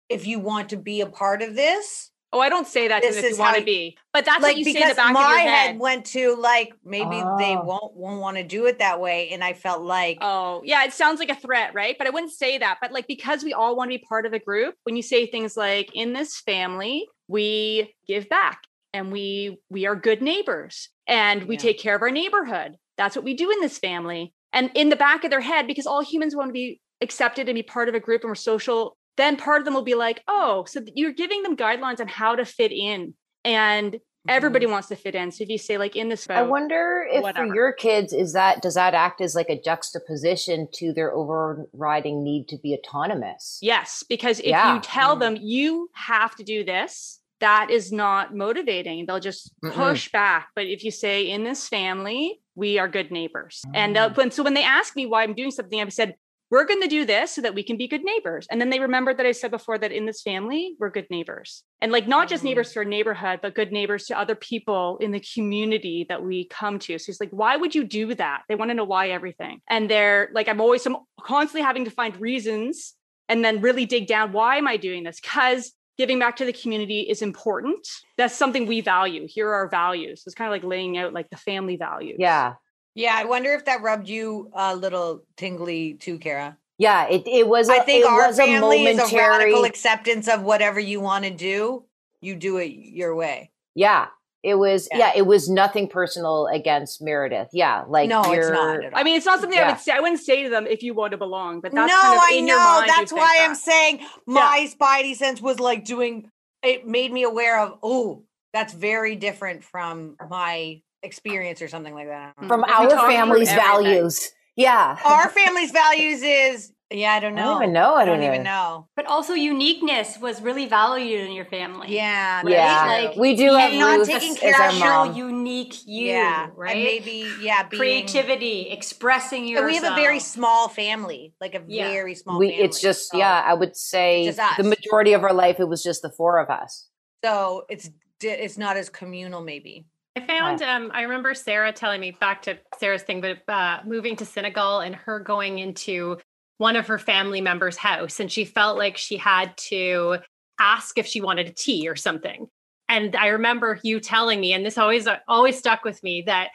if 0.09 0.27
you 0.27 0.37
want 0.37 0.69
to 0.69 0.77
be 0.77 1.01
a 1.01 1.07
part 1.07 1.41
of 1.41 1.55
this, 1.55 2.11
Oh, 2.33 2.39
I 2.39 2.49
don't 2.49 2.67
say 2.67 2.87
that 2.87 3.01
to 3.03 3.07
This 3.07 3.15
them 3.17 3.25
if 3.25 3.31
is 3.31 3.37
you 3.37 3.41
want 3.43 3.53
how 3.53 3.59
to 3.59 3.65
be. 3.65 3.95
But 4.11 4.25
that's 4.25 4.41
like 4.41 4.53
what 4.55 4.57
you 4.57 4.63
say 4.65 4.71
in 4.71 4.75
because 4.75 4.89
the 4.89 4.95
back 4.95 5.09
of 5.09 5.13
my 5.13 5.29
your 5.29 5.39
head 5.39 5.67
head. 5.67 5.79
went 5.79 6.05
to 6.07 6.35
like 6.35 6.73
maybe 6.83 7.21
they 7.37 7.55
Oh. 7.55 7.63
won't 7.63 7.95
won't 7.95 8.19
want 8.19 8.37
to 8.37 8.43
do 8.43 8.65
it 8.65 8.79
that 8.79 8.99
way, 8.99 9.29
and 9.29 9.43
I 9.43 9.53
felt 9.53 9.83
like 9.83 10.17
Oh, 10.19 10.61
yeah, 10.65 10.83
it 10.83 10.91
sounds 10.93 11.19
like 11.19 11.29
a 11.29 11.35
threat, 11.35 11.73
right? 11.73 11.95
But 11.97 12.07
I 12.07 12.09
wouldn't 12.09 12.31
say 12.33 12.57
that. 12.57 12.79
But 12.81 12.91
like 12.91 13.07
because 13.07 13.43
we 13.43 13.53
all 13.53 13.75
want 13.75 13.91
to 13.91 13.97
be 13.97 14.03
part 14.09 14.25
of 14.25 14.33
a 14.33 14.39
group, 14.39 14.75
when 14.83 14.95
you 14.95 15.03
say 15.03 15.27
things 15.27 15.55
like 15.55 15.91
in 15.93 16.13
this 16.13 16.39
family, 16.41 17.07
we 17.27 17.93
give 18.07 18.27
back 18.29 18.61
and 18.93 19.11
we 19.11 19.59
we 19.69 19.85
are 19.85 19.95
good 19.95 20.21
neighbors 20.21 20.89
and 21.07 21.43
we 21.43 21.55
Yeah. 21.55 21.61
take 21.61 21.79
care 21.79 21.95
of 21.95 22.01
our 22.01 22.11
neighborhood. 22.11 22.77
That's 22.97 23.15
what 23.15 23.25
we 23.25 23.35
do 23.35 23.51
in 23.51 23.61
this 23.61 23.77
family. 23.77 24.33
And 24.51 24.69
in 24.75 24.89
the 24.89 24.95
back 24.95 25.23
of 25.23 25.29
their 25.31 25.41
head 25.41 25.65
because 25.67 25.85
all 25.87 26.01
humans 26.01 26.35
want 26.35 26.49
to 26.49 26.53
be 26.53 26.79
accepted 27.01 27.49
and 27.49 27.55
be 27.55 27.63
part 27.63 27.89
of 27.89 27.95
a 27.95 27.99
group 27.99 28.21
and 28.21 28.29
we're 28.29 28.35
social, 28.35 28.95
then 29.17 29.37
part 29.37 29.59
of 29.61 29.65
them 29.65 29.73
will 29.73 29.83
be 29.83 29.95
like, 29.95 30.21
"Oh, 30.27 30.65
so 30.67 30.81
you're 30.95 31.13
giving 31.13 31.43
them 31.43 31.55
guidelines 31.55 31.99
on 31.99 32.07
how 32.07 32.35
to 32.35 32.45
fit 32.45 32.71
in." 32.71 33.13
And 33.45 33.99
everybody 34.27 34.65
wants 34.65 34.87
to 34.87 34.95
fit 34.95 35.15
in. 35.15 35.31
So 35.31 35.43
if 35.43 35.49
you 35.49 35.57
say 35.57 35.77
like 35.77 35.97
in 35.97 36.07
this 36.07 36.25
I 36.29 36.43
wonder 36.43 37.05
if 37.11 37.21
whatever. 37.21 37.47
for 37.49 37.55
your 37.55 37.73
kids 37.73 38.13
is 38.13 38.31
that 38.33 38.61
does 38.61 38.75
that 38.75 38.93
act 38.93 39.19
as 39.19 39.35
like 39.35 39.49
a 39.49 39.59
juxtaposition 39.61 40.67
to 40.75 40.93
their 40.93 41.11
overriding 41.13 42.23
need 42.23 42.47
to 42.47 42.57
be 42.57 42.73
autonomous? 42.73 43.59
Yes, 43.61 44.03
because 44.07 44.39
if 44.39 44.45
Yeah. 44.45 44.75
you 44.75 44.79
tell 44.81 45.17
Mm. 45.17 45.19
them 45.19 45.37
you 45.41 45.89
have 45.93 46.35
to 46.37 46.43
do 46.45 46.63
this, 46.63 47.19
that 47.41 47.69
is 47.69 47.91
not 47.91 48.33
motivating. 48.33 49.05
They'll 49.05 49.19
just 49.19 49.51
Mm-mm. 49.61 49.73
push 49.73 50.09
back. 50.11 50.47
But 50.55 50.67
if 50.67 50.85
you 50.85 50.91
say, 50.91 51.29
in 51.29 51.43
this 51.43 51.67
family, 51.67 52.39
we 52.55 52.79
are 52.79 52.87
good 52.87 53.11
neighbors. 53.11 53.61
And 53.73 53.91
Mm. 53.91 53.95
they'll- 53.95 54.13
when, 54.15 54.31
so 54.31 54.43
when 54.43 54.53
they 54.53 54.63
ask 54.63 54.95
me 54.95 55.05
why 55.05 55.23
I'm 55.23 55.33
doing 55.33 55.51
something, 55.51 55.81
I've 55.81 55.91
said, 55.91 56.15
we're 56.53 56.65
going 56.65 56.83
to 56.83 56.87
do 56.87 57.03
this 57.03 57.31
so 57.31 57.41
that 57.41 57.55
we 57.55 57.63
can 57.63 57.77
be 57.77 57.87
good 57.87 58.03
neighbors. 58.03 58.45
And 58.51 58.61
then 58.61 58.69
they 58.69 58.79
remembered 58.79 59.17
that 59.17 59.25
I 59.25 59.31
said 59.31 59.49
before 59.49 59.79
that 59.79 59.91
in 59.91 60.05
this 60.05 60.21
family, 60.21 60.75
we're 60.79 60.91
good 60.91 61.07
neighbors. 61.09 61.63
And 61.81 61.91
like 61.91 62.07
not 62.07 62.29
just 62.29 62.43
Mhm. 62.43 62.49
neighbors 62.49 62.71
to 62.73 62.79
our 62.79 62.85
neighborhood, 62.85 63.39
but 63.41 63.55
good 63.55 63.71
neighbors 63.71 64.05
to 64.05 64.19
other 64.19 64.35
people 64.35 64.99
in 64.99 65.09
the 65.09 65.19
community 65.33 66.05
that 66.09 66.23
we 66.23 66.45
come 66.45 66.77
to. 66.77 66.99
So 66.99 67.09
it's 67.09 67.19
like, 67.19 67.31
why 67.31 67.57
would 67.57 67.73
you 67.73 67.83
do 67.83 68.13
that? 68.13 68.43
They 68.47 68.53
want 68.53 68.69
to 68.69 68.75
know 68.75 68.83
why 68.83 69.09
everything. 69.09 69.61
And 69.67 69.89
they're 69.89 70.29
like, 70.35 70.47
I'm 70.47 70.61
always 70.61 70.85
I'm 70.85 70.97
constantly 71.19 71.65
having 71.65 71.85
to 71.85 71.91
find 71.91 72.15
reasons 72.21 72.93
and 73.27 73.43
then 73.43 73.59
really 73.59 73.87
dig 73.87 74.05
down. 74.05 74.31
Why 74.31 74.57
am 74.57 74.67
I 74.67 74.77
doing 74.77 75.01
this? 75.05 75.19
Because 75.19 75.73
giving 75.97 76.19
back 76.19 76.35
to 76.35 76.45
the 76.45 76.53
community 76.53 76.99
is 77.01 77.23
important. 77.23 77.87
That's 78.17 78.35
something 78.35 78.67
we 78.67 78.81
value. 78.81 79.25
Here 79.27 79.47
are 79.49 79.55
our 79.55 79.69
values. 79.69 80.21
It's 80.27 80.35
kind 80.35 80.49
of 80.49 80.51
like 80.51 80.63
laying 80.63 80.99
out 80.99 81.13
like 81.13 81.31
the 81.31 81.37
family 81.37 81.77
values. 81.77 82.17
Yeah. 82.19 82.53
Yeah, 82.95 83.13
I 83.15 83.25
wonder 83.25 83.53
if 83.53 83.65
that 83.65 83.81
rubbed 83.81 84.07
you 84.07 84.49
a 84.53 84.75
little 84.75 85.23
tingly 85.37 85.93
too, 85.95 86.17
Kara. 86.19 86.57
Yeah, 86.77 87.07
it, 87.07 87.23
it 87.27 87.47
was 87.47 87.69
a, 87.69 87.73
I 87.73 87.79
think 87.79 88.05
it 88.05 88.09
our 88.11 88.27
was 88.27 88.39
a 88.39 88.45
family 88.45 88.85
is 88.85 88.97
a 88.97 89.01
momentary 89.03 89.29
radical 89.29 89.63
acceptance 89.63 90.27
of 90.27 90.41
whatever 90.41 90.79
you 90.79 90.99
want 90.99 91.23
to 91.25 91.29
do. 91.31 91.85
You 92.21 92.35
do 92.35 92.57
it 92.57 92.71
your 92.71 93.15
way. 93.15 93.51
Yeah. 93.75 94.07
It 94.41 94.55
was 94.55 94.89
Yeah. 94.91 94.97
yeah. 94.97 95.11
it 95.15 95.25
was 95.25 95.49
nothing 95.49 95.87
personal 95.87 96.47
against 96.47 97.01
Meredith. 97.01 97.49
Yeah. 97.53 97.83
Like 97.87 98.09
no, 98.09 98.21
it's 98.21 98.29
you're- 98.29 98.51
not. 98.51 98.83
At 98.83 98.93
all. 98.93 98.99
I 98.99 99.03
mean, 99.03 99.15
it's 99.17 99.25
not 99.25 99.39
something 99.39 99.57
I 99.57 99.69
would 99.71 99.79
say. 99.79 99.93
I 99.93 99.99
wouldn't 100.01 100.19
say 100.19 100.43
to 100.43 100.49
them 100.49 100.67
if 100.67 100.83
you 100.83 100.93
want 100.93 101.11
to 101.11 101.17
belong, 101.17 101.61
but 101.61 101.71
that's 101.71 101.87
no, 101.91 102.01
kind 102.01 102.15
of 102.17 102.21
I 102.23 102.33
in 102.33 102.47
your 102.47 102.57
know. 102.57 102.63
mind. 102.79 102.89
That's 102.89 103.11
think 103.11 103.21
why 103.21 103.37
I'm 103.41 103.55
saying 103.55 103.99
my 104.25 104.67
spidey 104.77 105.15
sense 105.15 105.41
was 105.41 105.59
like 105.59 105.85
doing. 105.85 106.29
It 106.61 106.85
made 106.87 107.11
me 107.13 107.23
aware 107.23 107.59
of. 107.59 107.77
Oh, 107.83 108.23
that's 108.51 108.73
very 108.73 109.15
different 109.15 109.63
from 109.63 110.17
my 110.29 110.81
experience 111.03 111.61
or 111.61 111.67
something 111.67 111.93
like 111.93 112.07
that. 112.07 112.33
I 112.37 112.41
don't 112.41 112.49
know. 112.49 112.55
from 112.55 112.65
We 112.67 112.73
our 112.93 113.09
family's 113.11 113.49
everything. 113.49 113.71
values. 113.71 114.31
Yeah. 114.55 114.97
Our 115.05 115.29
family's 115.29 115.71
values 115.71 116.21
is. 116.23 116.71
Yeah, 116.91 117.13
I 117.13 117.19
don't 117.21 117.33
know. 117.33 117.41
I 117.41 117.45
don't 117.53 117.63
even 117.63 117.73
know. 117.73 117.95
I 117.95 118.01
I 118.03 118.05
don't 118.05 118.19
don't 118.19 118.27
even 118.27 118.43
know. 118.43 118.87
But 118.95 119.07
also 119.07 119.33
uniqueness 119.33 120.19
was 120.19 120.43
really 120.43 120.67
valued 120.67 121.21
in 121.21 121.31
your 121.31 121.45
family. 121.45 121.95
Yeah, 121.95 122.41
Right? 122.43 122.51
Yeah. 122.51 122.85
Like 123.09 123.17
we 123.17 123.35
do 123.35 123.47
being 123.47 123.59
have 123.59 123.73
not 123.73 123.97
Ruth 123.97 124.07
taking 124.09 124.35
care 124.35 124.51
of 124.51 124.75
special, 124.75 125.05
mom. 125.07 125.15
unique 125.15 125.73
you, 125.87 126.05
yeah, 126.09 126.49
right? 126.55 126.75
And 126.75 126.83
maybe 126.83 127.31
yeah, 127.41 127.63
being, 127.67 127.79
Creativity, 127.79 128.69
expressing 128.69 129.47
And 129.57 129.65
we 129.65 129.73
have 129.75 129.91
a 129.91 129.95
very 129.95 130.19
small 130.19 130.69
family, 130.69 131.33
like 131.41 131.55
a 131.55 131.63
Yeah. 131.67 131.89
very 131.89 132.13
small. 132.13 132.37
we 132.37 132.49
family. 132.49 132.63
it's 132.63 132.79
just 132.79 133.09
so- 133.09 133.17
yeah, 133.17 133.41
I 133.43 133.55
would 133.55 133.75
say 133.75 134.29
the 134.29 134.63
majority 134.63 135.13
of 135.13 135.23
our 135.23 135.33
life 135.33 135.59
it 135.59 135.67
was 135.67 135.81
just 135.81 136.03
the 136.03 136.11
four 136.11 136.37
of 136.37 136.51
us. 136.51 136.89
So 137.25 137.63
it's 137.69 137.89
it's 138.21 138.57
not 138.59 138.77
as 138.77 138.89
communal, 138.89 139.41
maybe. 139.41 139.87
I 140.15 140.21
found 140.21 140.61
um 140.61 140.91
I 140.93 141.01
remember 141.03 141.33
Sarah 141.33 141.71
telling 141.71 141.99
me 141.99 142.11
back 142.11 142.43
to 142.43 142.57
Sarah's 142.79 143.03
thing, 143.03 143.21
but 143.21 143.47
uh 143.51 143.79
moving 143.85 144.15
to 144.17 144.25
Senegal 144.25 144.79
and 144.79 144.95
her 144.95 145.19
going 145.19 145.59
into 145.59 146.17
one 146.57 146.75
of 146.75 146.87
her 146.87 146.99
family 146.99 147.41
members' 147.41 147.77
house 147.77 148.19
and 148.19 148.31
she 148.31 148.45
felt 148.45 148.77
like 148.77 148.95
she 148.97 149.17
had 149.17 149.57
to 149.57 150.19
ask 150.59 150.97
if 150.97 151.07
she 151.07 151.21
wanted 151.21 151.47
a 151.47 151.51
tea 151.51 151.89
or 151.89 151.95
something. 151.95 152.47
And 152.89 153.15
I 153.15 153.27
remember 153.27 153.79
you 153.83 153.99
telling 153.99 154.39
me, 154.39 154.53
and 154.53 154.65
this 154.65 154.77
always 154.77 155.07
always 155.27 155.57
stuck 155.57 155.83
with 155.83 156.01
me, 156.03 156.23
that 156.27 156.49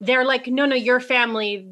they're 0.00 0.24
like, 0.24 0.46
no, 0.46 0.64
no, 0.64 0.74
your 0.74 1.00
family, 1.00 1.68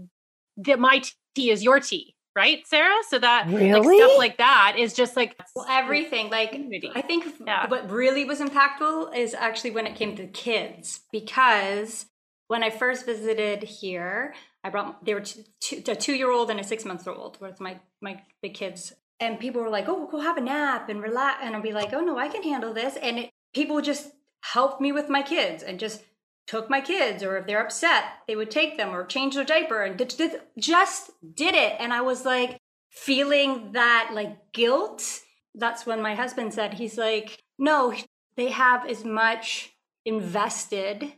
that 0.58 0.78
my 0.78 1.02
tea 1.34 1.50
is 1.50 1.62
your 1.62 1.80
tea, 1.80 2.14
right, 2.36 2.66
Sarah? 2.66 2.96
So 3.08 3.18
that 3.18 3.48
like 3.48 3.84
stuff 3.84 4.18
like 4.18 4.38
that 4.38 4.76
is 4.78 4.92
just 4.94 5.16
like 5.16 5.36
Well, 5.54 5.66
everything. 5.68 6.30
Like, 6.30 6.52
Community. 6.52 6.90
I 6.94 7.02
think 7.02 7.26
Yeah. 7.46 7.66
what 7.68 7.90
really 7.90 8.24
was 8.24 8.40
impactful 8.40 9.16
is 9.16 9.34
actually 9.34 9.72
when 9.72 9.86
it 9.86 9.94
came 9.96 10.16
to 10.16 10.26
kids, 10.26 11.00
because 11.12 12.06
when 12.48 12.62
I 12.62 12.70
first 12.70 13.06
visited 13.06 13.62
here, 13.62 14.34
I 14.64 14.70
brought 14.70 15.04
they 15.04 15.14
were 15.14 15.20
two, 15.20 15.44
two, 15.60 15.82
a 15.88 15.94
two 15.96 16.14
year 16.14 16.30
old 16.30 16.50
and 16.50 16.60
a 16.60 16.64
six 16.64 16.84
month 16.84 17.06
old 17.06 17.40
with 17.40 17.60
my 17.60 17.80
my 18.00 18.20
big 18.42 18.54
kids, 18.54 18.92
and 19.20 19.38
people 19.38 19.62
were 19.62 19.70
like, 19.70 19.88
"Oh, 19.88 20.06
go 20.06 20.20
have 20.20 20.36
a 20.36 20.40
nap 20.40 20.88
and 20.88 21.02
relax," 21.02 21.38
and 21.42 21.54
I'll 21.54 21.62
be 21.62 21.72
like, 21.72 21.92
"Oh 21.92 22.00
no, 22.00 22.18
I 22.18 22.28
can 22.28 22.42
handle 22.42 22.72
this," 22.74 22.96
and 22.96 23.18
it, 23.20 23.30
people 23.54 23.80
just 23.80 24.10
helped 24.42 24.80
me 24.80 24.90
with 24.92 25.08
my 25.08 25.22
kids 25.22 25.62
and 25.62 25.78
just 25.78 26.02
took 26.46 26.68
my 26.68 26.80
kids 26.80 27.22
or 27.22 27.36
if 27.36 27.46
they're 27.46 27.62
upset 27.64 28.04
they 28.26 28.34
would 28.36 28.50
take 28.50 28.76
them 28.76 28.90
or 28.94 29.04
change 29.04 29.34
their 29.34 29.44
diaper 29.44 29.82
and 29.82 29.96
did, 29.96 30.08
did, 30.16 30.40
just 30.58 31.10
did 31.34 31.54
it 31.54 31.76
and 31.78 31.92
i 31.92 32.00
was 32.00 32.24
like 32.24 32.58
feeling 32.90 33.72
that 33.72 34.10
like 34.12 34.52
guilt 34.52 35.20
that's 35.54 35.86
when 35.86 36.02
my 36.02 36.14
husband 36.14 36.52
said 36.52 36.74
he's 36.74 36.98
like 36.98 37.42
no 37.58 37.94
they 38.36 38.50
have 38.50 38.84
as 38.88 39.04
much 39.04 39.72
invested 40.04 41.12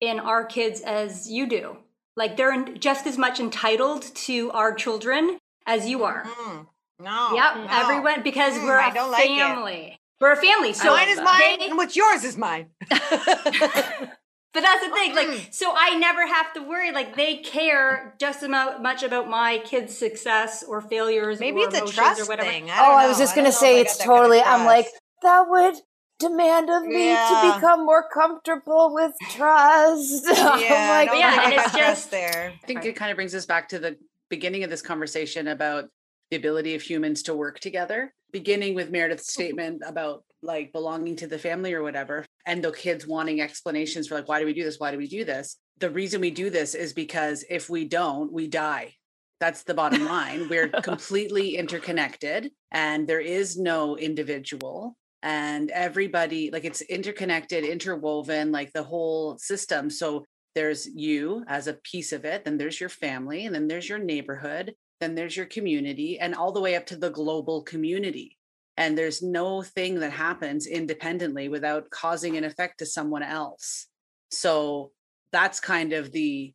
in 0.00 0.20
our 0.20 0.44
kids 0.44 0.80
as 0.82 1.28
you 1.28 1.48
do 1.48 1.76
like 2.16 2.36
they're 2.36 2.52
in- 2.52 2.78
just 2.78 3.06
as 3.06 3.18
much 3.18 3.40
entitled 3.40 4.02
to 4.14 4.50
our 4.52 4.72
children 4.74 5.38
as 5.66 5.88
you 5.88 6.04
are 6.04 6.24
Mm, 6.24 6.66
no. 7.00 7.34
yep 7.34 7.56
no. 7.56 7.66
everyone 7.70 8.22
because 8.22 8.54
Mm, 8.54 8.64
we're 8.64 8.78
I 8.78 8.90
a 8.90 8.94
don't 8.94 9.10
like 9.10 9.26
family 9.26 9.98
we're 10.20 10.32
a 10.32 10.36
family 10.36 10.72
so 10.72 10.90
mine 10.90 11.08
is 11.08 11.20
mine, 11.20 11.58
they- 11.58 11.66
and 11.68 11.76
what's 11.76 11.94
yours 11.96 12.24
is 12.24 12.36
mine. 12.36 12.66
But 14.54 14.62
that's 14.62 14.84
the 14.86 14.92
thing, 14.94 15.14
like, 15.14 15.48
so 15.52 15.72
I 15.76 15.96
never 15.98 16.26
have 16.26 16.52
to 16.54 16.62
worry. 16.62 16.90
Like, 16.90 17.14
they 17.16 17.36
care 17.36 18.14
just 18.18 18.42
as 18.42 18.48
mo- 18.48 18.78
much 18.78 19.02
about 19.02 19.28
my 19.28 19.58
kids' 19.64 19.96
success 19.96 20.62
or 20.66 20.80
failures. 20.80 21.38
Maybe 21.38 21.60
or 21.60 21.68
it's 21.68 21.78
a 21.78 21.86
trust 21.94 22.20
or 22.22 22.24
whatever. 22.24 22.48
thing. 22.48 22.70
I 22.70 22.78
oh, 22.78 22.82
don't 22.88 23.00
I 23.00 23.08
was 23.08 23.18
know. 23.18 23.24
just 23.24 23.34
gonna 23.34 23.50
don't 23.50 23.62
know 23.62 23.68
if 23.68 23.74
say 23.74 23.80
it's 23.80 23.94
it's 23.96 23.98
got 23.98 24.04
that 24.04 24.08
kind 24.08 24.24
of 24.24 24.42
totally 24.42 24.42
I'm 24.42 24.66
like, 24.66 24.86
that 25.22 25.44
would 25.48 25.74
demand 26.18 26.70
of 26.70 26.82
me 26.84 27.08
Yeah. 27.08 27.50
to 27.52 27.54
become 27.54 27.84
more 27.84 28.06
comfortable 28.12 28.92
with 28.94 29.12
trust. 29.30 30.24
yeah, 30.32 30.42
I'm 30.42 31.06
like, 31.06 31.18
yeah, 31.18 31.32
and 31.32 31.40
I 31.40 31.50
it's 31.62 31.72
got 31.72 31.78
trust 31.78 31.80
just- 31.80 32.10
there. 32.10 32.52
I 32.62 32.66
think 32.66 32.84
it 32.84 32.96
kind 32.96 33.10
of 33.10 33.16
brings 33.16 33.34
us 33.34 33.46
back 33.46 33.68
to 33.68 33.78
the 33.78 33.96
beginning 34.30 34.64
of 34.64 34.70
this 34.70 34.82
conversation 34.82 35.48
about 35.48 35.84
the 36.30 36.36
ability 36.36 36.74
of 36.74 36.82
humans 36.82 37.22
to 37.24 37.34
work 37.34 37.60
together, 37.60 38.12
beginning 38.32 38.74
with 38.74 38.90
Meredith's 38.90 39.32
statement 39.32 39.82
about 39.86 40.24
like 40.42 40.72
belonging 40.72 41.16
to 41.16 41.26
the 41.26 41.38
family 41.38 41.72
or 41.72 41.82
whatever, 41.82 42.24
and 42.48 42.64
the 42.64 42.72
kids 42.72 43.06
wanting 43.06 43.42
explanations 43.42 44.08
for 44.08 44.14
like, 44.14 44.26
why 44.26 44.40
do 44.40 44.46
we 44.46 44.54
do 44.54 44.64
this? 44.64 44.80
Why 44.80 44.90
do 44.90 44.96
we 44.96 45.06
do 45.06 45.24
this? 45.24 45.58
The 45.78 45.90
reason 45.90 46.22
we 46.22 46.30
do 46.30 46.48
this 46.48 46.74
is 46.74 46.94
because 46.94 47.44
if 47.48 47.68
we 47.68 47.84
don't, 47.84 48.32
we 48.32 48.48
die. 48.48 48.94
That's 49.38 49.62
the 49.62 49.74
bottom 49.74 50.06
line. 50.06 50.48
We're 50.48 50.68
completely 50.82 51.56
interconnected 51.56 52.50
and 52.72 53.06
there 53.06 53.20
is 53.20 53.58
no 53.58 53.98
individual 53.98 54.96
and 55.22 55.70
everybody 55.72 56.50
like 56.52 56.64
it's 56.64 56.80
interconnected 56.82 57.64
interwoven 57.64 58.52
like 58.52 58.72
the 58.72 58.84
whole 58.84 59.36
system 59.36 59.90
so 59.90 60.24
there's 60.54 60.86
you 60.86 61.44
as 61.48 61.66
a 61.66 61.74
piece 61.82 62.12
of 62.12 62.24
it 62.24 62.44
then 62.44 62.56
there's 62.56 62.78
your 62.78 62.88
family 62.88 63.44
and 63.44 63.52
then 63.52 63.66
there's 63.66 63.88
your 63.88 63.98
neighborhood 63.98 64.72
then 65.00 65.16
there's 65.16 65.36
your 65.36 65.46
community 65.46 66.20
and 66.20 66.36
all 66.36 66.52
the 66.52 66.60
way 66.60 66.76
up 66.76 66.86
to 66.86 66.96
the 66.96 67.10
global 67.10 67.62
community 67.62 68.37
and 68.78 68.96
there's 68.96 69.22
no 69.22 69.60
thing 69.60 69.98
that 69.98 70.12
happens 70.12 70.68
independently 70.68 71.48
without 71.48 71.90
causing 71.90 72.36
an 72.36 72.44
effect 72.44 72.78
to 72.78 72.86
someone 72.86 73.24
else. 73.24 73.88
So 74.30 74.92
that's 75.32 75.60
kind 75.60 75.92
of 75.92 76.12
the 76.12 76.54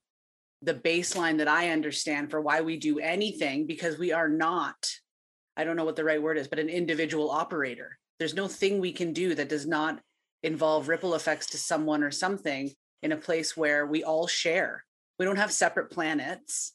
the 0.62 0.74
baseline 0.74 1.38
that 1.40 1.50
i 1.50 1.72
understand 1.72 2.32
for 2.32 2.40
why 2.40 2.62
we 2.62 2.78
do 2.78 2.98
anything 2.98 3.68
because 3.68 4.00
we 4.00 4.14
are 4.14 4.30
not 4.30 4.90
i 5.58 5.64
don't 5.66 5.76
know 5.76 5.84
what 5.84 5.98
the 5.98 6.04
right 6.06 6.24
word 6.24 6.38
is 6.38 6.48
but 6.48 6.58
an 6.58 6.70
individual 6.70 7.30
operator. 7.30 7.98
There's 8.18 8.34
no 8.34 8.48
thing 8.48 8.80
we 8.80 8.94
can 8.94 9.12
do 9.12 9.36
that 9.36 9.50
does 9.50 9.68
not 9.68 10.00
involve 10.42 10.88
ripple 10.88 11.16
effects 11.16 11.48
to 11.48 11.58
someone 11.58 12.02
or 12.02 12.12
something 12.12 12.72
in 13.02 13.12
a 13.12 13.18
place 13.18 13.58
where 13.58 13.86
we 13.86 14.04
all 14.04 14.28
share. 14.28 14.86
We 15.20 15.26
don't 15.26 15.36
have 15.36 15.52
separate 15.52 15.92
planets 15.92 16.72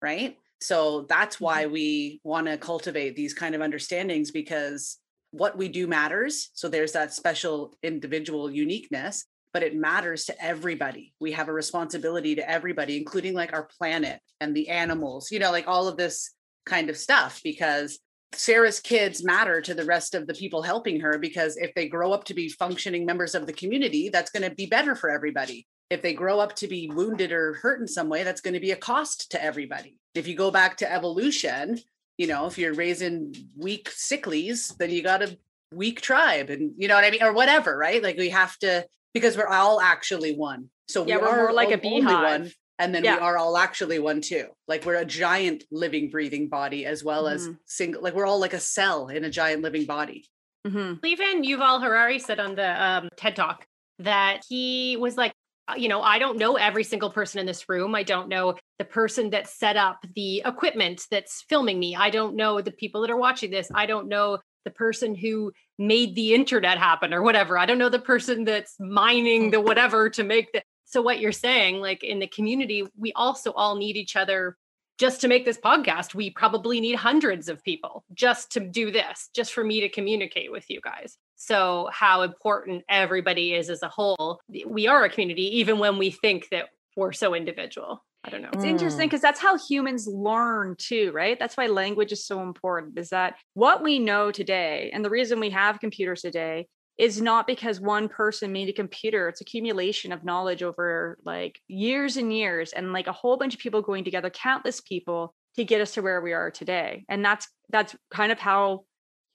right 0.00 0.36
so 0.60 1.06
that's 1.08 1.40
why 1.40 1.64
Mm-hmm. 1.64 1.72
we 1.72 2.20
want 2.24 2.46
to 2.46 2.56
cultivate 2.56 3.16
these 3.16 3.34
kind 3.34 3.54
of 3.54 3.60
understandings 3.60 4.30
because 4.30 4.98
what 5.30 5.58
we 5.58 5.68
do 5.68 5.86
matters. 5.86 6.50
So 6.54 6.68
there's 6.68 6.92
that 6.92 7.12
special 7.12 7.76
individual 7.82 8.50
uniqueness, 8.50 9.26
but 9.52 9.62
it 9.62 9.76
matters 9.76 10.24
to 10.26 10.44
everybody. 10.44 11.14
We 11.20 11.32
have 11.32 11.48
a 11.48 11.52
responsibility 11.52 12.34
to 12.36 12.50
everybody, 12.50 12.96
including 12.96 13.34
like 13.34 13.52
our 13.52 13.68
planet 13.78 14.20
and 14.40 14.54
the 14.54 14.68
animals, 14.68 15.30
you 15.30 15.38
know, 15.38 15.50
like 15.50 15.68
all 15.68 15.88
of 15.88 15.96
this 15.96 16.32
kind 16.64 16.88
of 16.90 16.96
stuff 16.96 17.40
because 17.44 17.98
Sarah's 18.32 18.80
kids 18.80 19.24
matter 19.24 19.60
to 19.60 19.74
the 19.74 19.84
rest 19.84 20.14
of 20.14 20.26
the 20.26 20.34
people 20.34 20.62
helping 20.62 21.00
her 21.00 21.18
because 21.18 21.56
if 21.56 21.74
they 21.74 21.88
grow 21.88 22.12
up 22.12 22.24
to 22.24 22.34
be 22.34 22.48
functioning 22.48 23.06
members 23.06 23.34
of 23.34 23.46
the 23.46 23.52
community, 23.52 24.08
that's 24.08 24.30
going 24.30 24.48
to 24.48 24.54
be 24.54 24.66
better 24.66 24.94
for 24.94 25.10
everybody. 25.10 25.66
If 25.88 26.02
they 26.02 26.14
grow 26.14 26.40
up 26.40 26.56
to 26.56 26.66
be 26.66 26.88
wounded 26.92 27.30
or 27.32 27.54
hurt 27.54 27.80
in 27.80 27.86
some 27.86 28.08
way, 28.08 28.24
that's 28.24 28.40
going 28.40 28.54
to 28.54 28.60
be 28.60 28.72
a 28.72 28.76
cost 28.76 29.30
to 29.32 29.42
everybody. 29.42 29.98
If 30.14 30.26
you 30.26 30.34
go 30.34 30.50
back 30.50 30.78
to 30.78 30.92
evolution, 30.92 31.78
you 32.18 32.26
know, 32.26 32.46
if 32.46 32.58
you're 32.58 32.74
raising 32.74 33.34
weak 33.56 33.90
sicklies, 33.90 34.76
then 34.78 34.90
you 34.90 35.02
got 35.02 35.22
a 35.22 35.38
weak 35.72 36.00
tribe 36.00 36.50
and 36.50 36.72
you 36.76 36.88
know 36.88 36.94
what 36.96 37.04
I 37.04 37.10
mean? 37.10 37.22
Or 37.22 37.32
whatever, 37.32 37.76
right? 37.76 38.02
Like 38.02 38.16
we 38.16 38.30
have 38.30 38.58
to, 38.58 38.86
because 39.14 39.36
we're 39.36 39.46
all 39.46 39.80
actually 39.80 40.34
one. 40.34 40.70
So 40.88 41.06
Yeah, 41.06 41.16
we 41.16 41.22
we're 41.22 41.28
are 41.28 41.36
more 41.36 41.52
like 41.52 41.70
a 41.70 41.74
only 41.86 42.00
beehive. 42.00 42.40
one, 42.40 42.52
and 42.80 42.94
then 42.94 43.04
Yeah. 43.04 43.16
we 43.16 43.20
are 43.20 43.36
all 43.38 43.56
actually 43.56 43.98
one 44.00 44.20
too. 44.20 44.46
Like 44.66 44.84
we're 44.84 44.96
a 44.96 45.04
giant 45.04 45.64
living, 45.70 46.10
breathing 46.10 46.48
body 46.48 46.84
as 46.86 47.04
well 47.04 47.28
as 47.28 47.46
Mhm. 47.48 47.58
single, 47.66 48.02
like 48.02 48.14
we're 48.14 48.26
all 48.26 48.40
like 48.40 48.54
a 48.54 48.60
cell 48.60 49.08
in 49.08 49.24
a 49.24 49.30
giant 49.30 49.62
living 49.62 49.84
body. 49.84 50.28
Mm-hmm. 50.66 51.04
Even 51.06 51.42
Yuval 51.44 51.80
Harari 51.80 52.18
said 52.18 52.40
on 52.40 52.56
the 52.56 52.82
um, 52.84 53.08
TED 53.16 53.36
Talk 53.36 53.66
that 54.00 54.42
he 54.48 54.96
was 54.96 55.16
like, 55.16 55.32
Uh, 55.68 55.74
you 55.76 55.88
know, 55.88 56.00
I 56.00 56.18
don't 56.18 56.38
know 56.38 56.56
every 56.56 56.84
single 56.84 57.10
person 57.10 57.40
in 57.40 57.46
this 57.46 57.68
room. 57.68 57.94
I 57.94 58.02
don't 58.02 58.28
know 58.28 58.54
the 58.78 58.84
person 58.84 59.30
that 59.30 59.48
set 59.48 59.76
up 59.76 59.98
the 60.14 60.42
equipment 60.44 61.06
that's 61.10 61.44
filming 61.48 61.78
me. 61.78 61.96
I 61.96 62.10
don't 62.10 62.36
know 62.36 62.60
the 62.60 62.70
people 62.70 63.00
that 63.00 63.10
are 63.10 63.16
watching 63.16 63.50
this. 63.50 63.68
I 63.74 63.86
don't 63.86 64.08
know 64.08 64.38
the 64.64 64.70
person 64.70 65.14
who 65.14 65.52
made 65.78 66.14
the 66.14 66.34
internet 66.34 66.78
happen 66.78 67.12
or 67.12 67.22
whatever. 67.22 67.58
I 67.58 67.66
don't 67.66 67.78
know 67.78 67.88
the 67.88 67.98
person 67.98 68.44
that's 68.44 68.76
mining 68.78 69.44
hmm. 69.44 69.50
the 69.50 69.60
whatever 69.60 70.10
to 70.10 70.24
make 70.24 70.52
the. 70.52 70.62
So, 70.88 71.02
what 71.02 71.18
you're 71.18 71.32
saying, 71.32 71.80
like 71.80 72.04
in 72.04 72.20
the 72.20 72.28
community, 72.28 72.84
we 72.96 73.12
also 73.14 73.52
all 73.52 73.74
need 73.74 73.96
each 73.96 74.14
other 74.14 74.56
just 74.98 75.20
to 75.22 75.28
make 75.28 75.44
this 75.44 75.58
podcast. 75.58 76.14
We 76.14 76.30
probably 76.30 76.80
need 76.80 76.94
hundreds 76.94 77.48
of 77.48 77.62
people 77.64 78.04
just 78.14 78.52
to 78.52 78.60
do 78.60 78.92
this, 78.92 79.28
just 79.34 79.52
for 79.52 79.64
me 79.64 79.80
to 79.80 79.88
communicate 79.88 80.52
with 80.52 80.70
you 80.70 80.80
guys. 80.80 81.18
So, 81.36 81.88
how 81.92 82.22
important 82.22 82.84
everybody 82.88 83.54
is 83.54 83.68
as 83.70 83.82
a 83.82 83.88
whole. 83.88 84.40
We 84.66 84.88
are 84.88 85.04
a 85.04 85.10
community, 85.10 85.58
even 85.58 85.78
when 85.78 85.98
we 85.98 86.10
think 86.10 86.48
that 86.50 86.70
we're 86.96 87.12
so 87.12 87.34
individual. 87.34 88.02
I 88.24 88.30
don't 88.30 88.42
know. 88.42 88.50
It's 88.52 88.64
interesting 88.64 89.06
mm. 89.06 89.10
because 89.10 89.20
that's 89.20 89.38
how 89.38 89.56
humans 89.56 90.08
learn 90.08 90.74
too, 90.78 91.12
right? 91.12 91.38
That's 91.38 91.56
why 91.56 91.68
language 91.68 92.10
is 92.10 92.26
so 92.26 92.42
important. 92.42 92.98
Is 92.98 93.10
that 93.10 93.36
what 93.54 93.82
we 93.82 93.98
know 93.98 94.32
today, 94.32 94.90
and 94.92 95.04
the 95.04 95.10
reason 95.10 95.38
we 95.38 95.50
have 95.50 95.78
computers 95.78 96.22
today 96.22 96.66
is 96.98 97.20
not 97.20 97.46
because 97.46 97.78
one 97.80 98.08
person 98.08 98.52
made 98.52 98.68
a 98.68 98.72
computer. 98.72 99.28
It's 99.28 99.42
accumulation 99.42 100.12
of 100.12 100.24
knowledge 100.24 100.62
over 100.62 101.18
like 101.24 101.60
years 101.68 102.16
and 102.16 102.34
years, 102.34 102.72
and 102.72 102.92
like 102.92 103.06
a 103.06 103.12
whole 103.12 103.36
bunch 103.36 103.54
of 103.54 103.60
people 103.60 103.82
going 103.82 104.02
together, 104.02 104.30
countless 104.30 104.80
people 104.80 105.34
to 105.54 105.64
get 105.64 105.80
us 105.80 105.94
to 105.94 106.02
where 106.02 106.20
we 106.20 106.32
are 106.32 106.50
today. 106.50 107.04
And 107.08 107.24
that's 107.24 107.46
that's 107.70 107.94
kind 108.10 108.32
of 108.32 108.40
how 108.40 108.84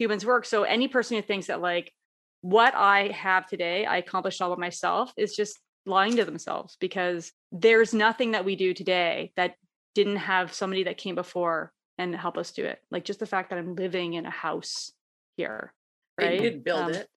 humans 0.01 0.25
work. 0.25 0.45
So 0.45 0.63
any 0.63 0.87
person 0.87 1.15
who 1.15 1.21
thinks 1.21 1.47
that 1.47 1.61
like 1.61 1.93
what 2.41 2.73
I 2.73 3.09
have 3.09 3.45
today, 3.45 3.85
I 3.85 3.97
accomplished 3.97 4.41
all 4.41 4.49
by 4.55 4.59
myself 4.59 5.13
is 5.15 5.35
just 5.35 5.59
lying 5.85 6.15
to 6.15 6.25
themselves 6.25 6.75
because 6.79 7.31
there's 7.51 7.93
nothing 7.93 8.31
that 8.31 8.43
we 8.43 8.55
do 8.55 8.73
today 8.73 9.31
that 9.35 9.53
didn't 9.93 10.15
have 10.15 10.53
somebody 10.53 10.85
that 10.85 10.97
came 10.97 11.13
before 11.13 11.71
and 11.99 12.15
help 12.15 12.35
us 12.35 12.51
do 12.51 12.65
it. 12.65 12.79
Like 12.89 13.05
just 13.05 13.19
the 13.19 13.27
fact 13.27 13.51
that 13.51 13.59
I'm 13.59 13.75
living 13.75 14.13
in 14.13 14.25
a 14.25 14.31
house 14.31 14.91
here. 15.37 15.71
They 16.17 16.25
Right. 16.25 16.41
didn't 16.41 16.63
build 16.63 16.87
Um, 16.87 16.93
it. 16.93 17.07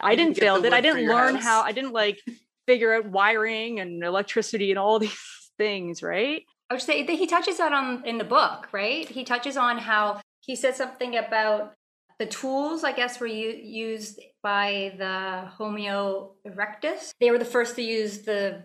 I 0.00 0.14
didn't 0.16 0.38
build 0.38 0.64
it. 0.64 0.72
I 0.72 0.80
didn't 0.80 1.08
learn 1.08 1.34
house. 1.34 1.42
how 1.42 1.62
I 1.62 1.72
didn't 1.72 1.92
like 1.92 2.20
figure 2.66 2.94
out 2.94 3.06
wiring 3.06 3.80
and 3.80 4.04
electricity 4.04 4.70
and 4.70 4.78
all 4.78 4.98
these 5.00 5.18
things, 5.58 6.00
right? 6.00 6.44
I 6.70 6.74
would 6.74 6.82
say 6.82 7.02
that 7.02 7.12
he 7.12 7.26
touches 7.26 7.58
that 7.58 7.72
on 7.72 8.04
in 8.06 8.18
the 8.18 8.24
book, 8.24 8.68
right? 8.72 9.08
He 9.08 9.24
touches 9.24 9.56
on 9.56 9.78
how 9.78 10.20
he 10.40 10.54
said 10.54 10.76
something 10.76 11.16
about 11.16 11.74
the 12.20 12.26
tools, 12.26 12.84
I 12.84 12.92
guess, 12.92 13.18
were 13.18 13.26
u- 13.26 13.60
used 13.64 14.20
by 14.42 14.94
the 14.98 15.48
Homo 15.56 16.32
erectus. 16.46 17.10
They 17.18 17.30
were 17.32 17.38
the 17.38 17.44
first 17.56 17.74
to 17.76 17.82
use 17.82 18.18
the 18.18 18.62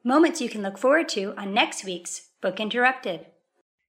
Moments 0.04 0.42
you 0.42 0.50
can 0.50 0.62
look 0.62 0.78
forward 0.78 1.10
to 1.10 1.34
on 1.38 1.54
next 1.54 1.84
week's 1.84 2.30
Book 2.42 2.60
Interrupted. 2.60 3.26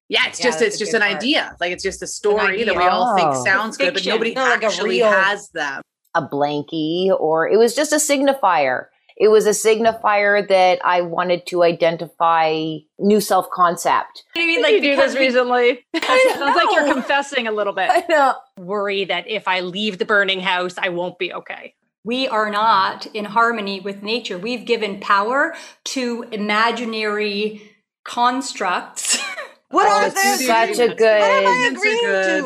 Yeah, 0.09 0.29
it's 0.29 0.39
Yeah, 0.41 0.47
just 0.47 0.63
it's 0.63 0.77
a 0.77 0.79
just 0.79 0.95
an 0.95 1.01
part. 1.03 1.17
idea. 1.17 1.57
Like 1.61 1.73
it's 1.73 1.83
just 1.83 2.03
a 2.03 2.07
story 2.07 2.65
that 2.65 2.77
we 2.77 2.83
all 2.85 3.15
think 3.17 3.29
Oh. 3.35 3.45
sounds 3.45 3.77
good, 3.77 3.93
but 3.93 4.07
nobody 4.07 4.33
No, 4.35 4.43
like 4.45 4.63
actually 4.63 5.01
real- 5.01 5.11
has 5.11 5.51
them. 5.51 5.83
a 6.15 6.23
blankie 6.23 7.09
or 7.19 7.49
it 7.49 7.59
was 7.59 7.75
just 7.75 7.93
a 7.93 7.97
signifier. 7.97 8.87
It 9.19 9.29
was 9.29 9.47
a 9.47 9.51
signifier 9.51 10.47
that 10.49 10.79
I 10.85 11.01
wanted 11.01 11.47
to 11.47 11.63
identify 11.63 12.77
new 12.99 13.21
self 13.21 13.49
concept. 13.51 14.25
I 14.37 14.41
mean, 14.47 14.63
like 14.63 14.75
you 14.75 14.81
do 14.83 14.97
this 14.97 15.15
we- 15.15 15.21
recently? 15.21 15.85
Sounds 15.97 16.39
like 16.57 16.67
you're 16.73 16.93
confessing 16.93 17.47
a 17.47 17.53
little 17.53 17.73
bit. 17.73 17.89
I 17.91 18.05
know. 18.09 18.35
Worry 18.59 19.05
that 19.07 19.27
if 19.29 19.49
I 19.49 19.61
leave 19.61 19.99
the 19.99 20.05
burning 20.05 20.41
house, 20.41 20.75
I 20.79 20.91
won't 20.91 21.19
be 21.19 21.33
okay. 21.33 21.75
we 22.05 22.29
are 22.29 22.51
not 22.51 23.07
in 23.15 23.25
harmony 23.25 23.81
with 23.81 24.03
nature. 24.03 24.39
We've 24.39 24.65
given 24.67 25.01
power 25.01 25.55
to 25.87 26.25
imaginary 26.33 27.63
constructs. 28.05 29.19
What 29.69 29.89
Oh, 29.89 29.91
are 29.91 30.07
it's 30.07 30.15
those? 30.39 30.47
such 30.47 30.79
a 30.79 30.95
good. 30.95 31.21
What 31.21 31.45
am 31.45 31.77
I 31.77 31.77
good. 31.83 32.45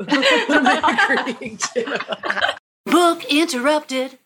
Humans 0.48 0.68
are 0.82 1.28
agreeing 1.28 1.56
to? 1.58 2.56
Book 2.86 3.24
interrupted. 3.26 4.18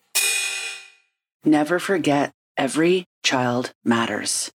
Never 1.47 1.79
forget 1.79 2.33
every 2.57 3.05
child 3.23 3.71
matters. 3.85 4.51